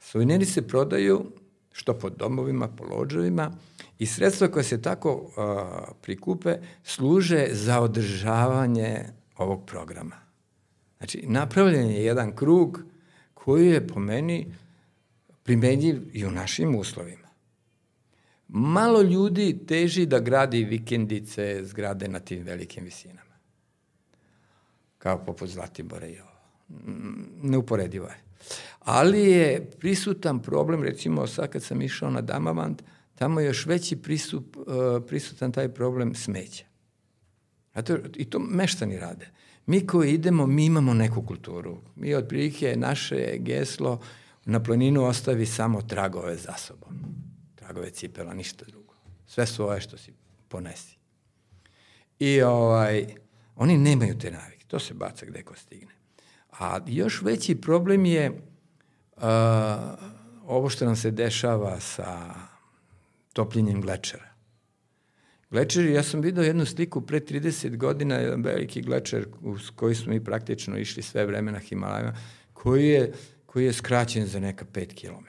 [0.00, 1.32] Suveniri se prodaju
[1.72, 3.52] što po domovima, po lođevima
[3.98, 5.32] i sredstva koje se tako uh,
[6.02, 9.04] prikupe služe za održavanje
[9.36, 10.16] ovog programa.
[10.98, 12.82] Znači, napravljen je jedan krug
[13.34, 14.54] koji je po meni
[15.42, 17.21] primenjiv i u našim uslovima.
[18.54, 23.32] Malo ljudi teži da gradi vikendice, zgrade na tim velikim visinama
[25.02, 26.30] kao poput Zlatibora i ovo.
[26.68, 28.18] Mm, neuporedivo je.
[28.80, 32.82] Ali je prisutan problem, recimo sad kad sam išao na Damavand,
[33.14, 34.64] tamo je još veći prisup, uh,
[35.06, 36.64] prisutan taj problem smeća.
[37.72, 39.30] A to, I to meštani rade.
[39.66, 41.78] Mi koji idemo, mi imamo neku kulturu.
[41.96, 44.00] Mi otprilike naše geslo
[44.44, 47.22] na planinu ostavi samo tragove za sobom.
[47.62, 48.94] Tragove cipela, ništa drugo.
[49.26, 50.12] Sve svoje što si
[50.48, 50.96] ponesi.
[52.18, 53.06] I ovaj,
[53.56, 54.66] oni nemaju te navike.
[54.66, 55.92] To se baca gde ko stigne.
[56.50, 59.22] A još veći problem je uh,
[60.46, 62.34] ovo što nam se dešava sa
[63.32, 64.32] topljenjem glečera.
[65.50, 70.12] Glečeri, ja sam vidio jednu sliku pre 30 godina, jedan veliki glečer uz koji smo
[70.12, 72.14] mi praktično išli sve vreme na Himalajima,
[72.52, 73.12] koji je,
[73.46, 75.26] koji je skraćen za neka 5 km.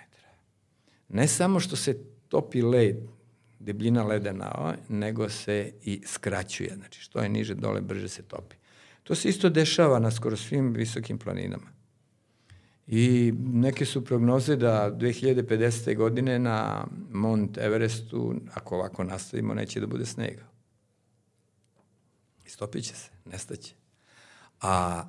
[1.09, 2.97] Ne samo što se topi led,
[3.59, 6.75] debljina leda na nego se i skraćuje.
[6.75, 8.55] Znači, što je niže dole, brže se topi.
[9.03, 11.69] To se isto dešava na skoro svim visokim planinama.
[12.87, 15.95] I neke su prognoze da 2050.
[15.97, 20.43] godine na Mount Everestu, ako ovako nastavimo, neće da bude snega.
[22.45, 23.73] Istopit će se, nestaće.
[24.61, 25.03] A,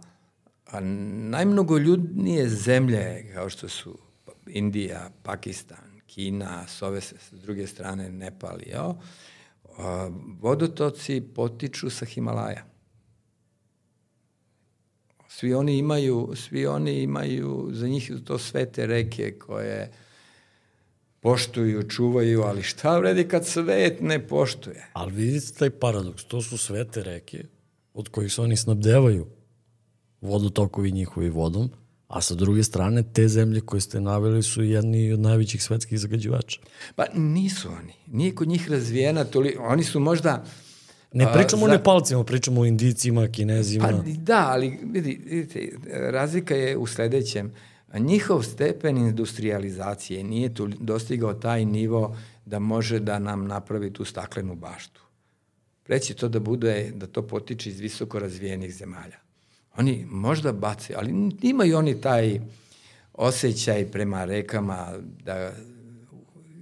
[0.67, 3.99] a najmnogo ljudnije zemlje, kao što su
[4.47, 5.84] Indija, Pakistan,
[6.15, 9.01] Kina, s ove s druge strane Nepal ovo,
[10.41, 12.65] vodotoci potiču sa Himalaja.
[15.29, 19.93] Svi oni imaju, svi oni imaju, za njih to svete reke koje
[21.21, 24.87] poštuju, čuvaju, ali šta vredi kad svet ne poštuje?
[24.93, 27.45] Ali vidite taj paradoks, to su svete reke
[27.95, 29.27] od kojih se oni snabdevaju
[30.21, 31.71] vodotokovi njihovi vodom,
[32.15, 36.61] a sa druge strane te zemlje koje ste naveli su jedni od najvećih svetskih zagađivača.
[36.97, 37.93] Pa nisu oni.
[38.07, 40.45] Nije kod njih razvijena, toli, oni su možda
[41.13, 43.89] Ne pričamo o Nepalcima, pričamo o Indicima, Kinezima.
[43.89, 45.69] Pa da, ali vidi, vidite,
[46.11, 47.53] razlika je u sledećem.
[47.99, 52.17] Njihov stepen industrializacije nije tu dostigao taj nivo
[52.47, 55.03] da može da nam napravi tu staklenu baštu.
[55.83, 59.24] Preći to da bude, da to potiče iz visoko razvijenih zemalja.
[59.77, 62.41] Oni možda bace, ali imaju oni taj
[63.13, 64.93] osjećaj prema rekama
[65.25, 65.53] da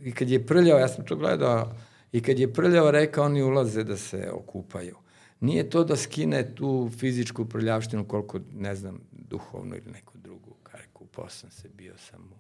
[0.03, 1.73] i kad je prljao, ja sam to gledao,
[2.13, 4.97] I kad je prljava reka, oni ulaze da se okupaju.
[5.41, 10.55] Nije to da skine tu fizičku prljavštinu koliko, ne znam, duhovnu ili neku drugu.
[10.63, 12.31] Kare, kupao sam se, bio sam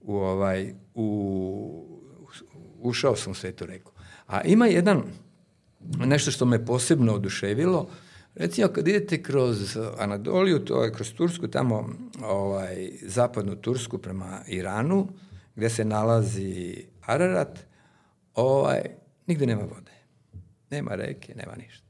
[0.00, 1.86] u, u ovaj, u,
[2.80, 3.92] ušao sam u svetu reku.
[4.26, 5.02] A ima jedan,
[5.80, 7.88] nešto što me posebno oduševilo,
[8.38, 11.88] recimo kad idete kroz Anadoliju, to je kroz Tursku, tamo
[12.22, 15.08] ovaj, zapadnu Tursku prema Iranu,
[15.56, 17.58] gde se nalazi Ararat,
[18.34, 18.80] ovaj,
[19.26, 19.92] nigde nema vode.
[20.70, 21.86] Nema reke, nema ništa.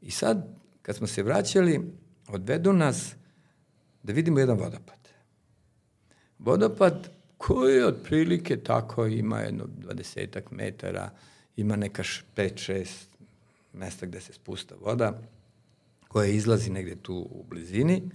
[0.00, 1.80] I sad, kad smo se vraćali,
[2.28, 3.14] odvedu nas
[4.02, 5.08] da vidimo jedan vodopad.
[6.38, 11.10] Vodopad koji otprilike tako ima jedno dvadesetak metara,
[11.56, 12.02] ima neka
[12.36, 12.86] 5-6
[13.72, 15.22] mesta gde se spusta voda,
[16.12, 18.10] koja izlazi negde tu u blizini.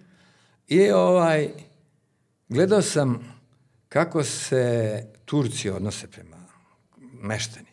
[0.67, 1.49] I ovaj,
[2.49, 3.41] gledao sam
[3.89, 6.37] kako se Turci odnose prema
[7.21, 7.71] meštani.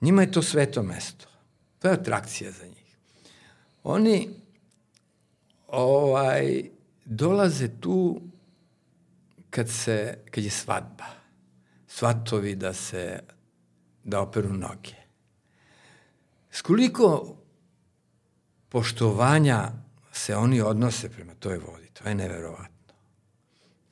[0.00, 1.26] Njima je to sveto mesto.
[1.78, 2.96] To je atrakcija za njih.
[3.82, 4.28] Oni
[5.68, 6.62] ovaj,
[7.04, 8.20] dolaze tu
[9.50, 11.04] kad, se, kad je svadba.
[11.86, 13.20] Svatovi da se,
[14.04, 14.94] da operu noge.
[16.50, 17.36] S koliko
[18.76, 19.72] poštovanja
[20.12, 22.94] se oni odnose prema toj vodi, to je neverovatno.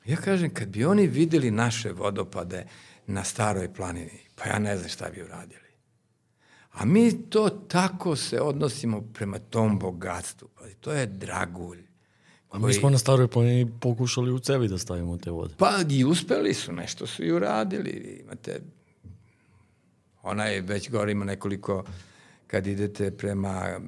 [0.05, 2.65] Ja kažem, kad bi oni videli naše vodopade
[3.07, 5.71] na staroj planini, pa ja ne znam šta bi uradili.
[6.71, 10.49] A mi to tako se odnosimo prema tom bogatstvu.
[10.55, 11.81] Pa to je dragulj.
[12.51, 15.53] A mi smo na staroj planini pokušali u cevi da stavimo te vode.
[15.57, 18.21] Pa i uspeli su, nešto su i uradili.
[18.23, 18.61] Imate,
[20.23, 21.83] ona je već gore, ima nekoliko,
[22.47, 23.79] kad idete prema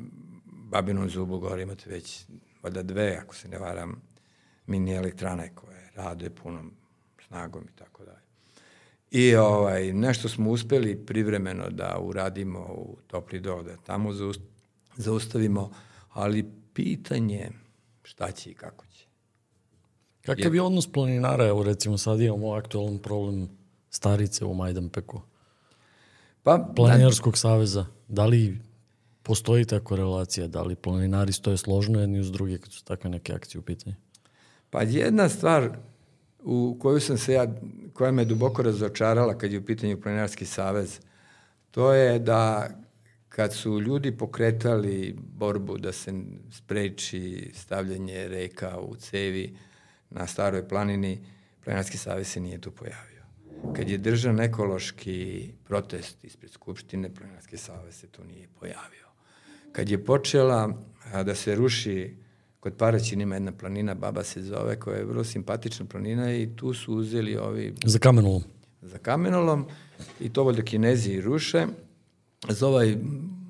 [0.69, 2.25] Babinom zubu gore, imate već
[2.63, 4.01] valjda dve, ako se ne varam,
[4.67, 6.71] mini elektrane koje rade punom
[7.27, 8.27] snagom i tako dalje.
[9.11, 14.09] I ovaj, nešto smo uspeli privremeno da uradimo u topli do, da tamo
[14.95, 15.71] zaustavimo,
[16.09, 17.49] ali pitanje
[18.03, 19.05] šta će i kako će.
[20.21, 21.47] Kakav je odnos planinara?
[21.47, 23.49] Evo recimo sad imamo aktualan problem
[23.89, 25.21] starice u Majdanpeku.
[26.43, 27.85] Pa, Planinarskog da, saveza.
[28.07, 28.59] Da li
[29.27, 30.47] postoji ta korelacija?
[30.47, 33.95] Da li planinari stoje složno jedni uz druge kad su takve neke akcije u pitanju?
[34.69, 35.77] Pa jedna stvar
[36.43, 37.47] u koju sam se ja,
[37.93, 40.99] koja me duboko razočarala kad je u pitanju Planinarski savez,
[41.71, 42.69] to je da
[43.29, 46.13] kad su ljudi pokretali borbu da se
[46.51, 49.57] spreči stavljanje reka u cevi
[50.09, 51.19] na staroj planini,
[51.63, 53.23] Planinarski savez se nije tu pojavio.
[53.75, 59.06] Kad je držan ekološki protest ispred Skupštine, Planinarski savez se tu nije pojavio.
[59.77, 60.73] Kad je počela
[61.25, 62.15] da se ruši
[62.59, 66.73] kod Paraćina ima jedna planina, Baba se zove, koja je vrlo simpatična planina i tu
[66.73, 67.73] su uzeli ovi...
[67.85, 68.43] Za kamenolom.
[68.81, 69.65] Za kamenolom
[70.19, 71.65] i to valjda kinezi ruše.
[72.49, 72.97] Za ovaj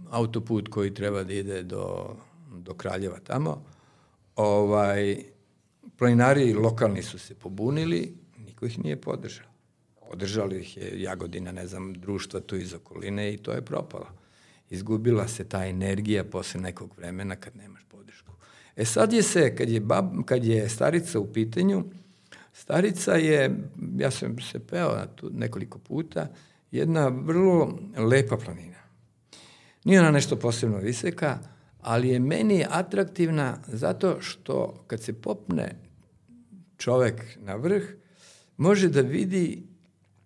[0.09, 2.15] autoput koji treba da ide do,
[2.51, 3.63] do Kraljeva tamo,
[4.35, 5.17] ovaj,
[5.97, 9.47] planinari lokalni su se pobunili, niko ih nije podržao.
[10.09, 14.07] Podržali ih je Jagodina, ne znam, društva tu iz okoline i to je propalo.
[14.69, 18.31] Izgubila se ta energija posle nekog vremena kad nemaš podršku.
[18.75, 21.83] E sad je se, kad je, bab, kad je starica u pitanju,
[22.53, 23.59] starica je,
[23.97, 26.27] ja sam se peo na tu nekoliko puta,
[26.71, 28.77] jedna vrlo lepa planina.
[29.83, 31.39] Nije ona nešto posebno viseka,
[31.81, 35.75] ali je meni atraktivna zato što kad se popne
[36.77, 37.83] čovek na vrh,
[38.57, 39.63] može da vidi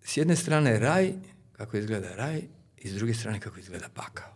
[0.02, 1.12] s jedne strane raj,
[1.52, 2.42] kako izgleda raj,
[2.78, 4.31] i s druge strane kako izgleda pakao.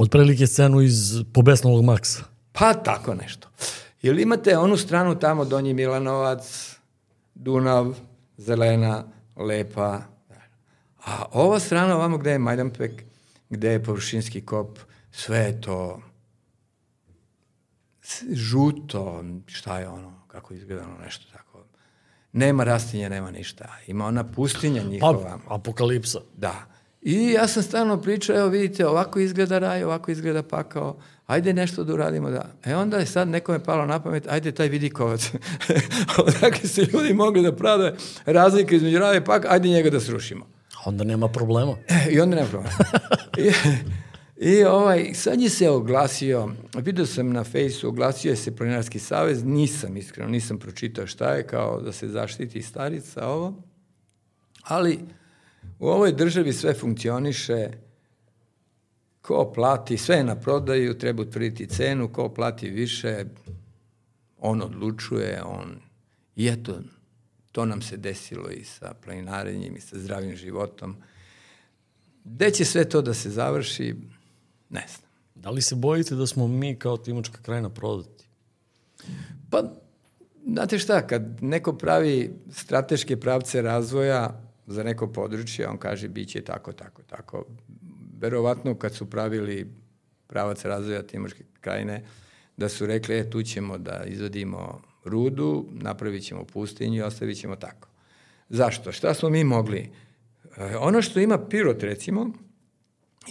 [0.00, 2.22] Od prilike scenu iz Pobesnalog Maksa.
[2.52, 3.48] Pa tako nešto.
[4.02, 6.76] Jel imate onu stranu tamo, Donji Milanovac,
[7.34, 7.94] Dunav,
[8.36, 9.04] zelena,
[9.36, 10.00] lepa.
[11.04, 13.04] A ova strana ovamo gde je Majdanpek,
[13.50, 14.78] gde je površinski kop,
[15.12, 16.00] sve je to
[18.32, 21.64] žuto, šta je ono, kako izgleda ono nešto tako.
[22.32, 23.68] Nema rastinja, nema ništa.
[23.86, 25.38] Ima ona pustinja njihova.
[25.48, 26.20] Pa, apokalipsa.
[26.36, 26.66] Da.
[27.02, 30.96] I ja sam stalno pričao, evo vidite, ovako izgleda raj, ovako izgleda pakao,
[31.26, 32.52] ajde nešto da uradimo da.
[32.64, 35.30] E onda je sad nekome palo na pamet, ajde taj vidikovac,
[36.26, 37.94] odakle se ljudi mogli da prave
[38.26, 40.46] razlike između rada i pakao, ajde njega da srušimo.
[40.84, 41.76] Onda nema problema.
[41.88, 42.76] E, I onda nema problema.
[43.36, 43.52] I,
[44.50, 49.44] I ovaj, sad je se oglasio, vidio sam na fejsu, oglasio je se Planinarski savez,
[49.44, 53.62] nisam iskreno, nisam pročitao šta je, kao da se zaštiti starica ovo,
[54.62, 54.98] ali
[55.78, 57.70] U ovoj državi sve funkcioniše,
[59.22, 63.24] ko plati, sve je na prodaju, treba utvrditi cenu, ko plati više,
[64.38, 65.80] on odlučuje, on...
[66.36, 66.80] I eto,
[67.52, 70.96] to nam se desilo i sa planinarenjem i sa zdravim životom.
[72.24, 73.94] Gde će sve to da se završi,
[74.70, 75.10] ne znam.
[75.34, 78.24] Da li se bojite da smo mi kao Timočka krajina prodati?
[79.50, 79.62] Pa,
[80.46, 86.72] znate šta, kad neko pravi strateške pravce razvoja, za neko područje, on kaže biće tako,
[86.72, 87.44] tako, tako.
[88.18, 89.66] Verovatno kad su pravili
[90.26, 92.04] pravac razvoja Timoške krajine,
[92.56, 97.56] da su rekli, e, tu ćemo da izvodimo rudu, napravit ćemo pustinju i ostavit ćemo
[97.56, 97.88] tako.
[98.48, 98.92] Zašto?
[98.92, 99.90] Šta smo mi mogli?
[100.56, 102.30] E, ono što ima Pirot, recimo,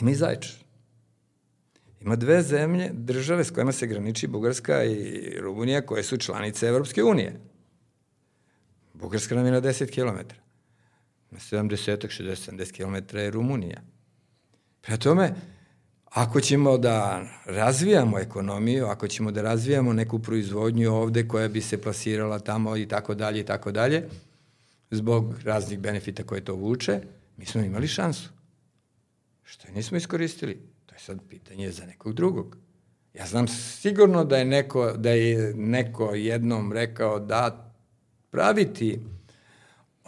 [0.01, 0.55] ima i Zaječar.
[2.01, 7.03] Ima dve zemlje, države s kojima se graniči Bugarska i Rumunija, koje su članice Evropske
[7.03, 7.39] unije.
[8.93, 10.48] Bugarska nam je na 10 kilometara
[11.31, 13.81] 70, 60, 70 km je Rumunija.
[14.81, 15.33] Prema tome,
[16.05, 21.81] ako ćemo da razvijamo ekonomiju, ako ćemo da razvijamo neku proizvodnju ovde koja bi se
[21.81, 24.09] plasirala tamo i tako dalje i tako dalje,
[24.91, 27.01] zbog raznih benefita koje to vuče,
[27.37, 28.29] mi smo imali šansu.
[29.43, 30.57] Što je nismo iskoristili?
[30.85, 32.57] To je sad pitanje za nekog drugog.
[33.13, 37.73] Ja znam sigurno da je neko, da je neko jednom rekao da
[38.31, 38.99] praviti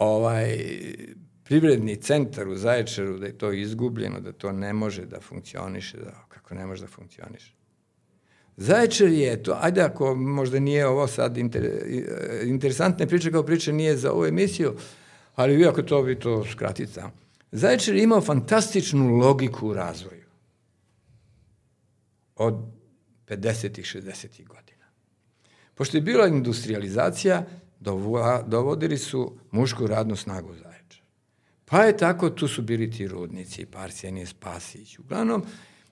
[0.02, 0.58] ovaj
[1.44, 6.24] privredni centar u Zaječaru, da je to izgubljeno, da to ne može da funkcioniše, da,
[6.28, 7.52] kako ne može da funkcioniše.
[8.56, 11.70] Zaječar je to, ajde ako možda nije ovo sad inter,
[12.44, 14.74] interesantne priče kao priče nije za ovu emisiju,
[15.34, 17.10] ali vi ako to bi to skratica.
[17.52, 20.22] Zaječar je imao fantastičnu logiku u razvoju
[22.36, 22.54] od
[23.26, 23.98] 50.
[23.98, 24.46] 60.
[24.46, 24.86] godina.
[25.74, 27.46] Pošto je bila industrializacija,
[28.46, 31.02] dovodili su mušku radnu snagu u Zaječar.
[31.64, 34.98] Pa je tako, tu su bili ti rudnici, Parsijanije, Spasić.
[34.98, 35.42] Uglavnom,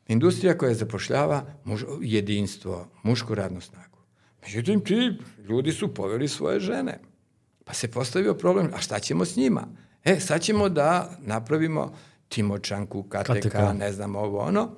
[0.08, 3.98] industrija koja zapošljava muž, jedinstvo, mušku radnu snagu.
[4.42, 5.12] Međutim, ti
[5.48, 6.98] ljudi su poveli svoje žene.
[7.64, 9.68] Pa se postavio problem, a šta ćemo s njima?
[10.04, 11.96] E, sad ćemo da napravimo
[12.28, 13.54] Timočanku, KTK, KTK.
[13.78, 14.70] ne znam ovo ono,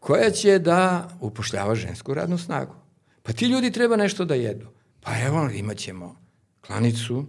[0.00, 2.74] koja će da upošljava žensku radnu snagu.
[3.22, 4.66] Pa ti ljudi treba nešto da jedu.
[5.00, 6.27] Pa evo, imat ćemo
[6.68, 7.24] klanicu,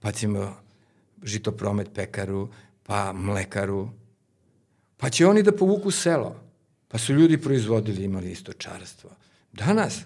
[0.00, 0.56] pa ćemo
[1.22, 2.48] žitopromet pekaru,
[2.82, 3.88] pa mlekaru,
[4.96, 6.36] pa će oni da povuku selo.
[6.88, 9.10] Pa su ljudi proizvodili, imali isto čarstvo.
[9.52, 10.00] Danas,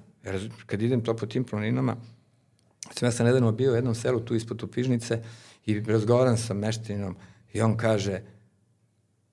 [0.66, 1.96] kad idem to po tim planinama,
[2.94, 5.22] sam ja sam nedavno bio u jednom selu tu ispod Upižnice
[5.66, 7.16] i razgovaram sa meštininom
[7.52, 8.20] i on kaže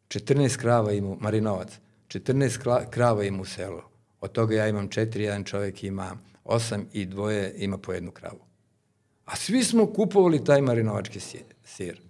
[0.08, 3.82] 14 krava ima, Marinovac, 14 krava ima u selu.
[4.22, 8.49] Od toga ja imam četiri, jedan čovjek ima osam i dvoje ima po jednu kravu.
[9.30, 11.20] A svi smo kupovali taj marinovački
[11.64, 12.02] sir.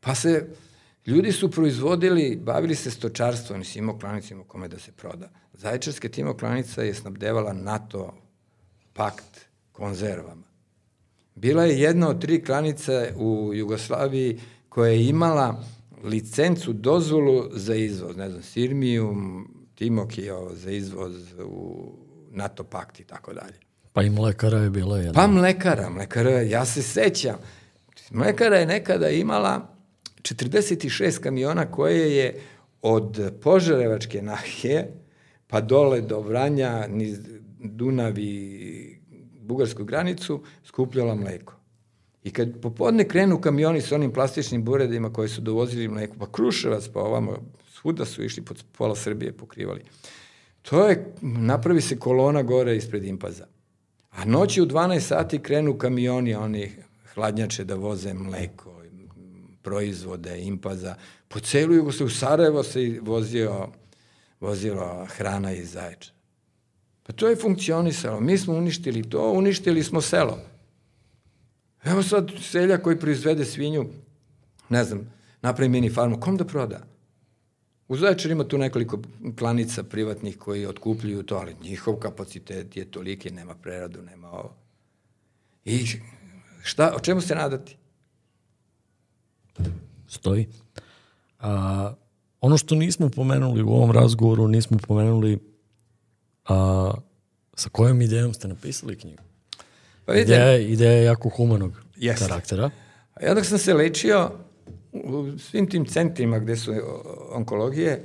[0.00, 0.48] Pa se,
[1.06, 5.30] ljudi su proizvodili, bavili se stočarstvom, nisi imao klanicu, imao kome da se proda.
[5.52, 8.14] Zaječarska timo klanica je snabdevala NATO
[8.92, 10.46] pakt konzervama.
[11.34, 15.64] Bila je jedna od tri klanice u Jugoslaviji koja je imala
[16.04, 21.92] licencu, dozvolu za izvoz, ne znam, Sirmijum, Timokio za izvoz u
[22.30, 23.63] NATO pakt i tako dalje.
[23.94, 25.12] Pa i mlekara je bila jedna.
[25.12, 27.36] Pa mlekara, mlekara, ja se sećam.
[28.10, 29.76] Mlekara je nekada imala
[30.22, 32.40] 46 kamiona koje je
[32.82, 35.04] od Požarevačke nahije
[35.46, 37.18] pa dole do Vranja, niz
[37.58, 38.98] Dunavi,
[39.40, 41.54] bugarsku granicu, skupljala mleko.
[42.24, 46.88] I kad popodne krenu kamioni sa onim plastičnim buredima koji su dovozili mleko, pa Kruševac,
[46.88, 47.36] pa ovamo,
[47.68, 49.80] svuda su išli pod pola Srbije pokrivali.
[50.62, 53.46] To je, napravi se kolona gore ispred Impaza.
[54.16, 56.72] A noći u 12 sati krenu kamioni, oni
[57.14, 58.82] hladnjače da voze mleko,
[59.62, 60.94] proizvode, Impaza.
[61.28, 63.68] Po celu Jugoslaviju, u Sarajevo se vozio,
[64.40, 66.12] vozila hrana iz Zaječa.
[67.02, 68.20] Pa to je funkcionisalo.
[68.20, 70.38] Mi smo uništili to, uništili smo selo.
[71.84, 73.86] Evo sad selja koji proizvede svinju,
[74.68, 75.12] ne znam,
[75.42, 76.93] napravi mini farmu, kom da proda?
[77.94, 78.98] U Zaječar ima tu nekoliko
[79.38, 84.54] klanica privatnih koji otkupljuju to, ali njihov kapacitet je toliki, nema preradu, nema ovo.
[85.64, 85.86] I
[86.62, 87.76] šta, o čemu se nadati?
[90.08, 90.48] Stoji.
[91.40, 91.94] A,
[92.40, 95.38] ono što nismo pomenuli u ovom razgovoru, nismo pomenuli
[96.48, 96.90] a,
[97.54, 99.22] sa kojom idejom ste napisali knjigu?
[100.04, 102.22] Pa vidite, ideja, ideja je jako humanog jest.
[102.22, 102.70] karaktera.
[103.22, 104.30] Ja dok sam se lečio
[104.94, 106.72] u svim tim centrima gde su
[107.30, 108.04] onkologije,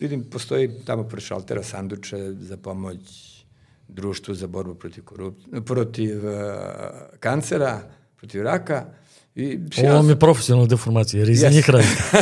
[0.00, 2.98] vidim, postoji tamo pre šaltera sanduče za pomoć
[3.88, 5.36] društvu za borbu protiv, korup...
[5.66, 6.32] protiv uh,
[7.20, 7.80] kancera,
[8.16, 8.84] protiv raka.
[9.34, 11.52] I, Ovo vam je profesionalna deformacija, jer iza yes.
[11.52, 12.02] njih radite.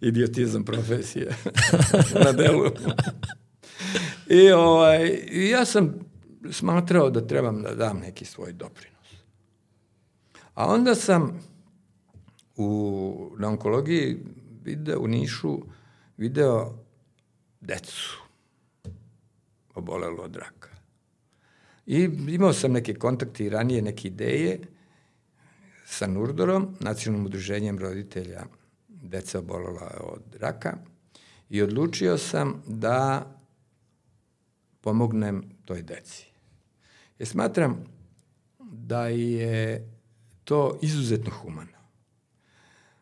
[0.00, 1.34] Idiotizam profesije
[2.24, 2.64] na delu.
[4.26, 5.20] I ovaj,
[5.50, 5.94] ja sam
[6.50, 9.06] smatrao da trebam da dam neki svoj doprinos.
[10.54, 11.40] A onda sam
[12.60, 14.18] u, na onkologiji
[14.62, 15.58] video u Nišu
[16.16, 16.78] video
[17.60, 18.18] decu
[19.74, 20.68] obolelo od raka.
[21.86, 24.60] I imao sam neke kontakte i ranije, neke ideje
[25.86, 28.44] sa Nurdorom, nacionalnim udruženjem roditelja
[28.88, 30.76] deca obolela od raka
[31.48, 33.26] i odlučio sam da
[34.80, 36.26] pomognem toj deci.
[37.18, 37.84] Jer smatram
[38.58, 39.88] da je
[40.44, 41.79] to izuzetno humano.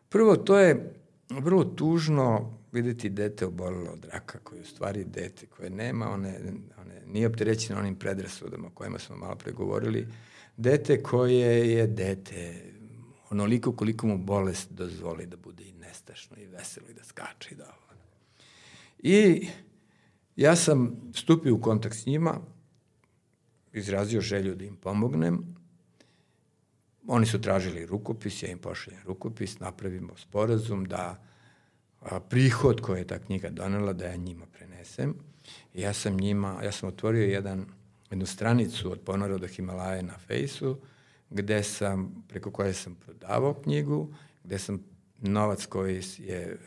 [0.09, 0.93] Prvo, to je
[1.29, 6.39] vrlo tužno videti dete obolelo od raka, koje je u stvari dete, koje nema, one,
[6.81, 10.07] one nije opterećeno onim predrasudama o kojima smo malo pregovorili,
[10.57, 12.71] dete koje je dete,
[13.29, 17.55] onoliko koliko mu bolest dozvoli da bude i nestašno i veselo i da skače i
[17.55, 17.89] da ovo.
[18.99, 19.47] I
[20.35, 22.39] ja sam stupio u kontakt s njima,
[23.73, 25.58] izrazio želju da im pomognem.
[27.11, 31.21] Oni su tražili rukopis, ja im pošaljem rukopis, napravimo sporazum da
[32.29, 35.15] prihod koji je ta knjiga donela da ja njima prenesem.
[35.73, 37.65] Ja sam njima, ja sam otvorio jedan,
[38.09, 40.77] jednu stranicu od ponora do Himalaje na fejsu,
[41.29, 44.13] gde sam, preko koje sam prodavao knjigu,
[44.43, 44.83] gde sam
[45.21, 46.57] novac koji je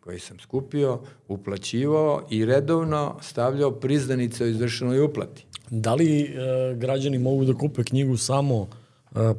[0.00, 5.46] koji sam skupio, uplaćivao i redovno stavljao prizdanice o izvršenoj uplati.
[5.70, 6.34] Da li e,
[6.76, 8.68] građani mogu da kupe knjigu samo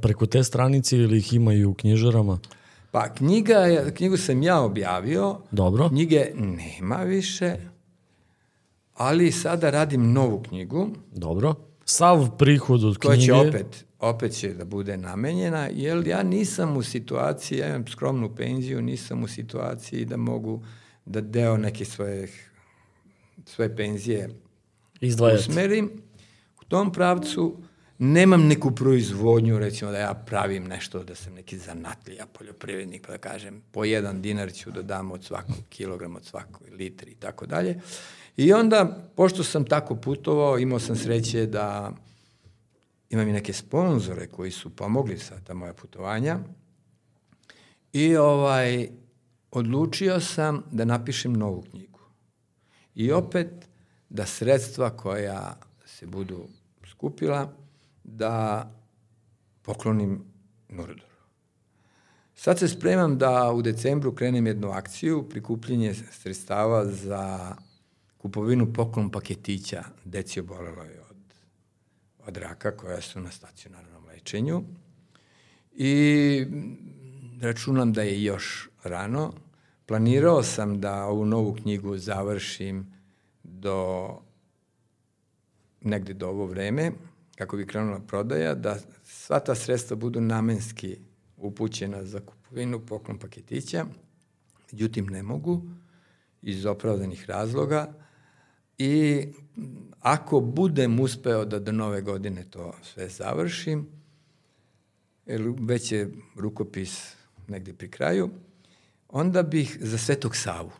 [0.01, 2.39] preko te stranice ili ih imaju u knjižarama?
[2.91, 5.37] Pa knjiga je, knjigu sam ja objavio.
[5.51, 5.89] Dobro.
[5.89, 7.55] Knjige nema više,
[8.93, 10.89] ali sada radim novu knjigu.
[11.11, 11.55] Dobro.
[11.85, 13.15] Sav prihod od knjige...
[13.15, 17.87] Koja će opet, opet će da bude namenjena, jer ja nisam u situaciji, ja imam
[17.87, 20.63] skromnu penziju, nisam u situaciji da mogu
[21.05, 22.27] da deo neke svoje,
[23.45, 24.29] svoje penzije
[25.01, 25.49] Izdvajati.
[25.49, 25.91] usmerim
[26.61, 27.57] u tom pravcu.
[27.97, 33.17] Nemam neku proizvodnju, recimo da ja pravim nešto, da sam neki zanatlija, poljoprivrednik, pa da
[33.17, 37.45] kažem, po jedan dinar ću da dam od svakog kilograma, od svakog litri i tako
[37.45, 37.79] dalje.
[38.37, 41.91] I onda, pošto sam tako putovao, imao sam sreće da
[43.09, 46.39] imam i neke sponzore koji su pomogli sa ta moja putovanja
[47.93, 48.89] i ovaj,
[49.51, 51.99] odlučio sam da napišem novu knjigu.
[52.95, 53.67] I opet
[54.09, 56.47] da sredstva koja se budu
[56.89, 57.53] skupila,
[58.05, 58.71] da
[59.61, 60.23] poklonim
[60.69, 61.15] Nurdoru.
[62.35, 67.55] Sad se spremam da u decembru krenem jednu akciju, prikupljenje sredstava za
[68.17, 71.17] kupovinu poklon paketića deci oboleloj od,
[72.27, 74.63] od raka koja su na stacionarnom lečenju.
[75.75, 76.45] I
[77.41, 79.33] računam da je još rano.
[79.85, 82.93] Planirao sam da ovu novu knjigu završim
[83.43, 84.09] do
[85.81, 86.91] negde do ovo vreme,
[87.35, 90.97] kako bi krenula prodaja, da sva ta sredstva budu namenski
[91.37, 93.85] upućena za kupovinu poklon paketića,
[94.71, 95.61] međutim ne mogu
[96.41, 97.93] iz opravdanih razloga
[98.77, 99.23] i
[99.99, 103.87] ako budem uspeo da do nove godine to sve završim,
[105.25, 107.15] jer već je rukopis
[107.47, 108.29] negde pri kraju,
[109.09, 110.71] onda bih za Svetog Savu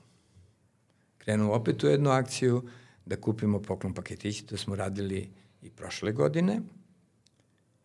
[1.18, 2.64] krenuo opet u jednu akciju
[3.06, 5.30] da kupimo poklon paketići, to smo radili
[5.66, 6.62] i prošle godine.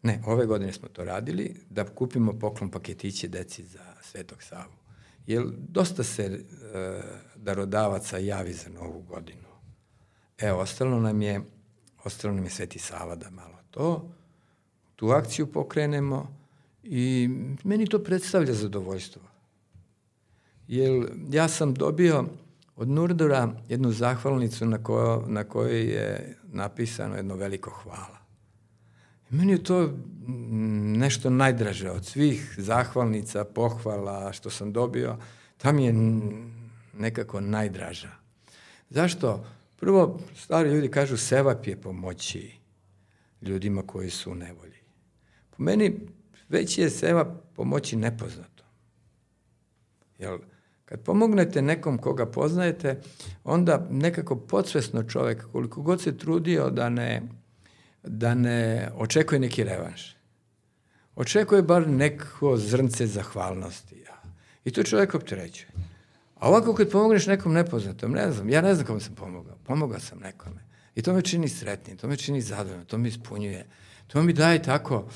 [0.02, 4.72] Ne, ove godine smo to radili, da kupimo poklon paketiće deci za Svetog Savu.
[5.26, 6.40] Jer dosta se e,
[7.36, 9.48] darodavaca javi za novu godinu.
[10.38, 11.40] Evo, ostalo nam je,
[12.04, 14.10] ostalo nam je Sveti Sava da malo to,
[14.96, 16.36] tu akciju pokrenemo
[16.82, 17.28] i
[17.64, 19.22] meni to predstavlja zadovoljstvo.
[20.68, 22.24] Jer ja sam dobio
[22.80, 28.18] od Nurdura jednu zahvalnicu na, ko, na kojoj je napisano jedno veliko hvala.
[29.30, 29.98] I meni je to
[30.96, 35.16] nešto najdraže od svih zahvalnica, pohvala što sam dobio.
[35.56, 35.94] Ta mi je
[36.98, 38.10] nekako najdraža.
[38.90, 39.44] Zašto?
[39.76, 42.52] Prvo, stari ljudi kažu sevap je pomoći
[43.42, 44.80] ljudima koji su u nevolji.
[45.50, 46.00] Po meni
[46.48, 48.64] već je sevap pomoći nepoznato.
[50.18, 50.38] Jel,
[50.90, 53.00] kad pomognete nekom koga poznajete,
[53.44, 57.22] onda nekako podsvesno čovek, koliko god se trudio da ne,
[58.02, 60.16] da ne očekuje neki revanš,
[61.16, 64.00] očekuje bar neko zrnce zahvalnosti.
[64.64, 65.68] I to čovek opterećuje.
[66.34, 70.00] A ovako kad pomogneš nekom nepoznatom, ne znam, ja ne znam kome sam pomogao, pomogao
[70.00, 70.64] sam nekome.
[70.94, 73.66] I to me čini sretnim, to me čini zadovoljno, to me ispunjuje.
[74.06, 75.08] To mi daje tako,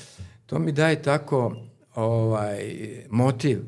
[0.45, 1.55] to mi daje tako
[1.95, 2.73] ovaj,
[3.09, 3.61] motiv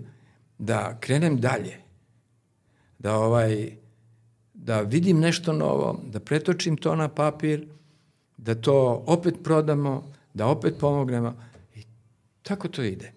[0.58, 1.87] da krenem dalje.
[3.00, 3.72] Da ovaj,
[4.54, 7.68] da vidim nešto novo, da pretočim to na papir,
[8.38, 10.04] da to opet prodamo,
[10.34, 11.34] da opet pomognemo
[11.76, 11.84] i
[12.44, 13.12] tako to ide.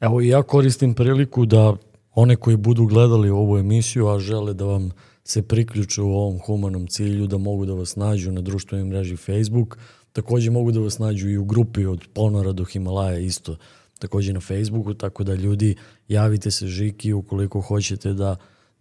[0.00, 1.76] Evo ja koristim priliku da
[2.14, 4.90] one koji budu gledali ovu emisiju, a žele da vam
[5.24, 9.78] se priključe u ovom humanom cilju, da mogu da vas nađu na društvenoj mreži Facebook,
[10.12, 13.56] takođe mogu da vas nađu i u grupi od Ponora do Himalaja isto,
[13.98, 15.76] takođe na Facebooku, tako da ljudi
[16.08, 18.36] javite se Žiki ukoliko hoćete da,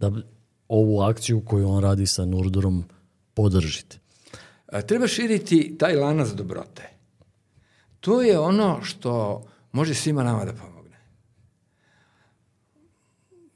[0.10, 0.22] da
[0.68, 2.84] ovu akciju koju on radi sa Nurdurom
[3.34, 4.00] podržite.
[4.68, 6.90] A, treba širiti taj lanac dobrote.
[8.00, 10.74] To je ono što može svima nama da pomoći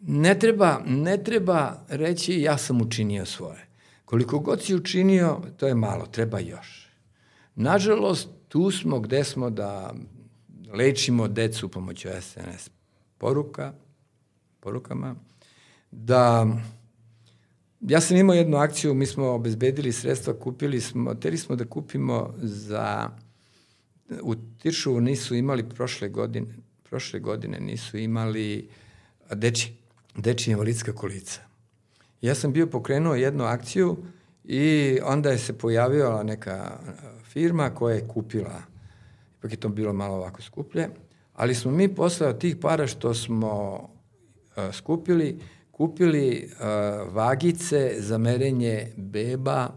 [0.07, 3.67] ne treba, ne treba reći ja sam učinio svoje.
[4.05, 6.89] Koliko god si učinio, to je malo, treba još.
[7.55, 9.93] Nažalost, tu smo gde smo da
[10.73, 12.69] lečimo decu pomoću SNS
[13.17, 13.73] poruka,
[14.59, 15.15] porukama,
[16.05, 16.47] da
[17.81, 22.33] ja sam imao jednu akciju, mi smo obezbedili sredstva, kupili smo, teri smo da kupimo
[22.37, 23.09] za,
[24.21, 26.47] u Tiršovu nisu imali prošle godine,
[26.89, 28.69] prošle godine nisu imali
[29.33, 29.73] deči
[30.15, 31.41] dečija invalidska kolica.
[32.21, 33.97] Ja sam bio pokrenuo jednu akciju
[34.43, 36.79] i onda je se pojavila neka
[37.23, 38.61] firma koja je kupila,
[39.39, 40.89] ipak je to bilo malo ovako skuplje,
[41.33, 45.39] ali smo mi posle od tih para što smo uh, skupili,
[45.77, 49.69] kupili uh, vagice za merenje beba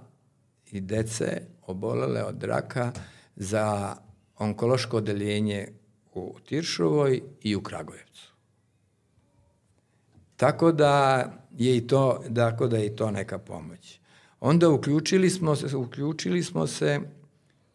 [0.72, 2.93] i dece obolele od raka
[3.36, 3.97] za
[4.39, 5.68] onkološko odeljenje
[6.14, 8.32] u Tiršovoj i u Kragujevcu.
[10.36, 11.24] Tako da
[11.59, 14.01] je i to, tako da je i to neka pomoć.
[14.40, 17.01] Onda uključili smo se, uključili smo se,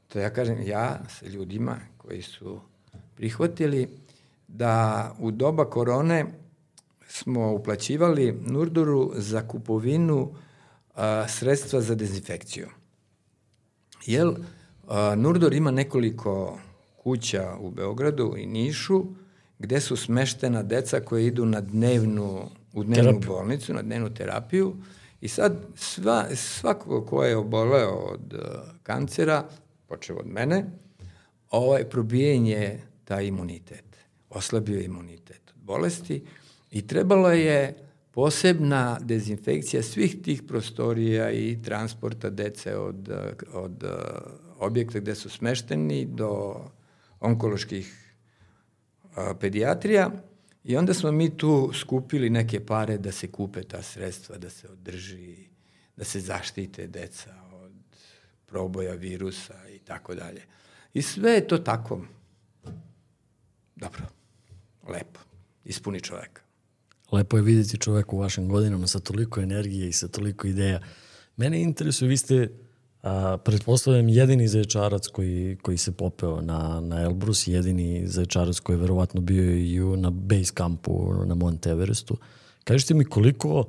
[0.07, 2.59] to ja kažem, ja sa ljudima koji su
[3.15, 3.89] prihvatili
[4.47, 6.25] da u doba korone
[7.19, 10.33] smo uplaćivali Nurduru za kupovinu
[10.95, 12.67] a, sredstva za dezinfekciju.
[14.05, 14.33] Jel,
[14.87, 16.59] a, Nurdor ima nekoliko
[17.03, 19.05] kuća u Beogradu i Nišu
[19.59, 23.29] gde su smeštena deca koje idu na dnevnu, u dnevnu terapiju.
[23.29, 24.75] bolnicu, na dnevnu terapiju
[25.21, 28.39] i sad sva, svako ko je oboleo od uh,
[28.83, 29.45] kancera,
[29.87, 30.65] počeo od mene,
[31.51, 33.85] ovaj, probijen je taj imunitet,
[34.29, 36.23] oslabio imunitet od bolesti
[36.71, 37.77] i trebalo je
[38.11, 43.09] posebna dezinfekcija svih tih prostorija i transporta dece od,
[43.53, 43.89] od uh,
[44.59, 46.61] objekta gde su smešteni do
[47.19, 48.15] onkoloških
[49.15, 50.11] a, pedijatrija
[50.63, 54.67] i onda smo mi tu skupili neke pare da se kupe ta sredstva, da se
[54.67, 55.35] održi,
[55.97, 57.71] da se zaštite deca od
[58.45, 60.41] proboja virusa i tako dalje.
[60.93, 62.01] I sve je to tako.
[63.75, 64.01] Dobro,
[64.87, 65.19] lepo,
[65.65, 66.44] ispuni čoveka.
[67.11, 70.79] Lepo je vidjeti čoveka u vašim godinama sa toliko energije i sa toliko ideja.
[71.37, 72.49] Mene interesuje, vi ste
[73.05, 78.79] A, pretpostavljam jedini zaječarac koji, koji se popeo na, na Elbrus, jedini zaječarac koji je
[78.81, 82.17] verovatno bio i na base campu na Mount Everestu.
[82.63, 83.65] Kažite mi koliko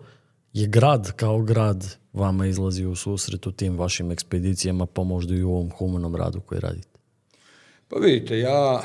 [0.53, 5.43] je grad kao grad vama izlazi u susret u tim vašim ekspedicijama, pa možda i
[5.43, 6.99] u ovom humanom radu koji radite?
[7.89, 8.83] Pa vidite, ja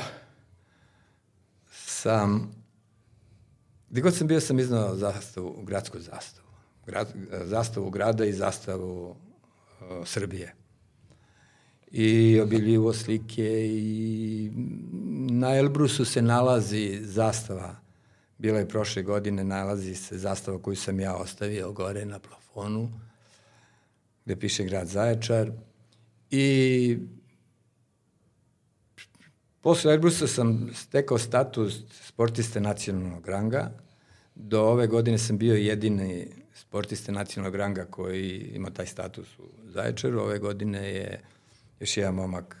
[1.70, 2.52] sam,
[3.92, 6.48] gdje god sam bio sam iznao zastavu, gradsku zastavu.
[6.86, 7.08] Grad,
[7.44, 9.16] zastavu grada i zastavu
[10.04, 10.54] Srbije.
[11.90, 14.50] I obiljivo slike i
[15.30, 17.76] na Elbrusu se nalazi zastava.
[18.38, 22.92] Bila je prošle godine, nalazi se zastava koju sam ja ostavio gore na plafonu,
[24.24, 25.50] gde piše grad Zaječar.
[26.30, 26.98] I
[29.60, 33.70] posle Elbrusa sam stekao status sportiste nacionalnog ranga.
[34.34, 40.20] Do ove godine sam bio jedini sportiste nacionalnog ranga koji ima taj status u Zaječaru.
[40.20, 41.20] Ove godine je
[41.80, 42.56] još jedan momak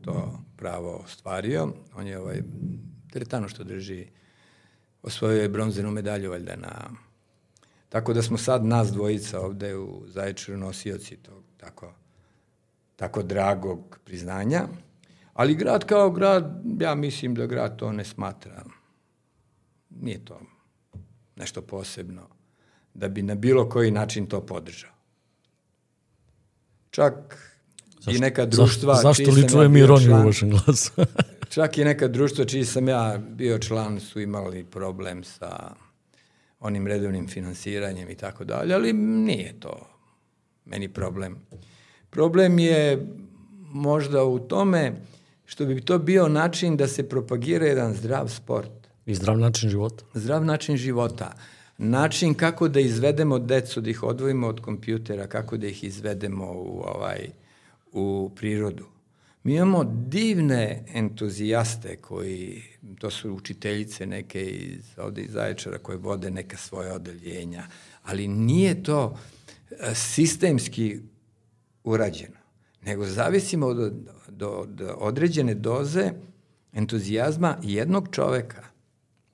[0.00, 1.68] to pravo ostvario.
[1.96, 2.42] On je ovaj
[3.12, 4.06] teretano što drži
[5.02, 6.90] osvojio je bronzenu medalju valjda na
[7.88, 11.92] tako da smo sad nas dvojica ovde u Zaječaru nosioci tog tako
[12.96, 14.68] tako dragog priznanja.
[15.32, 18.64] Ali grad kao grad, ja mislim da grad to ne smatra.
[20.00, 20.40] Nije to
[21.36, 22.28] nešto posebno
[22.94, 24.90] da bi na bilo koji način to podržao.
[26.90, 27.14] Čak
[27.94, 28.94] zašto, i neka društva...
[28.94, 30.92] Zašto, zašto li čujem ja ironiju u vašem glasu?
[31.54, 35.74] čak i neka društva čiji sam ja bio član su imali problem sa
[36.60, 39.86] onim redovnim finansiranjem i tako dalje, ali nije to
[40.64, 41.36] meni problem.
[42.10, 43.06] Problem je
[43.72, 44.92] možda u tome
[45.44, 48.83] što bi to bio način da se propagira jedan zdrav sport.
[49.06, 50.04] I zdrav način života.
[50.14, 51.34] Zdrav način života
[51.78, 56.82] način kako da izvedemo decu, da ih odvojimo od kompjutera, kako da ih izvedemo u,
[56.86, 57.28] ovaj,
[57.92, 58.86] u prirodu.
[59.44, 62.62] Mi imamo divne entuzijaste koji,
[62.98, 67.66] to su učiteljice neke iz, ovde iz Zaječara koje vode neka svoja odeljenja,
[68.02, 69.18] ali nije to
[69.70, 70.98] e, sistemski
[71.84, 72.36] urađeno,
[72.82, 73.92] nego zavisimo od,
[74.28, 76.12] do, od određene doze
[76.72, 78.73] entuzijazma jednog čoveka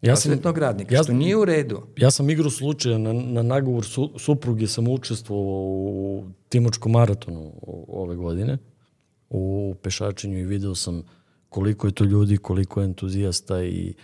[0.03, 1.83] Ja sam, radnika, ja, što nije u redu.
[1.97, 7.53] Ja sam igrao slučaja na, na nagovor su, supruge, sam učestvovao u Timočkom maratonu
[7.89, 8.59] ove godine,
[9.31, 11.03] u pešačenju i video sam
[11.49, 13.95] koliko je to ljudi, koliko je entuzijasta i,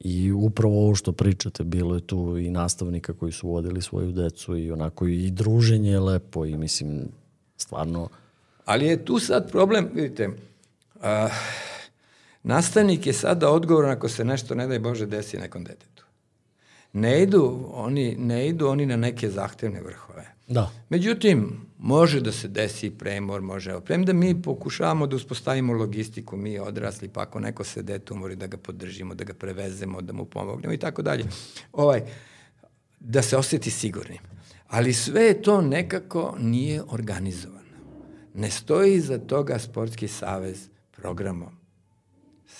[0.00, 4.56] i upravo ovo što pričate, bilo je tu i nastavnika koji su vodili svoju decu
[4.56, 7.08] i onako i druženje je lepo i mislim,
[7.56, 8.08] stvarno...
[8.64, 11.02] Ali je tu sad problem, vidite, uh,
[12.46, 16.04] Nastavnik je sada odgovoran ako se nešto, ne daj Bože, desi nekom detetu.
[16.92, 20.26] Ne idu oni, ne idu oni na neke zahtevne vrhove.
[20.48, 20.70] Da.
[20.88, 23.80] Međutim, može da se desi premor, može.
[23.80, 28.46] Premda mi pokušavamo da uspostavimo logistiku, mi odrasli, pa ako neko se dete umori, da
[28.46, 31.24] ga podržimo, da ga prevezemo, da mu pomognemo i tako dalje.
[31.72, 32.02] Ovaj,
[33.00, 34.22] da se osjeti sigurnim.
[34.68, 37.76] Ali sve to nekako nije organizovano.
[38.34, 41.65] Ne stoji iza toga Sportski savez programom.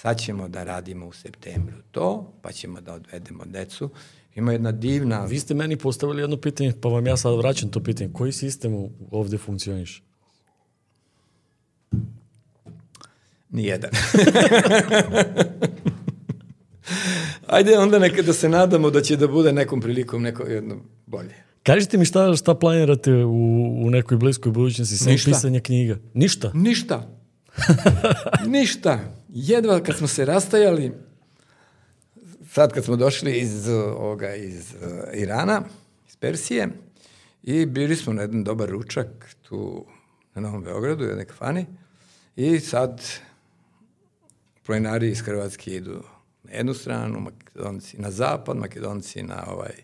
[0.00, 3.90] Sad ćemo da radimo u septembru to, pa ćemo da odvedemo decu.
[4.34, 5.24] Ima jedna divna...
[5.24, 8.10] Vi ste meni postavili jedno pitanje, pa vam ja sad vraćam to pitanje.
[8.12, 10.02] Koji sistem ovde funkcioniš?
[13.50, 13.90] Nijedan.
[17.46, 21.34] Ajde onda neka da se nadamo da će da bude nekom prilikom neko jedno bolje.
[21.62, 25.30] Kažite mi šta, šta planirate u, u nekoj bliskoj budućnosti, sem Ništa.
[25.30, 25.98] pisanja knjiga?
[26.14, 26.50] Ništa?
[26.54, 27.08] Ništa.
[28.46, 29.15] Ništa.
[29.38, 30.92] Jedva kad smo se rastajali,
[32.50, 35.62] sad kad smo došli iz, ovoga, iz uh, Irana,
[36.08, 36.68] iz Persije,
[37.42, 39.06] i bili smo na jedan dobar ručak
[39.42, 39.86] tu
[40.34, 41.66] na Novom Beogradu, u jednoj kafani,
[42.36, 43.02] i sad
[44.66, 46.02] planinari iz Hrvatske idu
[46.42, 49.74] na jednu stranu, makedonci na zapad, makedonci na ovaj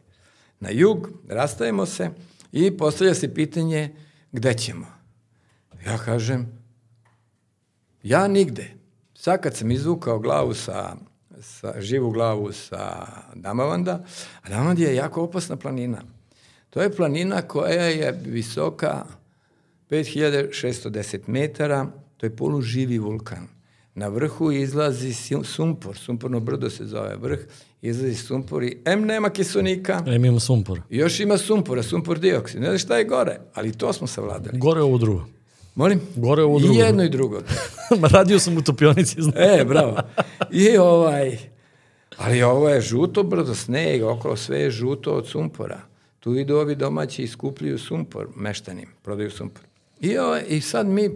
[0.61, 2.11] na jug, rastajemo se
[2.53, 3.97] i postavlja se pitanje
[4.33, 4.87] gde ćemo.
[5.87, 6.47] Ja kažem,
[8.03, 8.82] ja nigde.
[9.25, 10.97] Sad kad sam izvukao glavu sa,
[11.41, 14.05] sa živu glavu sa Damavanda,
[14.43, 16.03] a Damavand je jako opasna planina.
[16.71, 19.05] To je planina koja je visoka
[19.91, 21.87] 5610 metara,
[22.17, 23.49] to je poluživi vulkan.
[23.95, 27.39] Na vrhu izlazi sumpor, sumporno brdo se zove vrh,
[27.83, 30.81] izlazi sumpor i M nema kiselnika, E, mi imamo sumpor.
[30.91, 32.61] još ima sumpora, sumpor dioksid.
[32.61, 34.59] Ne znaš šta je gore, ali to smo savladali.
[34.59, 35.25] Gore ovo drugo.
[35.75, 36.01] Molim?
[36.17, 36.81] Gore ovo I drugo.
[36.81, 37.43] jedno i drugo.
[38.01, 39.35] Ma Radio sam u topionici, znam.
[39.37, 39.97] E, bravo.
[40.51, 41.39] I ovaj,
[42.17, 45.81] ali ovo je žuto brdo, sneg, okolo sve je žuto od sumpora.
[46.21, 49.65] Tu idu ovi domaći i skupljuju sumpor, meštanim, prodaju sumpor.
[50.01, 51.11] I, ovaj, I sad mi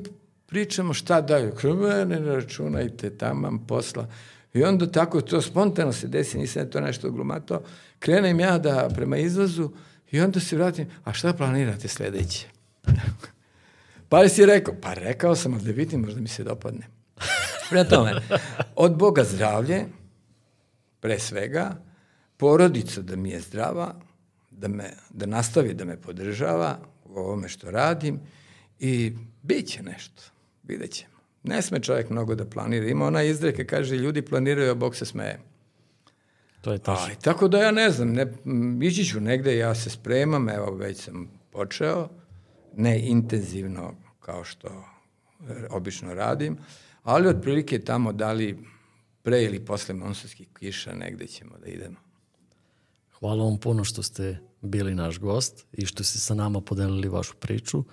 [0.47, 1.53] pričamo šta daju.
[1.55, 4.09] Krvene računajte, tamam posla.
[4.55, 7.63] I onda tako to spontano se desi, nisam to nešto glumato.
[7.99, 9.71] Krenem ja da prema izlazu
[10.11, 12.47] i onda se vratim, a šta planirate sledeće?
[14.09, 14.75] Pa li si rekao?
[14.83, 16.87] Pa rekao sam, ali da vidim, možda mi se dopadne.
[17.71, 18.15] Prema tome,
[18.77, 19.85] od Boga zdravlje,
[21.01, 21.77] pre svega,
[22.37, 23.95] porodica da mi je zdrava,
[24.51, 28.21] da, me, da nastavi da me podržava u ovome što radim
[28.79, 29.13] i
[29.43, 30.23] bit će nešto,
[30.63, 31.17] vidjet ćemo.
[31.43, 32.87] Ne sme čovjek mnogo da planira.
[32.87, 35.39] Ima ona izreka, kaže, ljudi planiraju, a Bog se smeje.
[36.61, 37.07] To je tačno.
[37.07, 38.33] Aj, tako da ja ne znam, ne,
[38.83, 42.09] ići ću negde, ja se spremam, evo već sam počeo,
[42.77, 46.59] ne intenzivno kao što e, obično radim,
[47.03, 48.59] ali otprilike tamo da li
[49.23, 51.97] pre ili posle monsunskih kiša negde ćemo da idemo.
[53.19, 57.35] Hvala vam puno što ste bili naš gost i što ste sa nama podelili vašu
[57.41, 57.85] priču.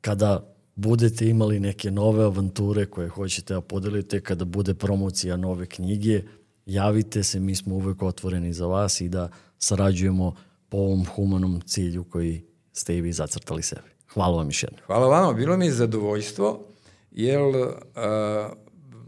[0.00, 6.22] Kada budete imali neke nove avanture koje hoćete da podelite, kada bude promocija nove knjige,
[6.66, 10.34] javite se, mi smo uvek otvoreni za vas i da sarađujemo
[10.68, 12.44] po ovom humanom cilju koji
[12.78, 13.88] ste i vi zacrtali sebi.
[14.12, 14.80] Hvala vam još jednom.
[14.86, 16.64] Hvala vama, bilo mi je zadovoljstvo,
[17.10, 17.72] jer uh,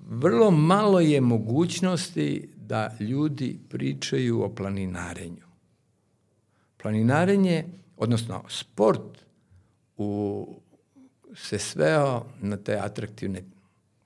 [0.08, 5.46] vrlo malo je mogućnosti da ljudi pričaju o planinarenju.
[6.82, 7.64] Planinarenje,
[7.96, 9.18] odnosno sport,
[9.96, 10.48] u,
[11.34, 13.42] se sveo na te atraktivne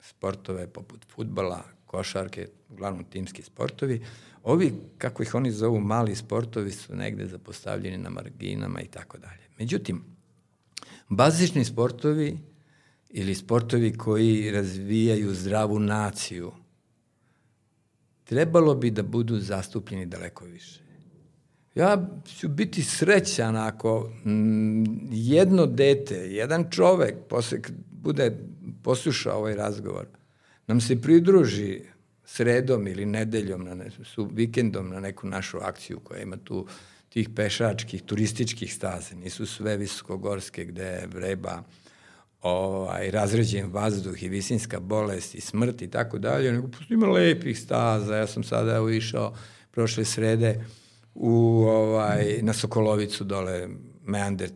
[0.01, 4.05] sportove poput futbala, košarke, uglavnom timski sportovi.
[4.43, 9.44] Ovi, kako ih oni zovu, mali sportovi su negde zapostavljeni na marginama i tako dalje.
[9.59, 10.05] Međutim,
[11.09, 12.39] bazični sportovi
[13.10, 16.52] ili sportovi koji razvijaju zdravu naciju,
[18.24, 20.81] trebalo bi da budu zastupljeni daleko više.
[21.74, 22.09] Ja
[22.39, 27.59] ću biti srećan ako mm, jedno dete, jedan čovek, posle
[27.90, 28.39] bude
[28.82, 30.06] poslušao ovaj razgovor,
[30.66, 31.81] nam se pridruži
[32.24, 36.66] sredom ili nedeljom, na ne, su vikendom na neku našu akciju koja ima tu
[37.15, 41.62] tih pešačkih, turističkih staze, nisu sve visokogorske gde vreba,
[42.43, 48.16] ovaj, razređen vazduh i visinska bolest i smrt i tako dalje, nego ima lepih staza.
[48.16, 49.35] Ja sam sada išao
[49.70, 50.65] prošle srede
[51.15, 53.69] u, ovaj, na Sokolovicu dole,
[54.05, 54.51] Meander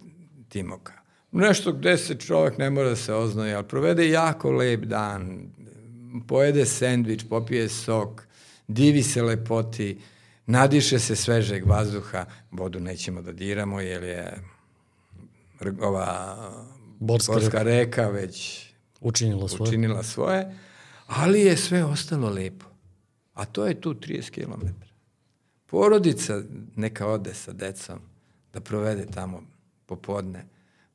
[0.48, 0.92] Timoka.
[1.32, 5.50] Nešto gde se čovek ne mora da se oznoje, ali provede jako lep dan,
[6.28, 8.26] pojede sendvič, popije sok,
[8.68, 9.98] divi se lepoti,
[10.48, 14.38] nadiše se svežeg vazduha, vodu nećemo da diramo, jer je
[15.80, 16.36] ova
[16.98, 18.66] Borska, Borska reka već
[19.00, 19.68] Učinila svoje.
[19.68, 20.56] učinila svoje,
[21.06, 22.64] ali je sve ostalo lepo.
[23.34, 24.66] A to je tu 30 km.
[25.66, 26.42] Porodica
[26.76, 27.98] neka ode sa decom,
[28.52, 29.42] da provede tamo
[29.86, 30.46] popodne,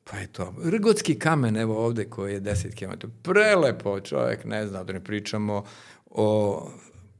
[0.04, 0.54] pa je to.
[0.64, 3.06] Rgotski kamen, evo ovde, koji je 10 km.
[3.22, 5.64] Prelepo, čovjek ne zna, da ne pričamo
[6.10, 6.70] o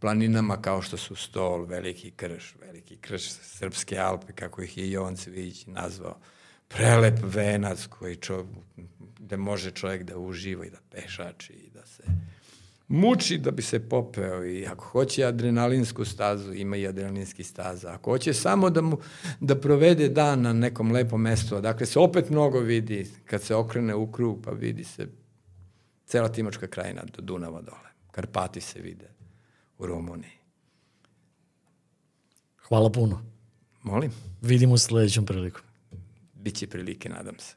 [0.04, 5.16] planinama kao što su Stol, Veliki Krš, Veliki Krš, Srpske Alpe, kako ih je Jovan
[5.16, 6.18] Cvić nazvao,
[6.68, 8.46] prelep venac koji čo,
[9.18, 12.02] gde može čovjek da uživa i da pešači i da se
[12.88, 17.92] muči da bi se popeo i ako hoće adrenalinsku stazu, ima i adrenalinski staza.
[17.92, 18.98] Ako hoće samo da, mu,
[19.40, 23.94] da provede dan na nekom lepom mestu, dakle se opet mnogo vidi kad se okrene
[23.94, 25.08] u krug pa vidi se
[26.06, 27.90] cela Timočka krajina do Dunava dole.
[28.10, 29.13] Karpati se vide
[29.78, 30.32] u Rumuniji.
[32.68, 33.22] Hvala puno.
[33.82, 34.12] Molim?
[34.42, 35.62] Vidimo se sledećom prilikom.
[36.34, 37.54] Biće prilike, nadam se.